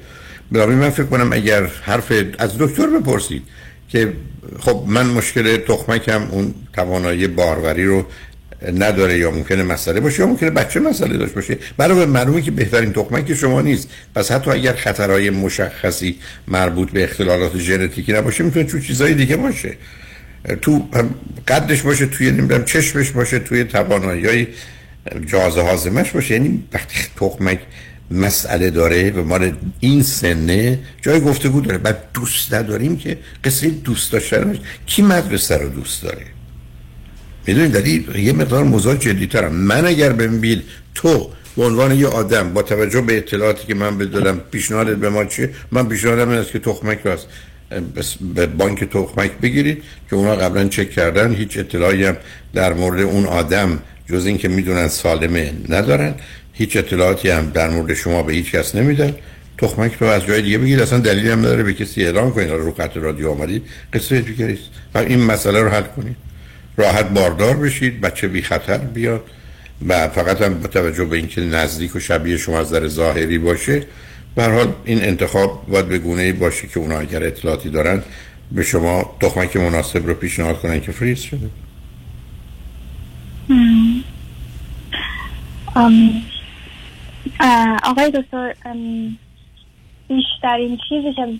[0.52, 3.44] برای من فکر کنم اگر حرف از دکتر بپرسید
[3.90, 4.14] که
[4.60, 8.06] خب من مشکل تخمکم اون توانایی باروری رو
[8.71, 11.57] نداره یا ممکنه مسئله باشه یا ممکنه بچه مسئله داشته باشه.
[11.77, 13.89] برای معلومه که بهترین تخمک شما نیست.
[14.15, 19.77] پس حتی اگر خطرهای مشخصی مربوط به اختلالات ژنتیکی نباشه می‌تونه تو چیزهای دیگه باشه.
[20.61, 20.87] تو
[21.47, 24.47] قدش باشه توی نمی‌دونم چشمش باشه توی توانایی
[25.25, 26.33] جهاز هاضمش باشه.
[26.33, 27.59] یعنی وقتی تخمک
[28.11, 31.77] مسئله داره و مال این سنه جای گفتگو داره.
[31.77, 36.35] بعد دوست نداریم که قصه دوست داشتن کی مدرسه رو دوست داره؟
[37.47, 40.61] می‌دونید دلی یه مقدار موضوع جدی ترم من اگر ببین
[40.95, 45.26] تو به عنوان یه آدم با توجه به اطلاعاتی که من بدادم پیشنهادت به ما
[45.26, 50.67] چیه؟ من پیشنهادم این است که تخمک بس- به بانک تخمک بگیرید که اونا قبلا
[50.67, 51.34] چک کردن.
[51.34, 52.17] هیچ اطلاعی هم
[52.53, 56.13] در مورد اون آدم جز اینکه می‌دونن سالمه ندارن.
[56.53, 59.13] هیچ اطلاعاتی هم در مورد شما به هیچ کس نمیدن.
[59.57, 60.81] تخمک رو از جای دیگه بگیرید.
[60.81, 62.49] اصلا دلیلی هم نداره به کسی اعلام کنید.
[62.49, 63.63] رو خط رادیو آمدید.
[63.93, 66.15] قصه دیگری است این مسئله رو حل کنید.
[66.77, 69.23] راحت باردار بشید بچه بی خطر بیاد
[69.88, 73.84] و فقط هم با توجه به اینکه نزدیک و شبیه شما از نظر ظاهری باشه
[74.35, 78.03] به حال این انتخاب باید به گونه باشه که اونا اگر اطلاعاتی دارن
[78.52, 81.49] به شما تخمک مناسب رو پیشنهاد کنن که فریز شده.
[87.84, 88.53] آقای دکتر
[90.07, 91.39] بیشترین چیزی که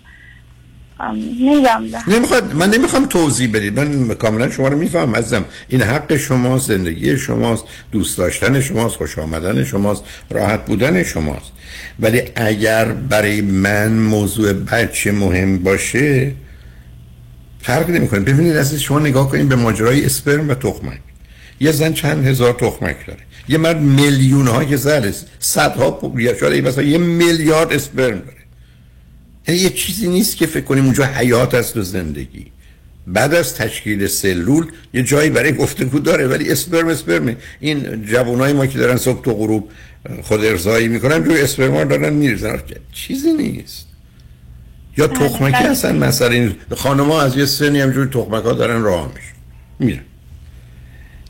[1.00, 3.80] ام، نمی‌دونم نمی‌خواد من نمی‌خوام توضیح بدید.
[3.80, 5.44] من کاملا شما رو میفهم عزیزم.
[5.68, 11.52] این حق شماست زندگی شماست دوست داشتن شماست خوش آمدن شماست راحت بودن شماست.
[12.00, 16.32] ولی اگر برای من موضوع بچه مهم باشه
[17.62, 18.20] فرق نمی‌کنه.
[18.20, 20.98] ببینید از شما نگاه کنید به ماجرای اسپرم و تخمک.
[21.60, 23.20] یه زن چند هزار تخمک داره.
[23.48, 28.35] یه مرد میلیون ها که زر صدها یا شاید مثلا یه میلیارد اسپرم داره.
[29.48, 32.46] یعنی یه چیزی نیست که فکر کنیم اونجا حیات است و زندگی.
[33.06, 37.36] بعد از تشکیل سلول یه جایی برای گفتگو داره ولی اسپرم اسپرمه.
[37.60, 39.68] این جوانای ما که دارن صبح تا غروب
[40.22, 42.60] خود ارزایی می‌کنن روی اسپرم دارن میریزن.
[42.92, 43.86] چیزی نیست.
[44.96, 49.12] یا تخمکی هستن مثلا این خانم ها از یه سنی همجوری تخمک ها دارن راه
[49.14, 49.36] میشن.
[49.78, 50.04] میرن.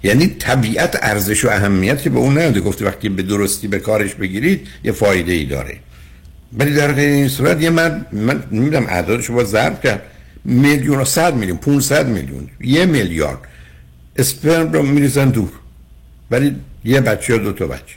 [0.03, 4.67] یعنی طبیعت ارزش و اهمیتی به اون نده گفته وقتی به درستی به کارش بگیرید
[4.85, 5.77] یه فایده ای داره.
[6.59, 10.03] ولی در غیر این صورت یه من من نمی‌دونم اعدادشو با ضرب کرد.
[10.45, 13.39] میلیون و صد میلیون 500 میلیون یه میلیارد.
[14.17, 15.51] اسپرم رو میریزن دور.
[16.31, 17.97] ولی یه بچه یا دو تا بچه.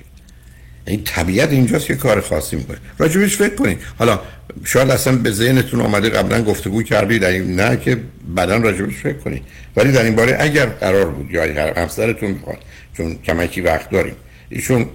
[0.88, 2.78] این طبیعت اینجاست که کار خاصی می‌کنه.
[2.98, 4.20] راجبش فکر کنید حالا
[4.66, 7.22] شاید اصلا به ذهنتون آمده قبلا گفتگو کردید.
[7.22, 7.98] در این نه که
[8.36, 9.42] بعدا راجبش فکر کنید
[9.76, 12.58] ولی در این باره اگر قرار بود یا همسرتون می‌خواد
[12.98, 14.16] چون کمکی وقت داریم
[14.50, 14.86] ایشون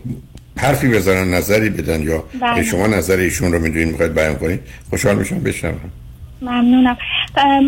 [0.57, 2.63] حرفی بزنن نظری بدن یا بله.
[2.63, 4.61] شما نظر ایشون رو می‌دونید می‌خواید بیان کنید
[4.91, 5.91] خوشحال میشم بشنوم.
[6.43, 6.97] ممنونم.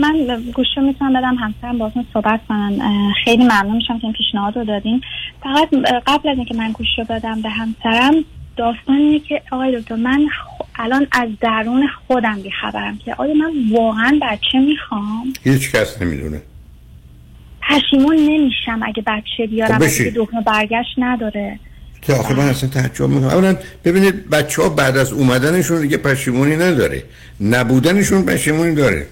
[0.01, 2.79] من گوش رو می‌تونم بدم همسرم باتون صحبت کنن.
[3.25, 5.01] خیلی ممنون میشم که این پیشنهاد رو دادین.
[5.43, 5.69] فقط
[6.07, 8.15] قبل از اینکه من گوش رو بدم به همسرم
[8.57, 10.29] داستان اینه که آقای دکتر من
[10.77, 16.43] الان از درون خودم بیخبرم که آیا من واقعا بچه می‌خوام؟ هیچ کس نمی‌دونه.
[17.63, 20.05] پشیمون نمیشم اگه بچه بیارم خب.
[20.05, 21.59] که دکمه برگشت نداره.
[22.07, 23.29] که آخه من اصلا تعجب می‌کنم.
[23.29, 27.03] اولا ببینید بچه ها بعد از اومدنشون دیگه پشیمونی نداره.
[27.41, 29.07] نبودنشون پشیمونی داره.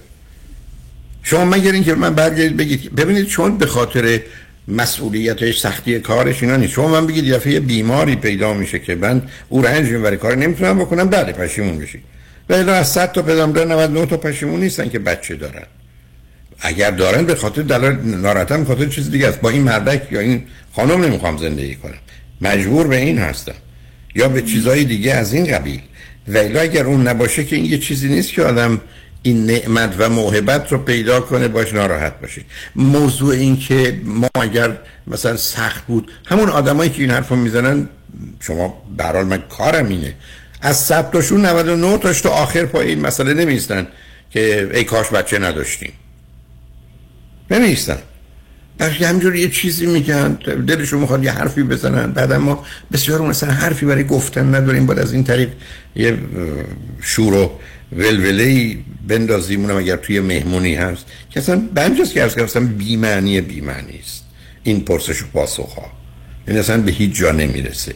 [1.23, 4.19] شما مگر اینکه من برگردید بگید ببینید چون به خاطر
[4.67, 6.73] مسئولیتش سختی کارش اینا نیست.
[6.73, 11.09] شما من بگید یه بیماری پیدا میشه که من او رنج می‌بره کار نمی‌تونم بکنم
[11.09, 12.03] بله پشیمون بشید.
[12.49, 15.63] ولی از 100 تا پدرم دارن 99 تا پشیمون نیستن که بچه دارن.
[16.59, 19.41] اگر دارن به خاطر دلار ناراحتم خاطر چیز دیگه است.
[19.41, 20.43] با این مردک یا این
[20.75, 21.97] خانم نمی‌خوام زندگی کنم.
[22.41, 23.55] مجبور به این هستم.
[24.15, 25.81] یا به چیزهای دیگه از این قبیل.
[26.27, 28.81] ولی اگر اون نباشه که این یه چیزی نیست که آدم
[29.21, 32.41] این نعمت و موهبت رو پیدا کنه باش ناراحت باشه.
[32.75, 37.89] موضوع این که ما اگر مثلا سخت بود همون آدمایی که این حرف رو می‌زنن
[38.39, 40.13] شما برحال من کارم اینه.
[40.61, 43.87] از صد تاشون 99 تاش تا آخر پای این مسئله نمیستن
[44.29, 45.93] که ای کاش بچه نداشتیم.
[47.51, 47.97] نمیستن.
[48.77, 50.33] بلکه همجور یه چیزی میگن
[50.67, 52.11] دلشون می‌خواد یه حرفی بزنن.
[52.11, 54.85] بعد ما بسیار مثلا حرفی برای گفتن نداریم.
[54.85, 55.49] باید از این طریق
[55.95, 56.17] یه
[57.01, 57.51] شور و
[57.91, 58.77] ولوله
[59.07, 59.61] بندازیم.
[59.61, 61.05] اونم اگر توی مهمونی هست.
[61.29, 64.23] که اصلا به همجاست که ارز اصلا بیمعنی بیمعنی است
[64.63, 65.91] این پرسش و پاسخ ها
[66.47, 67.93] این اصلا به هیچ جا نمی‌رسه.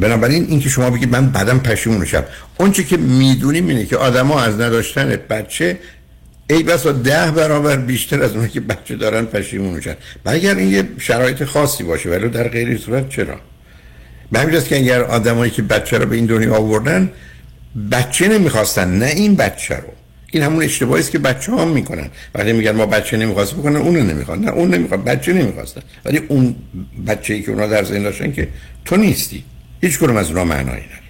[0.00, 2.24] بنابراین اینکه شما بگید من بعدم پشیمون میشم.
[2.58, 5.78] اون که می‌دونیم اینه که آدما از نداشتن بچه
[6.50, 9.94] ای بسا ده برابر بیشتر از اونایی که بچه دارن پشیمون میشن.
[10.24, 13.40] و اگر این یه شرایط خاصی باشه ولی در غیر صورت چرا؟
[14.32, 17.10] به همین که اگر آدمایی که بچه رو به این دنیا آوردن
[17.92, 19.92] بچه نمی‌خواستن نه این بچه رو.
[20.32, 22.08] این همون اشتباهی است که بچه ها می‌کنن.
[22.34, 24.38] وقتی میگن ما بچه نمی‌خواستیم بکنن اونو نمی‌خواد.
[24.38, 26.56] نه اون نمی‌خواد بچه نمی‌خواستن ولی اون
[27.06, 28.48] بچه ای که اونا در ذهن داشتن که
[28.84, 29.44] تو نیستی.
[29.80, 31.01] هیچ از اونا معنایی نداره.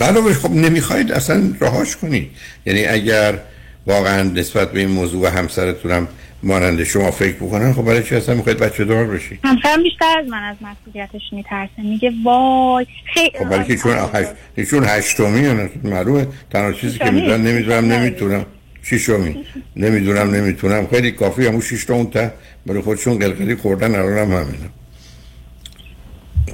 [0.00, 2.30] علاوه خب نمی‌خواید اصلا رهاش کنید
[2.66, 3.38] یعنی اگر
[3.86, 6.08] واقعا نسبت به این موضوع و همسرتونم
[6.42, 10.28] مانند شما فکر بکنن خب برای چی اصلا می‌خواید بچه دار بشی؟ همسرم بیشتر از
[10.28, 11.82] من از مسئولیتش میترسه.
[11.82, 17.10] میگه وای خیلی خب برای که چون هشت چون هشتمی نه معلومه تنها چیزی که
[17.10, 18.46] می‌دونم نمی‌دونم نمی‌تونم.
[18.82, 19.44] شیشمی
[19.76, 20.86] نمی‌دونم نمی‌تونم.
[20.86, 22.32] خیلی کافی همون شش تا اون ته.
[22.66, 24.68] برای خودشون قلقلی خوردن الان هم همینه.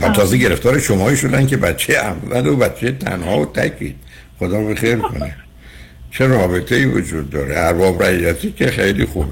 [0.01, 3.97] و تازه گرفتار شمایی شدن که بچه اول و بچه تنها و تکید.
[4.39, 5.37] خدا به خیر کنه.
[6.11, 9.29] چه رابطه ای وجود داره؟ ارباب رعیتی که خیلی خوبه.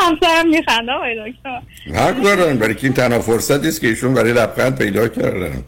[0.00, 1.60] همسرم میخنده آقای دکتر.
[2.00, 5.64] حق دارن برای که این تنها فرصتی است که ایشون برای لبخند پیدا کردن.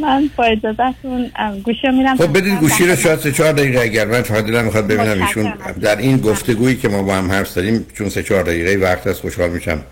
[0.00, 1.30] من با اجازتون
[1.64, 4.86] گوشی میرم خب بدید گوشی رو شاید سه چهار دقیقه اگر من فقط دلم می‌خواد
[4.86, 5.52] ببینم ایشون.
[5.80, 9.20] در این گفتگویی که ما با هم حرف زدیم چون سه چهار دقیقه وقت هست
[9.20, 9.82] خوشحال میشم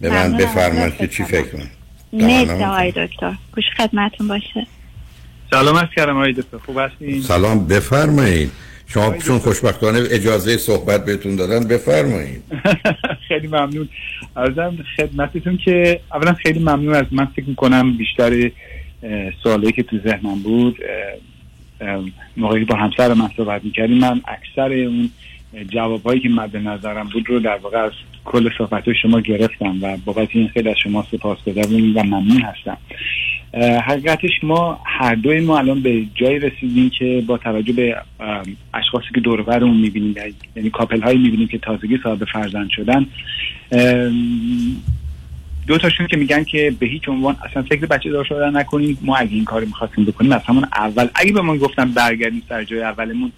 [0.00, 0.36] به من.
[0.36, 1.70] بفرمایید که چی فکر کنید
[2.12, 3.34] مرسی آقای دکتر.
[3.54, 4.66] گوش خدمتون باشه.
[5.50, 6.58] سلام از کردم آقای دکتر.
[6.58, 8.50] خوب هستین؟ سلام بفرمایید.
[8.86, 12.42] شما چون خوشبختانه اجازه صحبت بهتون دادن بفرمایید.
[13.28, 13.88] خیلی ممنون.
[14.36, 17.24] ارزم خدمتتون که اولا خیلی ممنون از من.
[17.24, 18.50] فکر می‌کنم بیشتر
[19.02, 20.78] اه، سوالایی که تو ذهنم بود
[22.36, 25.10] موقعی با همسر من صحبت می‌کردیم من اکثر اون
[25.70, 27.92] جوابهایی که مد نظرم بود رو در واقع از
[28.24, 32.76] کل صحبت شما گرفتم و بابت این خیلی از شما سپاس و ممنون هستم.
[33.86, 37.96] حقیقتش ما هر دوی ما الان به جایی رسیدیم که با توجه به
[38.74, 40.14] اشخاصی که دور و برمون می‌بینیم
[40.56, 43.06] یعنی کاپل هایی می‌بینیم که تازگی صاحب فرزند شدن
[45.66, 48.98] دو تاشون که میگن که به هیچ عنوان اصلا فکر بچه دار شدن نکنیم.
[49.02, 51.08] ما اگه این کاری می‌خواستیم بکنیم از همون اول.
[51.14, 53.32] اگه به ما گفتن برگردیم سر جای اولمون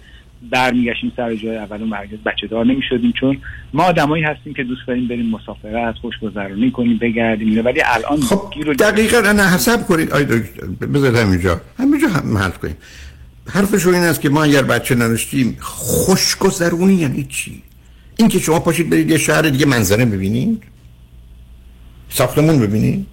[0.51, 3.37] برمیگشتیم سر جای اولمون برگرد بچه دار نمی‌شدیم چون
[3.73, 7.65] ما آدمایی هستیم که دوست داریم بریم مسافرت خوشگذرانی کنیم بگردیم.
[7.65, 8.19] ولی الان
[8.53, 10.11] گیر و دقیقا نه حسب کنید.
[10.11, 11.61] آی دکتر بذارید همینجا.
[11.79, 12.77] همینجا هم حل کنیم.
[13.49, 17.63] حرفش این است که ما اگر بچه نداشتیم خوشگذرونی یعنی چی؟
[18.17, 20.63] این که شما پاشید برید یه شهر دیگه منظره ببینید؟
[22.09, 23.05] ساختمون ببینید؟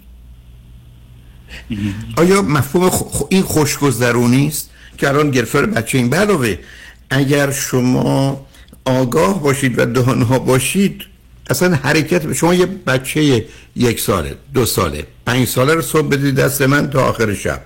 [2.17, 6.59] آیا مفهوم خ- این خوشگذرونی است که الان گرفتار بچه این؟ علاوه
[7.11, 8.47] اگر شما
[8.85, 11.03] آگاه باشید و دهانها باشید
[11.51, 13.45] اصلا حرکت شما یه بچه
[13.77, 17.61] یک ساله دو ساله پنج ساله رو صبح بدید دست من تا آخر شب.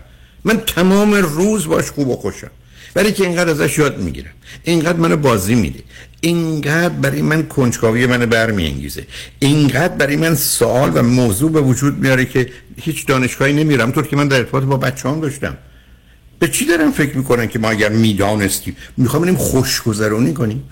[0.44, 2.50] من تمام روز باش خوب و خوشم.
[2.94, 4.30] برای که اینقدر ازش یاد می‌گیرم.
[4.62, 5.80] اینقدر منو بازی میده.
[6.20, 9.06] اینقدر برای من کنجکاوی منو برمیانگیزه.
[9.38, 13.92] اینقدر برای من سوال و موضوع به وجود میاره که هیچ دانشگاهی نمیرم.
[13.92, 15.56] طور که من در ارتباط با بچه هم داشتم.
[16.44, 20.62] به چی دارم فکر می‌کنن که ما اگر می‌دانستیم؟ می‌خوام بریم خوشگذرونی کنیم.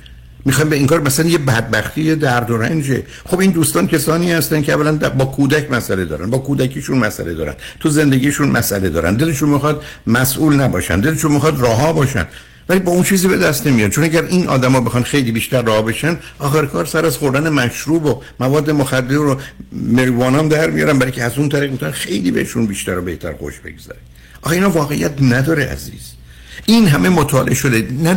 [0.44, 4.32] می‌خوایم به این کار مثلا یه بدبختی یه درد و رنجه خب این دوستان کسانی
[4.32, 7.54] هستن که اولا با کودک مسئله دارن با کودکیشون مسئله دارن.
[7.80, 9.16] تو زندگیشون مسئله دارن.
[9.16, 12.26] دلشون می‌خواد مسئول نباشن دلشون می‌خواد راها باشن.
[12.68, 15.84] ولی با اون چیزی به دست نمیاد چون اگر این آدما بخوان خیلی بیشتر راه
[15.84, 19.40] بشن آخر کار سر از خوردن مشروب و مواد مخدر و
[19.72, 20.98] مریوانا هم در میارن.
[20.98, 23.98] برای که از اون طریق خیلی بهشون بیشتر و بهتر خوش بگذره.
[24.42, 26.12] آخه اینا واقعیت نداره عزیز.
[26.66, 28.14] این همه مطالعه شده نه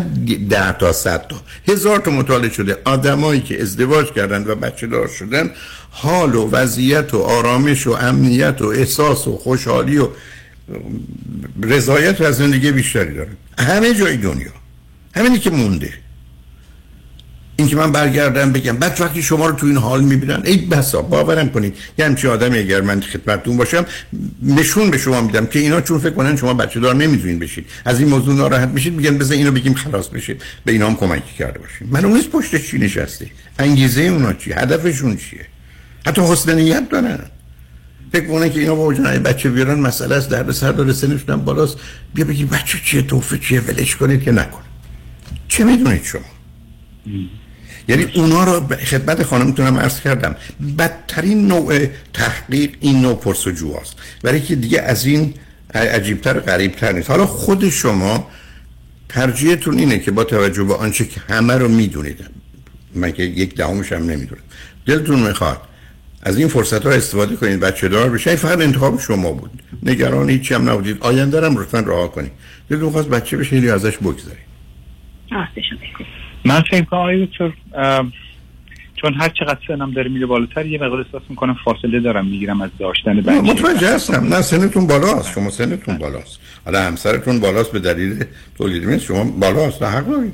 [0.49, 1.35] ده تا صد تا.
[1.67, 2.77] هزار تا مطالعه شده.
[2.85, 5.51] آدمایی که ازدواج کردن و بچه دار شدن
[5.89, 10.07] حال و وضعیت و آرامش و امنیت و احساس و خوشحالی و
[11.63, 14.51] رضایت از زندگی بیشتری دارن همه جای دنیا.
[15.15, 15.93] همینی که مونده.
[17.57, 21.01] این که من برگردم بگم بعد وقتی شما رو تو این حال می‌بینن ای بسا
[21.01, 23.85] باورم کنید یه همچین آدمی اگر من خدمتتون باشم
[24.43, 27.65] نشون به شما میدم که اینا چون فکر کنن شما بچه دار نمی‌تونین بشید.
[27.85, 30.41] از این موضوع ناراحت میشید میگن بذار اینو بگیم خلاص بشید.
[30.65, 31.87] به اینا هم کمکی کرده باشیم.
[31.91, 33.29] من نیست پشتش چی نشسته.
[33.59, 35.45] انگیزه اونا چی؟ هدفشون چیه؟
[36.05, 37.19] حتی حسن نیت دارن.
[38.11, 41.77] فکر کنن که اینا با وجود بچه بیارن مسئله است درد سر داره سنشون بالاست.
[42.13, 44.61] بیا بگید بچه چیه توفه چیه ولش کنید که نکن
[45.47, 46.21] چه می‌دونید شما؟
[47.87, 50.35] یعنی اونا رو خدمت خانمتونم عرض کردم.
[50.77, 55.33] بدترین نوع تحقیق این نوع پرسجو است برای که دیگه از این
[55.73, 57.09] عجیبتر غریبتر نیست.
[57.09, 58.27] حالا خود شما
[59.09, 62.25] ترجیحتون اینه که با توجه به آنچه که همه رو می‌دونید
[62.95, 64.41] من که یک دهمش هم نمی‌دونم.
[64.85, 65.61] دلتون می‌خواد
[66.23, 69.51] از این فرصت ها استفاده کنید بچه دار بشه فقط انتخاب شما بود.
[69.83, 70.97] نگران هیچی هم نبودید.
[70.99, 72.31] آینده هم لطفا رها کنید.
[72.69, 74.45] دلتون خواست بچه بشه یا ازش بگذارید.
[76.45, 77.51] من فکر کنم آقای دکتر
[79.01, 82.69] چون هر چقدر سنم داره میره بالاتر یه مقدار احساس می‌کنم فاصله دارم می‌گیرم از
[82.79, 84.33] داشتن بچه متوجه هستم.
[84.33, 85.31] نه سنتون بالاست.
[85.31, 86.39] شما سنتون بالاست.
[86.65, 88.25] حالا همسرتون بالاست به دلیل
[88.57, 89.83] تولید مثل شما بالاست.
[89.83, 90.33] نه حق دارید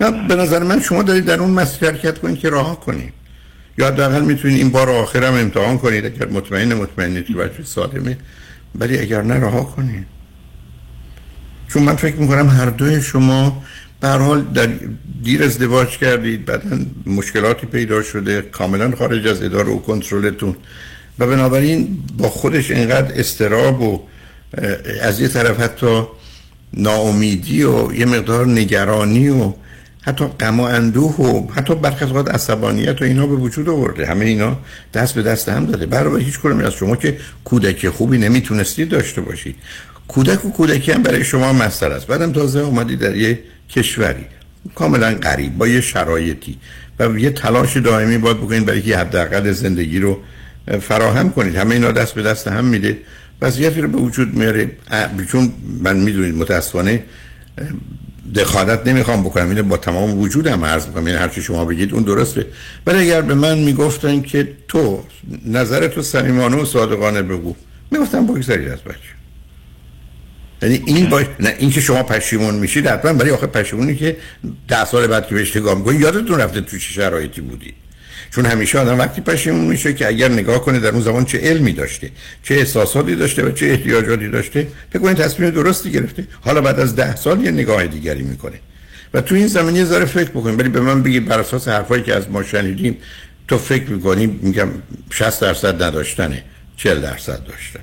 [0.00, 3.12] نه به نظر من شما دارید در اون مسیر حرکت کنید که راه کنید.
[3.78, 6.06] یا حداقل می‌تونید این بار آخرم امتحان کنید.
[6.06, 8.18] اگر مطمئن مطمئنید که بچه سالمه
[8.74, 10.06] ولی اگر نه رها کنید.
[11.68, 13.62] چون من فکر می‌کنم هر دوی شما
[14.04, 14.68] هر حال در
[15.22, 20.56] دیر ازدواج کردید بعدا مشکلاتی پیدا شده کاملا خارج از اداره و کنترلتون.
[21.18, 24.02] و بنابراین با خودش اینقدر استراب و
[25.02, 26.02] از یه طرف حتی
[26.74, 29.52] ناامیدی و یه مقدار نگرانی و
[30.02, 34.06] حتی غم و اندوه و حتی برخی از عصبانیت و اینا به وجود آورده.
[34.06, 34.58] همه اینا
[34.94, 35.86] دست به دست هم داده.
[35.86, 39.56] برای هیچ کنم از شما که کودک خوبی نمی‌تونستید داشته باشید.
[40.08, 42.06] کودک و کودکی هم برای شما مسئله است.
[42.06, 43.38] بعدم تازه اومدی در یه
[43.70, 44.24] کشوری.
[44.74, 46.58] کاملا غریب با یه شرایطی.
[46.98, 50.18] و یه تلاش دائمی باید بکنید برای که حداقل زندگی رو
[50.80, 51.56] فراهم کنید.
[51.56, 52.98] همه اینا دست به دست هم میده.
[53.42, 54.70] وضعیتی رو به وجود میاره.
[55.32, 57.02] چون من می‌دونید متاسفانه
[58.34, 59.48] دخالت نمی‌خوام بکنم.
[59.48, 61.08] اینو با تمام وجودم عرض می‌کنم.
[61.08, 62.46] یعنی هرچی شما بگید اون درسته.
[62.86, 65.04] ولی اگر به من می‌گفتن که تو
[65.46, 66.00] نظر تو
[66.60, 67.54] و صادقانه بگو
[67.90, 69.13] می‌گفتم بگذارید از بچه.
[70.64, 71.26] یعنی این باش...
[71.40, 74.16] نه این که شما پشیمون میشید حتما برای آخه پشیمونی که
[74.68, 77.74] ده سال بعد که بهش نگاه می‌کنید یادتون رفته تو چه شرایطی بودی.
[78.30, 81.72] چون همیشه آدم وقتی پشیمون میشه که اگر نگاه کنه در اون زمان چه علمی
[81.72, 82.10] داشته
[82.42, 86.24] چه احساساتی داشته و چه احتیاجاتی داشته فکر کنید تصمیم درستی گرفته.
[86.40, 88.60] حالا بعد از ده سال یه نگاه دیگری می‌کنه.
[89.14, 92.02] و تو این زمینه یه ذره فکر بکنید ولی به من بگید بر اساس حرفایی
[92.02, 92.96] که از ما شنیدیم
[93.48, 94.68] تو فکر می‌کنی میگم
[95.10, 96.42] 60 درصد نداشتنه
[96.76, 97.80] 40 درصد داشتن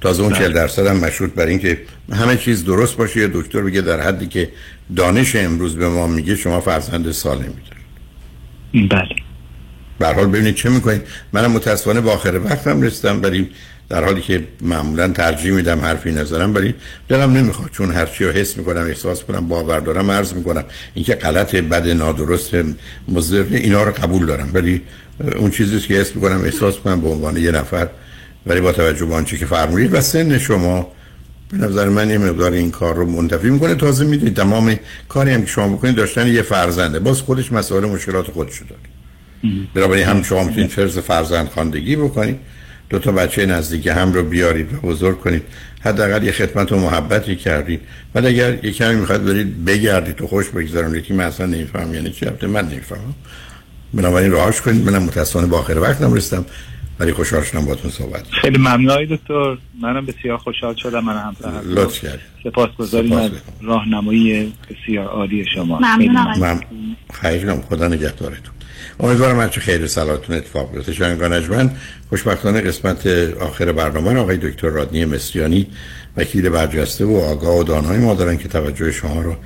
[0.00, 1.78] تازه اون 40 درصد هم مشروط بر اینکه
[2.12, 3.20] همه چیز درست باشه.
[3.20, 4.48] یا دکتر بگه در حدی که
[4.96, 9.16] دانش امروز به ما میگه شما فرزند سالمی دارید بله.
[9.98, 11.02] به حال ببینید چه می‌کنید.
[11.32, 13.50] منم متاسفانه با آخر وقتم رسیدم ولی
[13.88, 16.74] در حالی که معمولا ترجیح میدم حرفی نظرم ولی
[17.08, 20.64] دلم نمی‌خواد چون هر چی رو حس می‌کنم احساس کنم باور دارم عرض می‌کنم.
[20.94, 22.50] اینکه غلط بد نادرست
[23.08, 24.50] مضر اینا رو قبول دارم.
[24.54, 24.82] ولی
[25.36, 27.88] اون چیزی که حس می‌کنم احساس کنم به عنوان یه نفر
[28.46, 30.92] ولی با توجه به آنچه که فرمودید و سن شما
[31.52, 33.74] به نظر من یه مقدار این کار رو منتفی می‌کنه.
[33.74, 34.76] تازه می‌دونید تمام
[35.08, 36.98] کاری هم که شما بکنید داشتن یه فرزنده.
[36.98, 38.82] باز خودش مسائل مشکلات خودشو داره.
[39.74, 42.38] بنابراین هم شما می‌تونید فرض فرزند خواندگی بکنید.
[42.90, 45.42] دو تا بچه نزدیک هم رو بیارید و بزرگ کنید.
[45.80, 47.80] حداقل یه خدمت و محبتی کردید.
[48.14, 52.10] ولی اگر یه کمی می‌خواد برید بگردید تو خوش بگذارونید که من اصلا نمیفهم یعنی
[52.10, 53.14] چی؟ من نمی‌فهمم.
[53.94, 54.90] بنابراین راهش کنید.
[54.90, 56.44] منم متاسفانه با آخر وقتم رسیدم.
[57.00, 59.56] ولی خوشحال شدم باتون صحبت خیلی ممنون دکتر.
[59.82, 61.04] منم بسیار خوشحال شدم.
[61.04, 63.30] من هم لطف کردید سپاسگزاریم از
[63.62, 65.78] راهنمایی بسیار عالی شما.
[65.78, 66.16] ممنون.
[66.16, 66.60] آقای من
[67.12, 68.54] خیلی خدا نگهدارتون.
[69.00, 70.92] امیدوارم هرچه خیر سلامتون اتفاق بیفته.
[70.92, 71.70] شنگانجمن
[72.08, 73.06] خوشبختانه قسمت
[73.40, 75.66] آخر برنامه آقای دکتر رادنی مصریانی
[76.16, 79.36] وکیل برجسته و آگاه و دانای ما دارن که توجه شما رو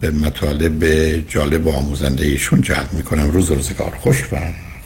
[0.00, 0.84] به مطالب
[1.28, 3.30] جالب و آموزنده ایشون جلب می‌کنم.
[3.30, 3.90] روز روزگار.
[4.00, 4.36] خوش و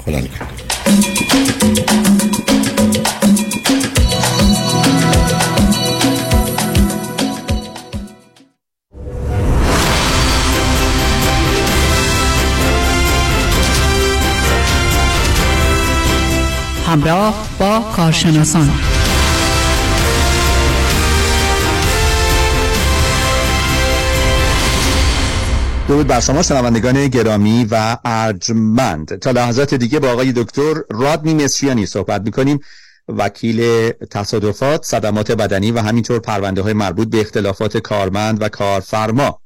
[0.07, 0.49] خدا نگهدار.
[16.87, 18.96] همراه با کارشناسان.
[25.89, 29.19] درود بر شما شنوندگان گرامی و ارجمند.
[29.19, 32.61] تا لحظات دیگه با آقای دکتر رادنی مصریانی صحبت می‌کنیم.
[33.09, 39.41] وکیل تصادفات صدمات بدنی و همینطور پرونده های مربوط به اختلافات کارمند و کارفرما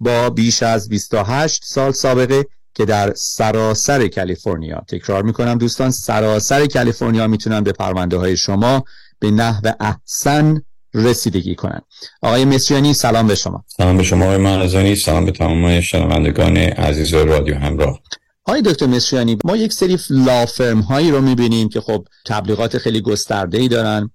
[0.00, 5.58] با بیش از 28 سال سابقه که در سراسر کالیفرنیا تکرار می‌کنم.
[5.58, 8.84] دوستان سراسر کالیفرنیا می‌تونن به پرونده های شما
[9.18, 10.62] به نحو احسن
[10.94, 11.80] رسیدگی کنن.
[12.22, 13.64] آقای مصریانی سلام به شما.
[13.66, 14.96] سلام به شما آقای مرزانی.
[14.96, 18.00] سلام به تمام شنوندگان عزیز رادیو همراه.
[18.44, 23.58] آقای دکتر مصریانی ما یک سری لافرم هایی رو می‌بینیم که خب تبلیغات خیلی گسترده
[23.58, 24.10] ای دارن.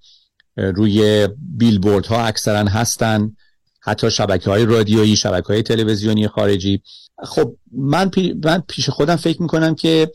[0.57, 1.27] روی
[1.57, 3.35] بیلبورد ها اکثرا هستن.
[3.81, 6.81] حتی شبکه های رادیویی شبکه های تلویزیونی خارجی.
[7.23, 8.35] خب من, پی...
[8.43, 10.11] من پیش خودم فکر می‌کنم که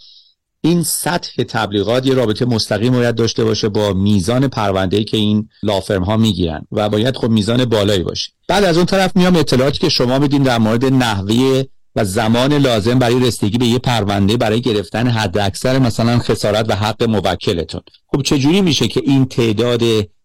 [0.63, 6.03] این سطح تبلیغات یه رابطه مستقیم باید داشته باشه با میزان پرونده که این لافرم
[6.03, 8.33] ها می‌گیرن و باید خب میزان بالایی باشه.
[8.49, 11.65] بعد از اون طرف میام اطلاعاتی که شما میدین در مورد نحوه
[11.97, 16.75] و زمان لازم برای رسیدگی به یه پرونده برای گرفتن حد اکثر مثلا خسارت و
[16.75, 17.81] حق موکلتون.
[18.07, 19.83] خب چجوری میشه که این تعداد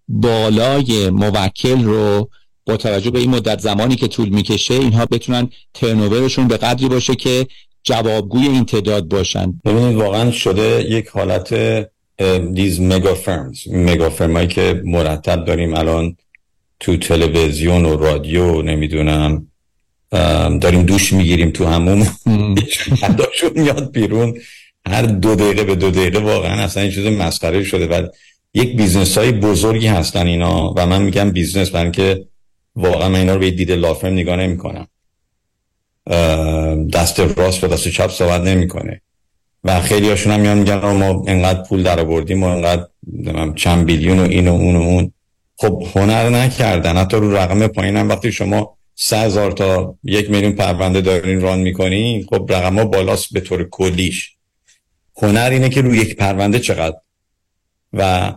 [0.07, 2.29] بالای موکل رو
[2.65, 7.15] با توجه به این مدت زمانی که طول می‌کشه اینها بتونن ترنوورشون به قدری باشه
[7.15, 7.47] که
[7.85, 9.61] جوابگوی این تعداد باشن.
[9.65, 11.55] ببینید واقعا شده یک حالت
[12.53, 16.15] دیز مگا فرمز مگا فرمایی که مرتب داریم الان
[16.79, 19.47] تو تلویزیون و رادیو نمی‌دونم
[20.61, 22.07] داریم دوش می‌گیریم تو همون.
[23.01, 24.37] ad هاشون میاد بیرون.
[24.87, 27.87] هر دو دقیقه به دو دقیقه واقعا اصلا این چیز مسخره شده.
[27.87, 28.07] و
[28.53, 32.25] یک business های بزرگی هستن اینا و من میگم business برای که
[32.75, 34.87] واقعا من اینا رو به دید law firm نگاه نمی کنم
[36.94, 39.02] دست راست و دست چپ صحبت نمی‌کنه.
[39.64, 42.88] و خیلی هاشون هم میان میگن ما انقدر پول در آوردیم و انقدر
[43.56, 45.11] چند بیلیون و این و اون و اون.
[45.57, 46.98] خب هنر نکردن.
[46.98, 51.60] حتی رو رقم پایین هم وقتی شما سه هزار تا یک میلیون پرونده دارین ران
[51.60, 54.36] می‌کنین خب رقم ها بالاست به طور کلیش.
[55.22, 56.98] هنر اینه که روی یک پرونده چقدر
[57.94, 58.34] و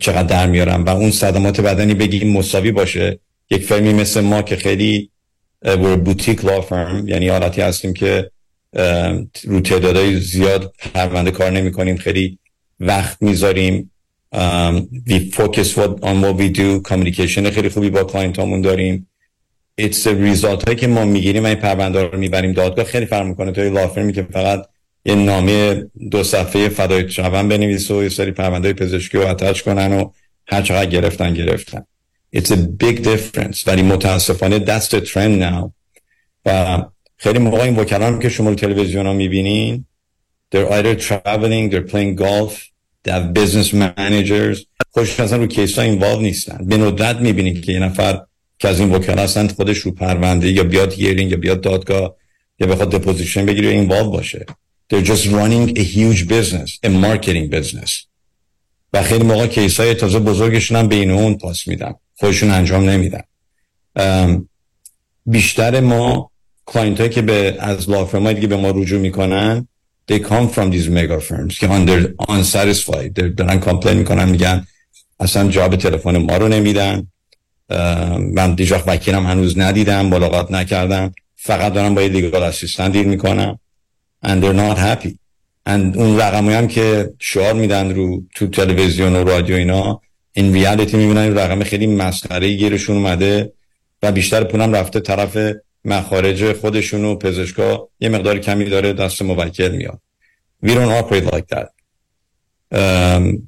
[0.00, 3.20] چقدر در میارم و اون صدمات بدنی بگیم مساوی باشه.
[3.50, 5.10] یک فرمی مثل ما که خیلی
[6.04, 8.30] بوتیک لا فرم یعنی حالتی هستیم که
[9.44, 11.96] رو تعدادهای زیاد پرونده کار نمی کنیم.
[11.96, 12.38] خیلی
[12.80, 13.90] وقت می‌ذاریم
[15.08, 15.68] we focus
[16.00, 16.82] on what we do.
[16.82, 19.06] communication خیلی خوبی با client هامون داریم.
[19.80, 22.84] It's result هایی که ما می‌گیریم این پرونده رو می‌بریم دادگاه.
[22.84, 24.66] خیلی فرق می‌کنه توی law firm ی که فقط
[25.04, 29.92] یه نامه دو صفحه فدای شبن بنویس و یه سری پرونده پزشکی رو attach کنن
[29.92, 30.10] و
[30.46, 31.84] هر چقدر گرفتن گرفتن.
[32.36, 33.66] It's a big difference.
[33.66, 35.70] ولی متاسفانه the trend now.
[36.46, 36.78] و
[37.16, 39.84] خیلی موقع این وکلان که شما تلویزیون ها می‌بینین
[40.54, 42.70] they're either traveling they're playing golf
[43.04, 44.66] they have business managers.
[44.90, 46.66] خودش اصلا رو case ها involve نیستن.
[46.66, 48.20] به ندرت می‌بینین که یه نفر
[48.58, 52.16] که از این وکلا هستن خودش رو پرونده یا بیاد hearing یا بیاد دادگاه
[52.58, 54.46] یا بخواد deposition بگیره involve باشه.
[54.92, 58.06] They're just running a huge business a marketing business.
[58.92, 61.94] و خیلی موقع case های تازه بزرگشون هم بین اون پاس میدن.
[62.20, 63.22] خودشون انجام نمیدن.
[65.26, 66.30] بیشتر ما
[66.66, 69.68] client هایی که به از law firm هایی دیگه به ما رجوع می‌کنن
[70.12, 74.66] they come from these mega firms که they're unsatisfied they're دارن complain می‌کنن میگن
[75.20, 77.06] اصلا جواب تلفن ما رو نمیدن.
[78.34, 81.14] من دیجاخ وکیلم هنوز ندیدم ملاقات نکردم.
[81.36, 83.58] فقط دارم با یه legal assistant deal می‌کنم.
[84.26, 85.14] And they're not happy.
[85.68, 90.00] And اون رقمی هم که شعار میدن رو تو تلویزیون و رادیو اینا
[90.32, 93.52] این reality می‌بینن رقم خیلی مسخره گیرشون اومده
[94.02, 95.38] و بیشتر پولم رفته طرف
[95.84, 97.88] مخارج خودشون و پزشکا.
[98.00, 100.00] یه مقدار کمی داره دست موکل میاد.
[100.66, 101.68] We don't operate like that.
[102.74, 103.38] um,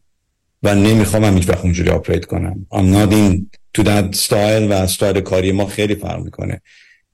[0.62, 2.66] و نمی‌خوام هیچ وقت اونجوری operate کنم.
[2.72, 6.62] I'm not into that style و استایل کاری ما خیلی فرق می‌کنه.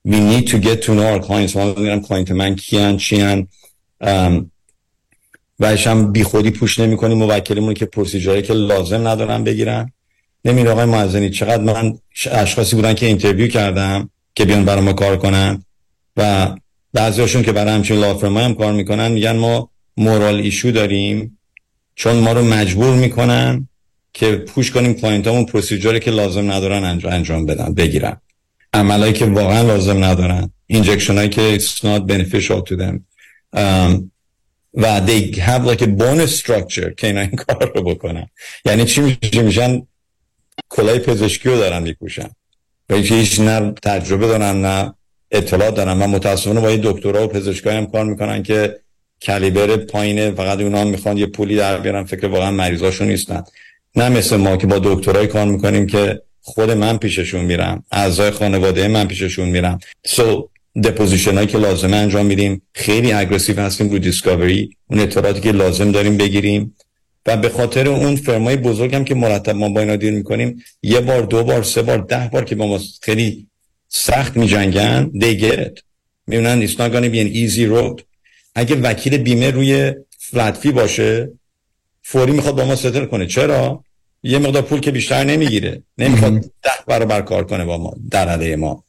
[0.08, 1.56] We need to get to know our clients.
[1.56, 3.48] ما میگم client من کیان چیان؟
[4.04, 4.44] um,
[5.60, 9.92] و هم بی خودی push نمی کنیم موکلمون که procedure ی که لازم ندارن بگیرن.
[10.44, 11.98] نمی‌دونین آقای معزنی چقدر من
[12.30, 15.64] اشخاصی بودن که interview کردم که بیان برای ما کار کنن؟
[16.16, 16.54] و
[16.92, 21.38] بعضیاشون که برای همچین law firm ها هم کار می‌کنن میگن ما moral issue داریم.
[21.94, 23.68] چون ما رو مجبور می‌کنن
[24.12, 28.16] که push کنیم همون procedure ی که لازم ندارن انجام, بدن بگیرن.
[28.72, 30.50] عملایی که واقعا لازم ندارن.
[30.66, 33.00] injection هایی که it's not beneficial to them.
[34.74, 38.26] و they have like a bonus structure که اینا این کار رو بکنن.
[38.64, 39.86] یعنی چی میشه؟ میشن
[40.68, 42.30] وکلای پزشکی رو دارن می‌پوشن
[42.88, 44.94] و هیچ نه تجربه دارن نه
[45.30, 46.02] اطلاع دارن.
[46.02, 48.80] و متاسفانه با یه دکترا و پزشکای هم کار می‌کنن که
[49.22, 50.30] caliber پایینه.
[50.30, 52.04] فقط اونا می‌خوان یه پولی در بیارن.
[52.04, 53.42] فکر واقعا مریضاشون نیستن.
[53.96, 57.84] نه مثل ما که با دکترای کار می‌کنیم که خود من پیششون میرم.
[57.92, 59.78] اعضای خانواده من پیششون میرم.
[60.08, 60.22] So
[60.84, 62.62] deposition هایی که لازمه انجام میدیم.
[62.74, 66.74] خیلی aggressive هستیم رو discovery اون اطلاعاتی که لازم داریم بگیریم.
[67.26, 71.00] و به خاطر اون فرمای بزرگ هم که مرتب ما با اینا دیر می‌کنیم یه
[71.00, 73.46] بار دو بار سه بار ده بار که با ما خیلی
[73.88, 75.82] سخت میجنگن they get it.
[76.26, 78.02] میونن it's not gonna be an easy road.
[78.54, 81.30] اگه وکیل بیمه روی فلت باشه
[82.02, 83.26] فوری می‌خواد با ما ستر کنه.
[83.26, 83.84] چرا؟
[84.22, 85.82] یه مقدار پول که بیشتر نمی‌گیره.
[85.98, 88.84] نمی‌خواد ده برابر کار کنه با ما در علیه ما.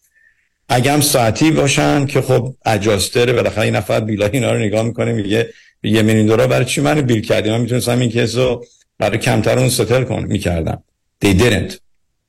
[0.69, 5.11] اگه هم ساعتی باشن که خب اجاستره بالاخره این نفر بیلا اینا رو نگاه می‌کنه
[5.11, 5.49] میگه
[5.83, 8.65] یه میلیون دلار برای چی منو بیل کردی؟ من می‌تونستم این کیس رو
[8.97, 10.83] برای کمتر اون ستل کنم می‌کردم.
[11.25, 11.73] They didn't.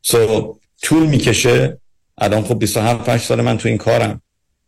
[0.06, 0.18] So
[0.82, 1.78] طول می‌کشه.
[2.18, 4.22] الان خب 27 8 سال من تو این کارم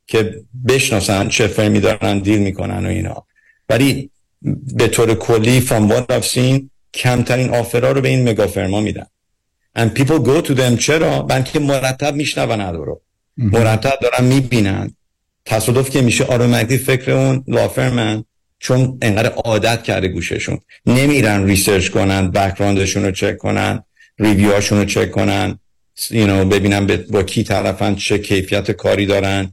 [0.07, 3.27] که بشناسن چه فرمی دارن دیل می‌کنن و اینا.
[3.69, 4.11] ولی
[4.75, 6.63] به طور کلی from what I've seen
[6.95, 9.07] کمترین آفرها رو به این مگا فرما میدن.
[9.79, 10.79] And people go to them.
[10.79, 13.03] چرا؟ بلکه مرتب میشنون رو.
[13.37, 14.97] مرتب دارن می‌بینن.
[15.45, 18.25] تصادف که میشه اتوماتیکلی فکر اون law firm ان
[18.59, 20.59] چون انقدر عادت کرده گوششون.
[20.87, 23.85] نمیرن research کنن background شون رو چک کنن
[24.19, 25.59] review هاشون رو چک کنن
[25.99, 29.53] you know, ببینن با کی طرفن چه کیفیت کاری دارن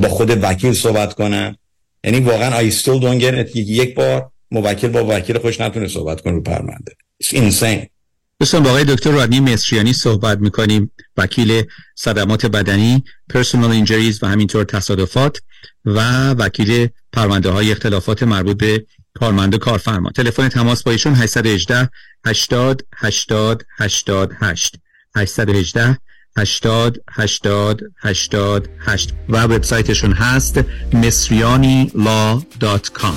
[0.00, 1.56] با خود وکیل صحبت کنن.
[2.04, 3.56] یعنی واقعا I still don't get it.
[3.56, 6.92] یک بار موکل با وکیل خودش نتونه صحبت کنه رو پرونده.
[7.24, 7.93] It's insane.
[8.44, 10.90] دوستان با آقای دکتر رادنی مصریانی صحبت می‌کنیم.
[11.16, 11.62] وکیل
[11.94, 15.42] صدمات بدنی پرسونال اینجریز و همینطور تصادفات
[15.84, 20.10] و وکیل پرونده های اختلافات مربوط به کارمند و کارفرما.
[20.10, 21.90] تلفن تماس با ایشون 818
[22.26, 24.76] 80 80 88
[25.16, 25.98] 818
[26.36, 30.60] 80 80 88 و وبسایتشون هست
[30.92, 33.14] misrianilaw.com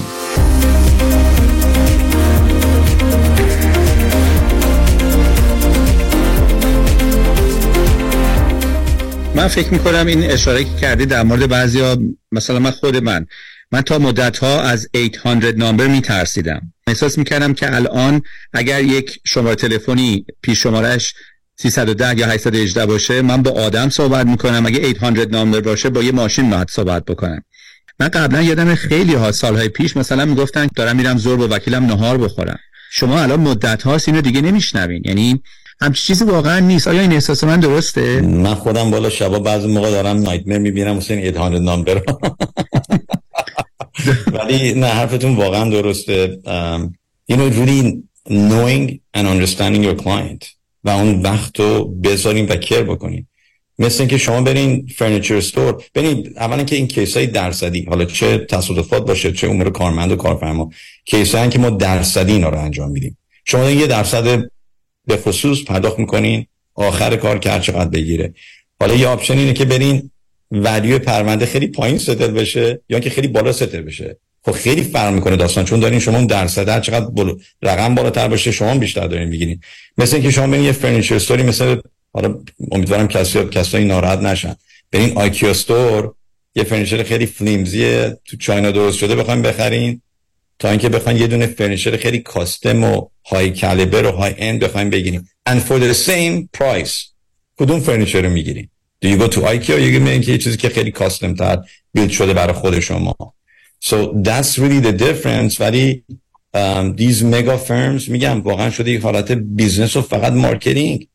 [9.38, 11.98] من فکر می‌کنم این اشاره که کردی در مورد بعضی ها
[12.32, 13.26] مثلا من خود من
[13.72, 16.74] من تا مدت ها از 800 نامبر میترسیدم.
[16.88, 18.22] احساس می‌کردم که الان
[18.54, 21.14] اگر یک شماره تلفنی پیش شمارش
[21.56, 24.66] 310 یا 818 باشه من با آدم صحبت می‌کنم.
[24.66, 27.44] اگه 800 نامبر باشه با یه ماشین باید صحبت بکنم.
[28.00, 32.18] من قبلا یادم خیلی ها سالهای پیش مثلا می‌گفتن دارم میرم زور با وکیلم نهار
[32.18, 32.60] بخورم.
[32.92, 35.02] شما الان مدت هاست اینو دیگه نمیشنوین.
[35.06, 35.42] یعنی
[35.82, 36.88] همچی چیزی واقعا نیست.
[36.88, 41.20] آیا این احساس من درسته؟ من خودم بالا شبا بعضی موقع دارم nightmare می‌بینم این
[41.20, 42.02] 800 number
[44.34, 46.40] ولی نه حرفتون واقعا درسته.
[47.32, 50.46] you know really knowing and understanding your client
[50.84, 53.30] و اون وقت رو بذاریم و care بکنیم
[53.80, 58.38] مثل اینکه شما برین furniture store برین اولا که این case های درصدی حالا چه
[58.38, 60.70] تصادفات باشه چه امور کارمند و کارفرما
[61.06, 63.18] case که ما درصدی اینا رو انجام میدیم.
[63.46, 64.50] شما یه درصد
[65.08, 68.34] به خصوص پرداخت می‌کنین آخر کار که هر چقدر بگیره.
[68.80, 70.12] حالا یه option اینه که برین
[70.52, 74.18] value پرونده خیلی پایین settle بشه یا که خیلی بالا settle بشه.
[74.46, 78.52] خب خیلی فرق می‌کنه داستان چون دارین شما درصد هر چقدر value رقم بالاتر باشه
[78.52, 79.60] شما بیشتر دارین می‌گیرین.
[79.98, 81.76] مثل اینکه شما برین یه furniture store ی مثل
[82.14, 82.40] حالا
[82.72, 84.56] امیدوارم کسی کسایی ناراحت نشن.
[84.92, 86.14] برین IKEA store
[86.56, 90.02] یه furniture خیلی flimsy تو China درست شده بخوایم بخرین.
[90.60, 94.90] تا اینکه بخواین یه دونه furniture خیلی custom و high caliber و high end بخوایم
[94.90, 97.12] بگیریم and for the same price
[97.60, 98.30] کدوم furniture رو
[99.02, 101.64] do you go to IKEA یا یه یه چیزی که خیلی custom تر
[101.94, 103.16] build شده برای خود شما.
[103.86, 105.60] So that's really the difference.
[105.60, 106.04] ولی
[106.56, 111.08] um, these mega firms میگم واقعا شده یک حالت business و فقط marketing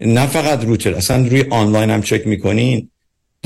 [0.00, 2.90] نه فقط روتر اصلا روی آنلاین هم چک می‌کنین.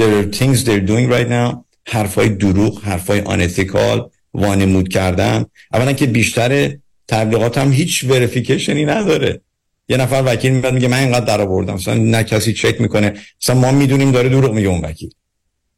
[0.01, 1.64] There are things they're doing right now.
[1.86, 5.44] حرفای دروغ حرفای unethical وانمود کردن.
[5.73, 6.77] اولا که بیشتر
[7.09, 9.40] تبلیغات هم هیچ verification ی نداره.
[9.89, 11.74] یه نفر وکیل میاد میگه من اینقدر در آوردم.
[11.74, 13.15] مثلا نه کسی چک می‌کنه.
[13.43, 15.10] مثلا ما می‌دونیم داره دروغ میگه اون وکیل.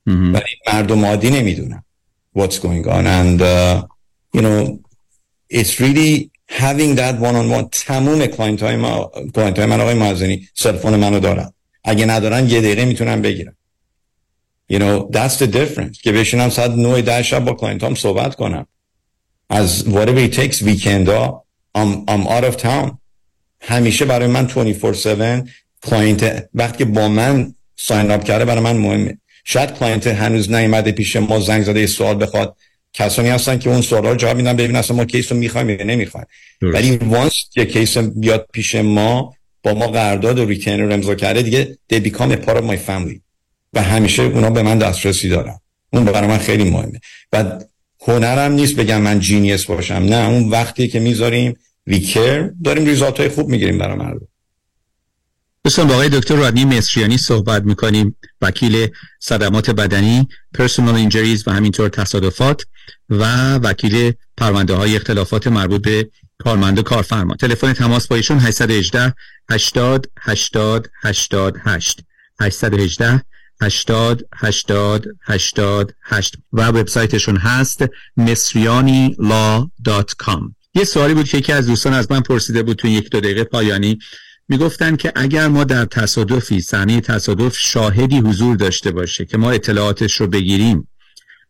[0.07, 1.85] ولی مردم عادی نمی‌دونن.
[2.39, 3.05] What's going on?
[3.19, 3.82] And uh,
[4.37, 4.78] you know
[5.59, 9.95] it's really having that one on one تموم client های ما client های من آقای
[9.95, 10.49] معزنی.
[10.55, 11.53] cell phone منو دارن.
[11.85, 13.57] اگه ندارن یه دقیقه می‌تونن بگیرن.
[14.70, 16.01] You know that's the difference.
[16.02, 18.66] که بشینم ساعت 9 ده شب با client هم صحبت کنم.
[19.51, 21.44] از whatever it takes weekend ها
[21.78, 22.90] I'm, I'm out of town.
[23.60, 25.48] همیشه برای من 24/7
[25.82, 29.18] client وقتی که با من sign up کرده برای من مهمه.
[29.44, 32.56] شاید client هنوز نیومده پیش ما زنگ زده سوال بخواد.
[32.92, 35.84] کسانی هستن که اون سوالا رو جواب میدن ببین اصلا ما case رو می‌خوایم یا
[35.84, 36.26] نمی‌خوایم.
[36.62, 41.42] ولی once یه case بیاد پیش ما با ما قرارداد و ریتین رو امضا کرده
[41.42, 43.20] دیگه they become a part of my family.
[43.72, 45.59] و همیشه اونا به من دسترسی دارن.
[45.92, 47.01] اون برای من خیلی مهمه.
[47.32, 47.60] و
[48.01, 49.94] هنرم نیست بگم من جینیس باشم.
[49.94, 51.56] نه اون وقتی که می‌ذاریم
[51.86, 54.28] ویکر داریم ریزالت های خوب می‌گیریم برای مردم.
[55.64, 58.16] دوستان با آقای دکتر رادنی مصریانی صحبت می‌کنیم.
[58.40, 58.88] وکیل
[59.20, 62.66] صدمات بدنی پرسونال اینجریز و همینطور تصادفات
[63.10, 67.36] و وکیل پرونده های اختلافات مربوط به کارمند و کارفرما.
[67.36, 69.14] تلفن تماس با ایشون 818
[69.51, 72.01] 80 80 88
[72.40, 73.22] 818
[73.61, 77.85] 80 80 88 و وبسایتشون هست
[78.20, 83.20] misrianilaw.com یه سوالی بود که یکی از دوستان از من پرسیده بود تو یک دو
[83.20, 83.99] دقیقه پایانی.
[84.49, 90.20] می‌گفتن که اگر ما در تصادفی صحنه تصادف شاهدی حضور داشته باشه که ما اطلاعاتش
[90.20, 90.89] رو بگیریم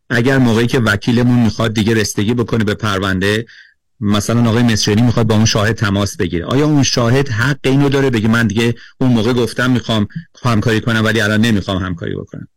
[0.09, 3.45] اگر موقعی که وکیلمون می‌خواد دیگه رسیدگی بکنه به پرونده
[4.01, 6.45] مثلا آقای مصریانی می‌خواد با اون شاهد تماس بگیره.
[6.45, 10.07] آیا اون شاهد حق اینو داره؟ بگه من دیگه اون موقع گفتم می‌خوام
[10.43, 12.47] همکاری کنم ولی الان نمی‌خوام همکاری بکنم.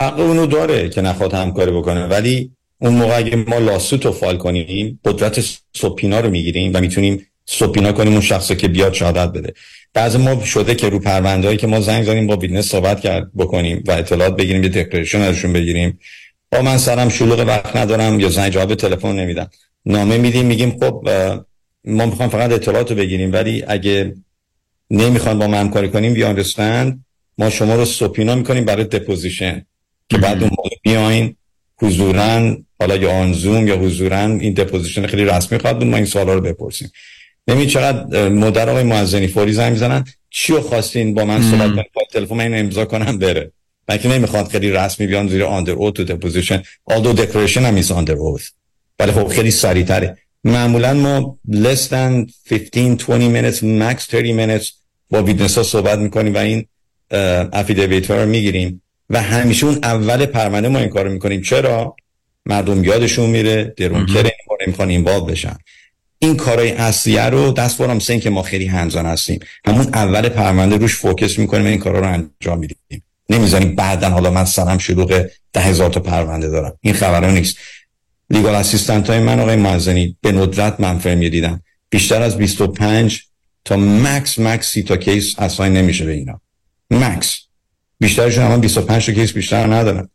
[0.00, 4.36] حق اونو داره که نخواد همکاری بکنه ولی اون موقع اگه ما lawsuit رو فال
[4.36, 5.44] کنیم قدرت
[5.76, 9.54] subpoena رو می‌گیریم و می‌تونیم subpoena کنیم اون شخص که بیاد شهادت بده.
[9.94, 13.84] بعض ما شده که رو پروندهایی که ما زنگ زدیم با business صحبت کرد بکنیم
[13.86, 15.98] و اطلاعات بگیریم یه declaration ازشون بگیریم.
[16.52, 19.50] با من سرم شلوغ وقت ندارم یا زنگ جواب تلفن نمیدم.
[19.88, 21.08] نامه میدیم میگیم خب
[21.84, 24.16] ما می‌خوام فقط اطلاعات رو بگیریم ولی اگه
[24.90, 27.04] نمی‌خوان با ما همکاری کنیم بیان
[27.38, 29.66] ما شما رو subpoena می‌کنیم برای deposition
[30.08, 31.36] که بعد اون موقع بیاین
[31.82, 36.06] حضورا حالا یا on Zoom یا حضورا این deposition خیلی رسمی خواهد بود ما این
[36.06, 36.92] سوالا رو بپرسیم.
[37.48, 40.04] نمی چقدر مودب آقای معزنی فوری زنگ می‌زنن.
[40.30, 43.52] چی رو خواستین با من صحبت کنید با تلفن من امضا کنم بره.
[43.86, 48.14] بلکه نمی‌خواد خیلی رسمی بیان زیر آندر اوت تو دپوزیشن آلدو دکلریشن هم ایز آندر
[48.14, 48.42] اوت
[48.98, 49.52] ولی خب خیلی
[49.82, 54.66] تره معمولا ما less than 15 20 minutes max 30 minutes
[55.10, 56.66] با ویدنس ها صحبت می‌کنیم و این
[57.52, 61.42] افیدویت رو می‌گیریم و همیشه اون اول پرونده ما این کارو می‌کنیم.
[61.42, 61.96] چرا؟
[62.46, 64.32] مردم یادشون میره درون کره
[64.66, 65.56] نمی‌خوان این باب بشن.
[66.18, 69.40] این کارهای اصلیه رو دست بارم سین که ما خیلی هنزان هستیم.
[69.64, 72.76] همون اول پرونده روش فوکس می‌کنیم و این کارا رو انجام میدیم.
[73.30, 76.78] نمی‌زنی بعدا حالا من سرم شلوغ ده هزار تا پرونده دارم.
[76.80, 77.56] این خبرها نیست.
[78.30, 83.22] legal assistant های من آقای معزنی به ندرت من firm دیدم بیشتر از 25
[83.64, 86.40] تا max max سی تا case اصلا نمیشه به اینا.
[86.90, 87.38] max.
[88.00, 90.08] بیشترشون هم 25 تا case بیشتر ندارن.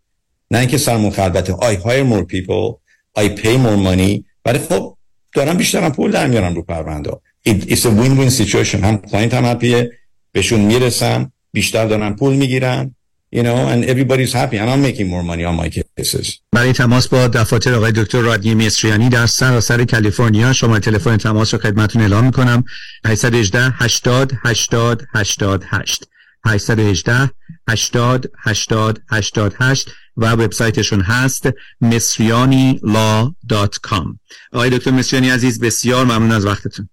[0.52, 2.80] نه اینکه سرمون خلوته I hire more people.
[3.20, 4.24] I pay more money.
[4.46, 4.98] ولی خب
[5.34, 7.12] دارم بیشترم پول در میارم رو پرونده.
[7.50, 8.76] It, it's a win-win situation.
[8.76, 9.92] هم client هم happy ه
[10.32, 11.32] بهشون می‌رسم.
[11.52, 12.96] بیشتر دارن پول می‌گیرن.
[13.34, 16.40] You know and everybody's happy and I'm making more money on my cases.
[16.52, 21.60] برای تماس با دفاتر آقای دکتر رادنی مصریانی در سراسر کالیفرنیا شما تلفن تماس رو
[21.60, 22.64] خدمتتون اعلام می‌کنم.
[23.06, 26.04] 818 80 80 88
[26.46, 27.32] 818
[27.70, 31.50] 80 80 88 و وبسایتشون هست
[31.82, 34.18] مصریانی.law.com
[34.52, 36.90] آقای دکتر مصریانی عزیز بسیار ممنون از وقتتون.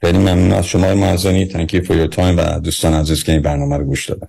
[0.00, 3.42] خیلی ممنون از شما معزنی thank you for your time و دوستان عزیز که این
[3.42, 4.28] برنامه رو گوش دادن.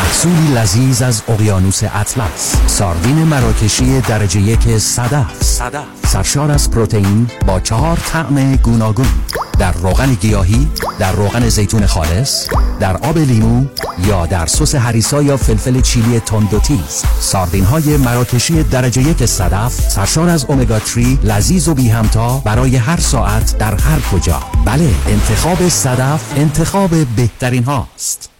[0.00, 2.56] محصولی لذیذ از اقیانوس اطلس.
[2.66, 9.06] ساردین مراکشی درجه یک صدف صدف سرشار از پروتئین با چهار طعم گوناگون.
[9.58, 10.68] در روغن گیاهی
[10.98, 12.48] در روغن زیتون خالص
[12.80, 13.64] در آب لیمو
[14.06, 17.04] یا در سس هریسا یا فلفل چیلی تند و تیز.
[17.20, 22.76] ساردین های مراکشی درجه یک صدف سرشار از اومگا 3 لذیذ و بی همتا برای
[22.76, 24.40] هر ساعت در هر کجا.
[24.64, 28.39] بله انتخاب صدف انتخاب بهترین هاست.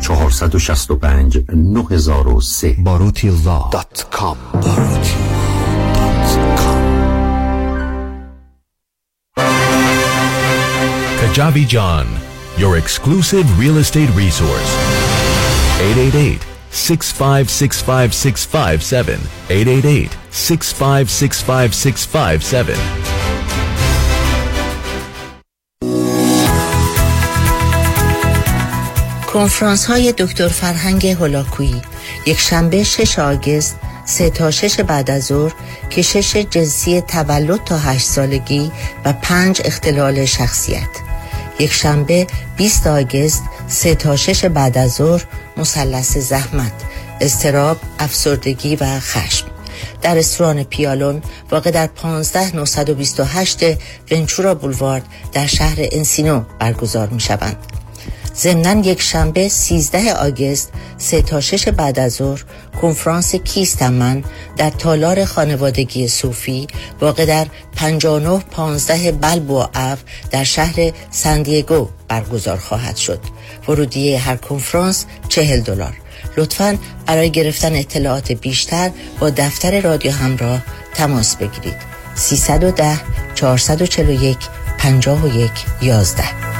[0.00, 4.36] 465 9003 باروتی لا دات کام
[11.20, 12.06] Kajabi John,
[12.58, 14.70] your exclusive real estate resource.
[15.80, 23.03] 888 6565657 888 6565657
[29.35, 31.81] کنفرانس های دکتر فرهنگ هولاکویی.
[32.25, 33.75] یک شنبه 6 آگست
[34.05, 35.53] سه تا شش بعد از ظهر
[35.91, 38.71] کشش جنسی تولد تا هشت سالگی
[39.05, 40.87] و پنج اختلال شخصیت.
[41.59, 45.23] یک شنبه 20 آگست سه تا شش بعد از ظهر
[45.57, 46.73] مثلث زحمت
[47.21, 49.47] استراب افسردگی و خشم.
[50.01, 51.21] در رستوران پیالون
[51.51, 53.59] واقع در 15928
[54.11, 57.57] ونچورا بولوارد در شهر انسینو برگزار می شوند.
[58.37, 62.43] ضمناً یک شنبه 13 آگست سه تا شش بعد از ظهر
[62.81, 64.23] کنفرانس کیستم من
[64.57, 66.67] در تالار خانوادگی صوفی
[67.01, 69.99] واقع در 59 15 بلبو اف
[70.31, 73.19] در شهر سندیگو برگزار خواهد شد.
[73.67, 75.93] ورودیه هر کنفرانس 40 دلار.
[76.37, 80.61] لطفاً برای گرفتن اطلاعات بیشتر با دفتر رادیو همراه
[80.93, 81.77] تماس بگیرید.
[82.15, 82.99] 310
[83.35, 84.37] 441
[84.77, 85.51] 51
[85.81, 86.54] 11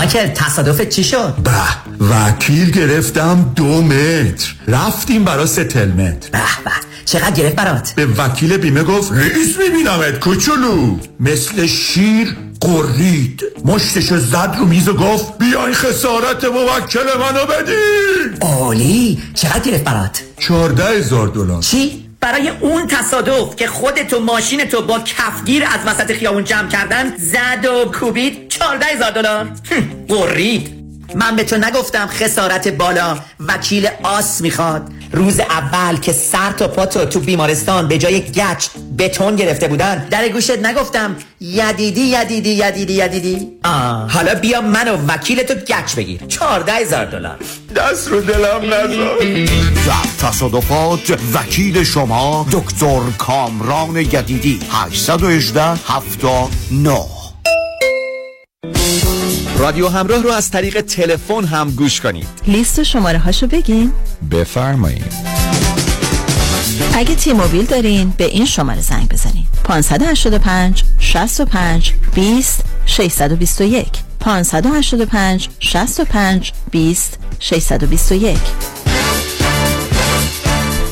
[0.00, 6.70] مایکل تصادف چی شد؟ به وکیل گرفتم دو متر رفتیم برا ستلمنت به به
[7.04, 14.54] چقدر گرفت برات؟ به وکیل بیمه گفت رئیس میبینمت کوچولو مثل شیر قرید مشتشو زد
[14.58, 21.28] رو میز و گفت بیای خسارت موکل منو بدین عالی چقدر گرفت برات؟ چارده هزار
[21.28, 26.68] دلار چی؟ برای اون تصادف که خودتو ماشین تو با کفگیر از وسط خیابون جمع
[26.68, 29.52] کردن زد و کوبید چارده هزار دلار.
[30.08, 30.79] قرید
[31.14, 33.18] من به تو نگفتم خسارت بالا.
[33.48, 34.92] وکیل آس می‌خواد.
[35.12, 38.66] روز اول که سر تا پاتو تو بیمارستان به جای گچ
[38.98, 43.48] بتون گرفته بودن در گوشت نگفتم یدیدی یدیدی یدیدی یدیدی.
[43.64, 44.12] آه.
[44.12, 46.20] حالا بیا من و وکیل تو گچ بگیر.
[46.28, 47.38] چارده هزار دلار.
[47.76, 49.18] دست رو دلم نذار
[49.86, 57.20] در تصادفات وکیل شما دکتر کامران یدیدی 818 79
[59.60, 62.26] رادیو همراه رو از طریق تلفن هم گوش کنید.
[62.46, 63.92] لیست شماره هاشو بگین.
[64.30, 65.12] بفرمایید.
[66.94, 69.46] اگه تی موبیل دارین به این شماره زنگ بزنین.
[69.64, 73.88] 585 65 20 621
[74.20, 78.38] 585 65 20 621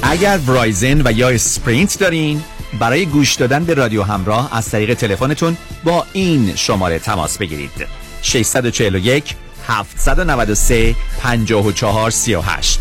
[0.03, 2.43] اگر ورایزن و یا اسپرینت دارین
[2.81, 8.08] برای گوش دادن به رادیو همراه از طریق تلفنتون با این شماره تماس بگیرید.
[8.23, 9.35] 641
[9.69, 12.81] 793 54 38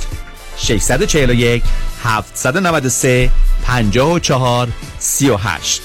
[0.57, 1.63] 641
[2.03, 3.31] 793
[3.63, 4.67] 54
[4.99, 5.81] 38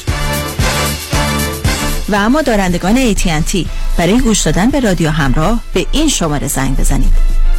[2.09, 3.66] و اما دارندگان AT&T
[3.97, 7.12] برای گوش دادن به رادیو همراه به این شماره زنگ بزنید.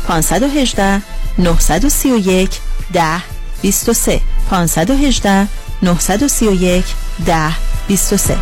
[0.08, 1.02] 518
[1.38, 2.50] 931
[2.94, 3.22] 10
[3.62, 5.48] 23 518
[5.82, 6.86] 931
[7.26, 7.52] 10
[7.88, 8.38] 23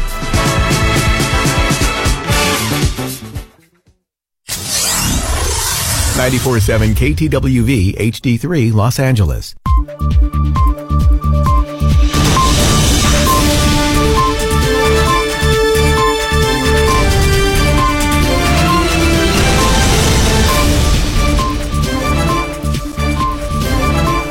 [6.21, 9.55] 947 KTWV HD3 Los Angeles.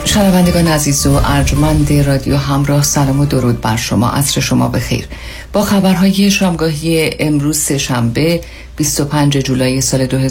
[0.05, 5.07] شنوندگان عزیز و ارجمند رادیو همراه سلام و درود بر شما عصر شما بخیر
[5.53, 8.41] با خبرهای شامگاهی امروز سه شنبه
[8.77, 10.31] 25 جولای سال 2000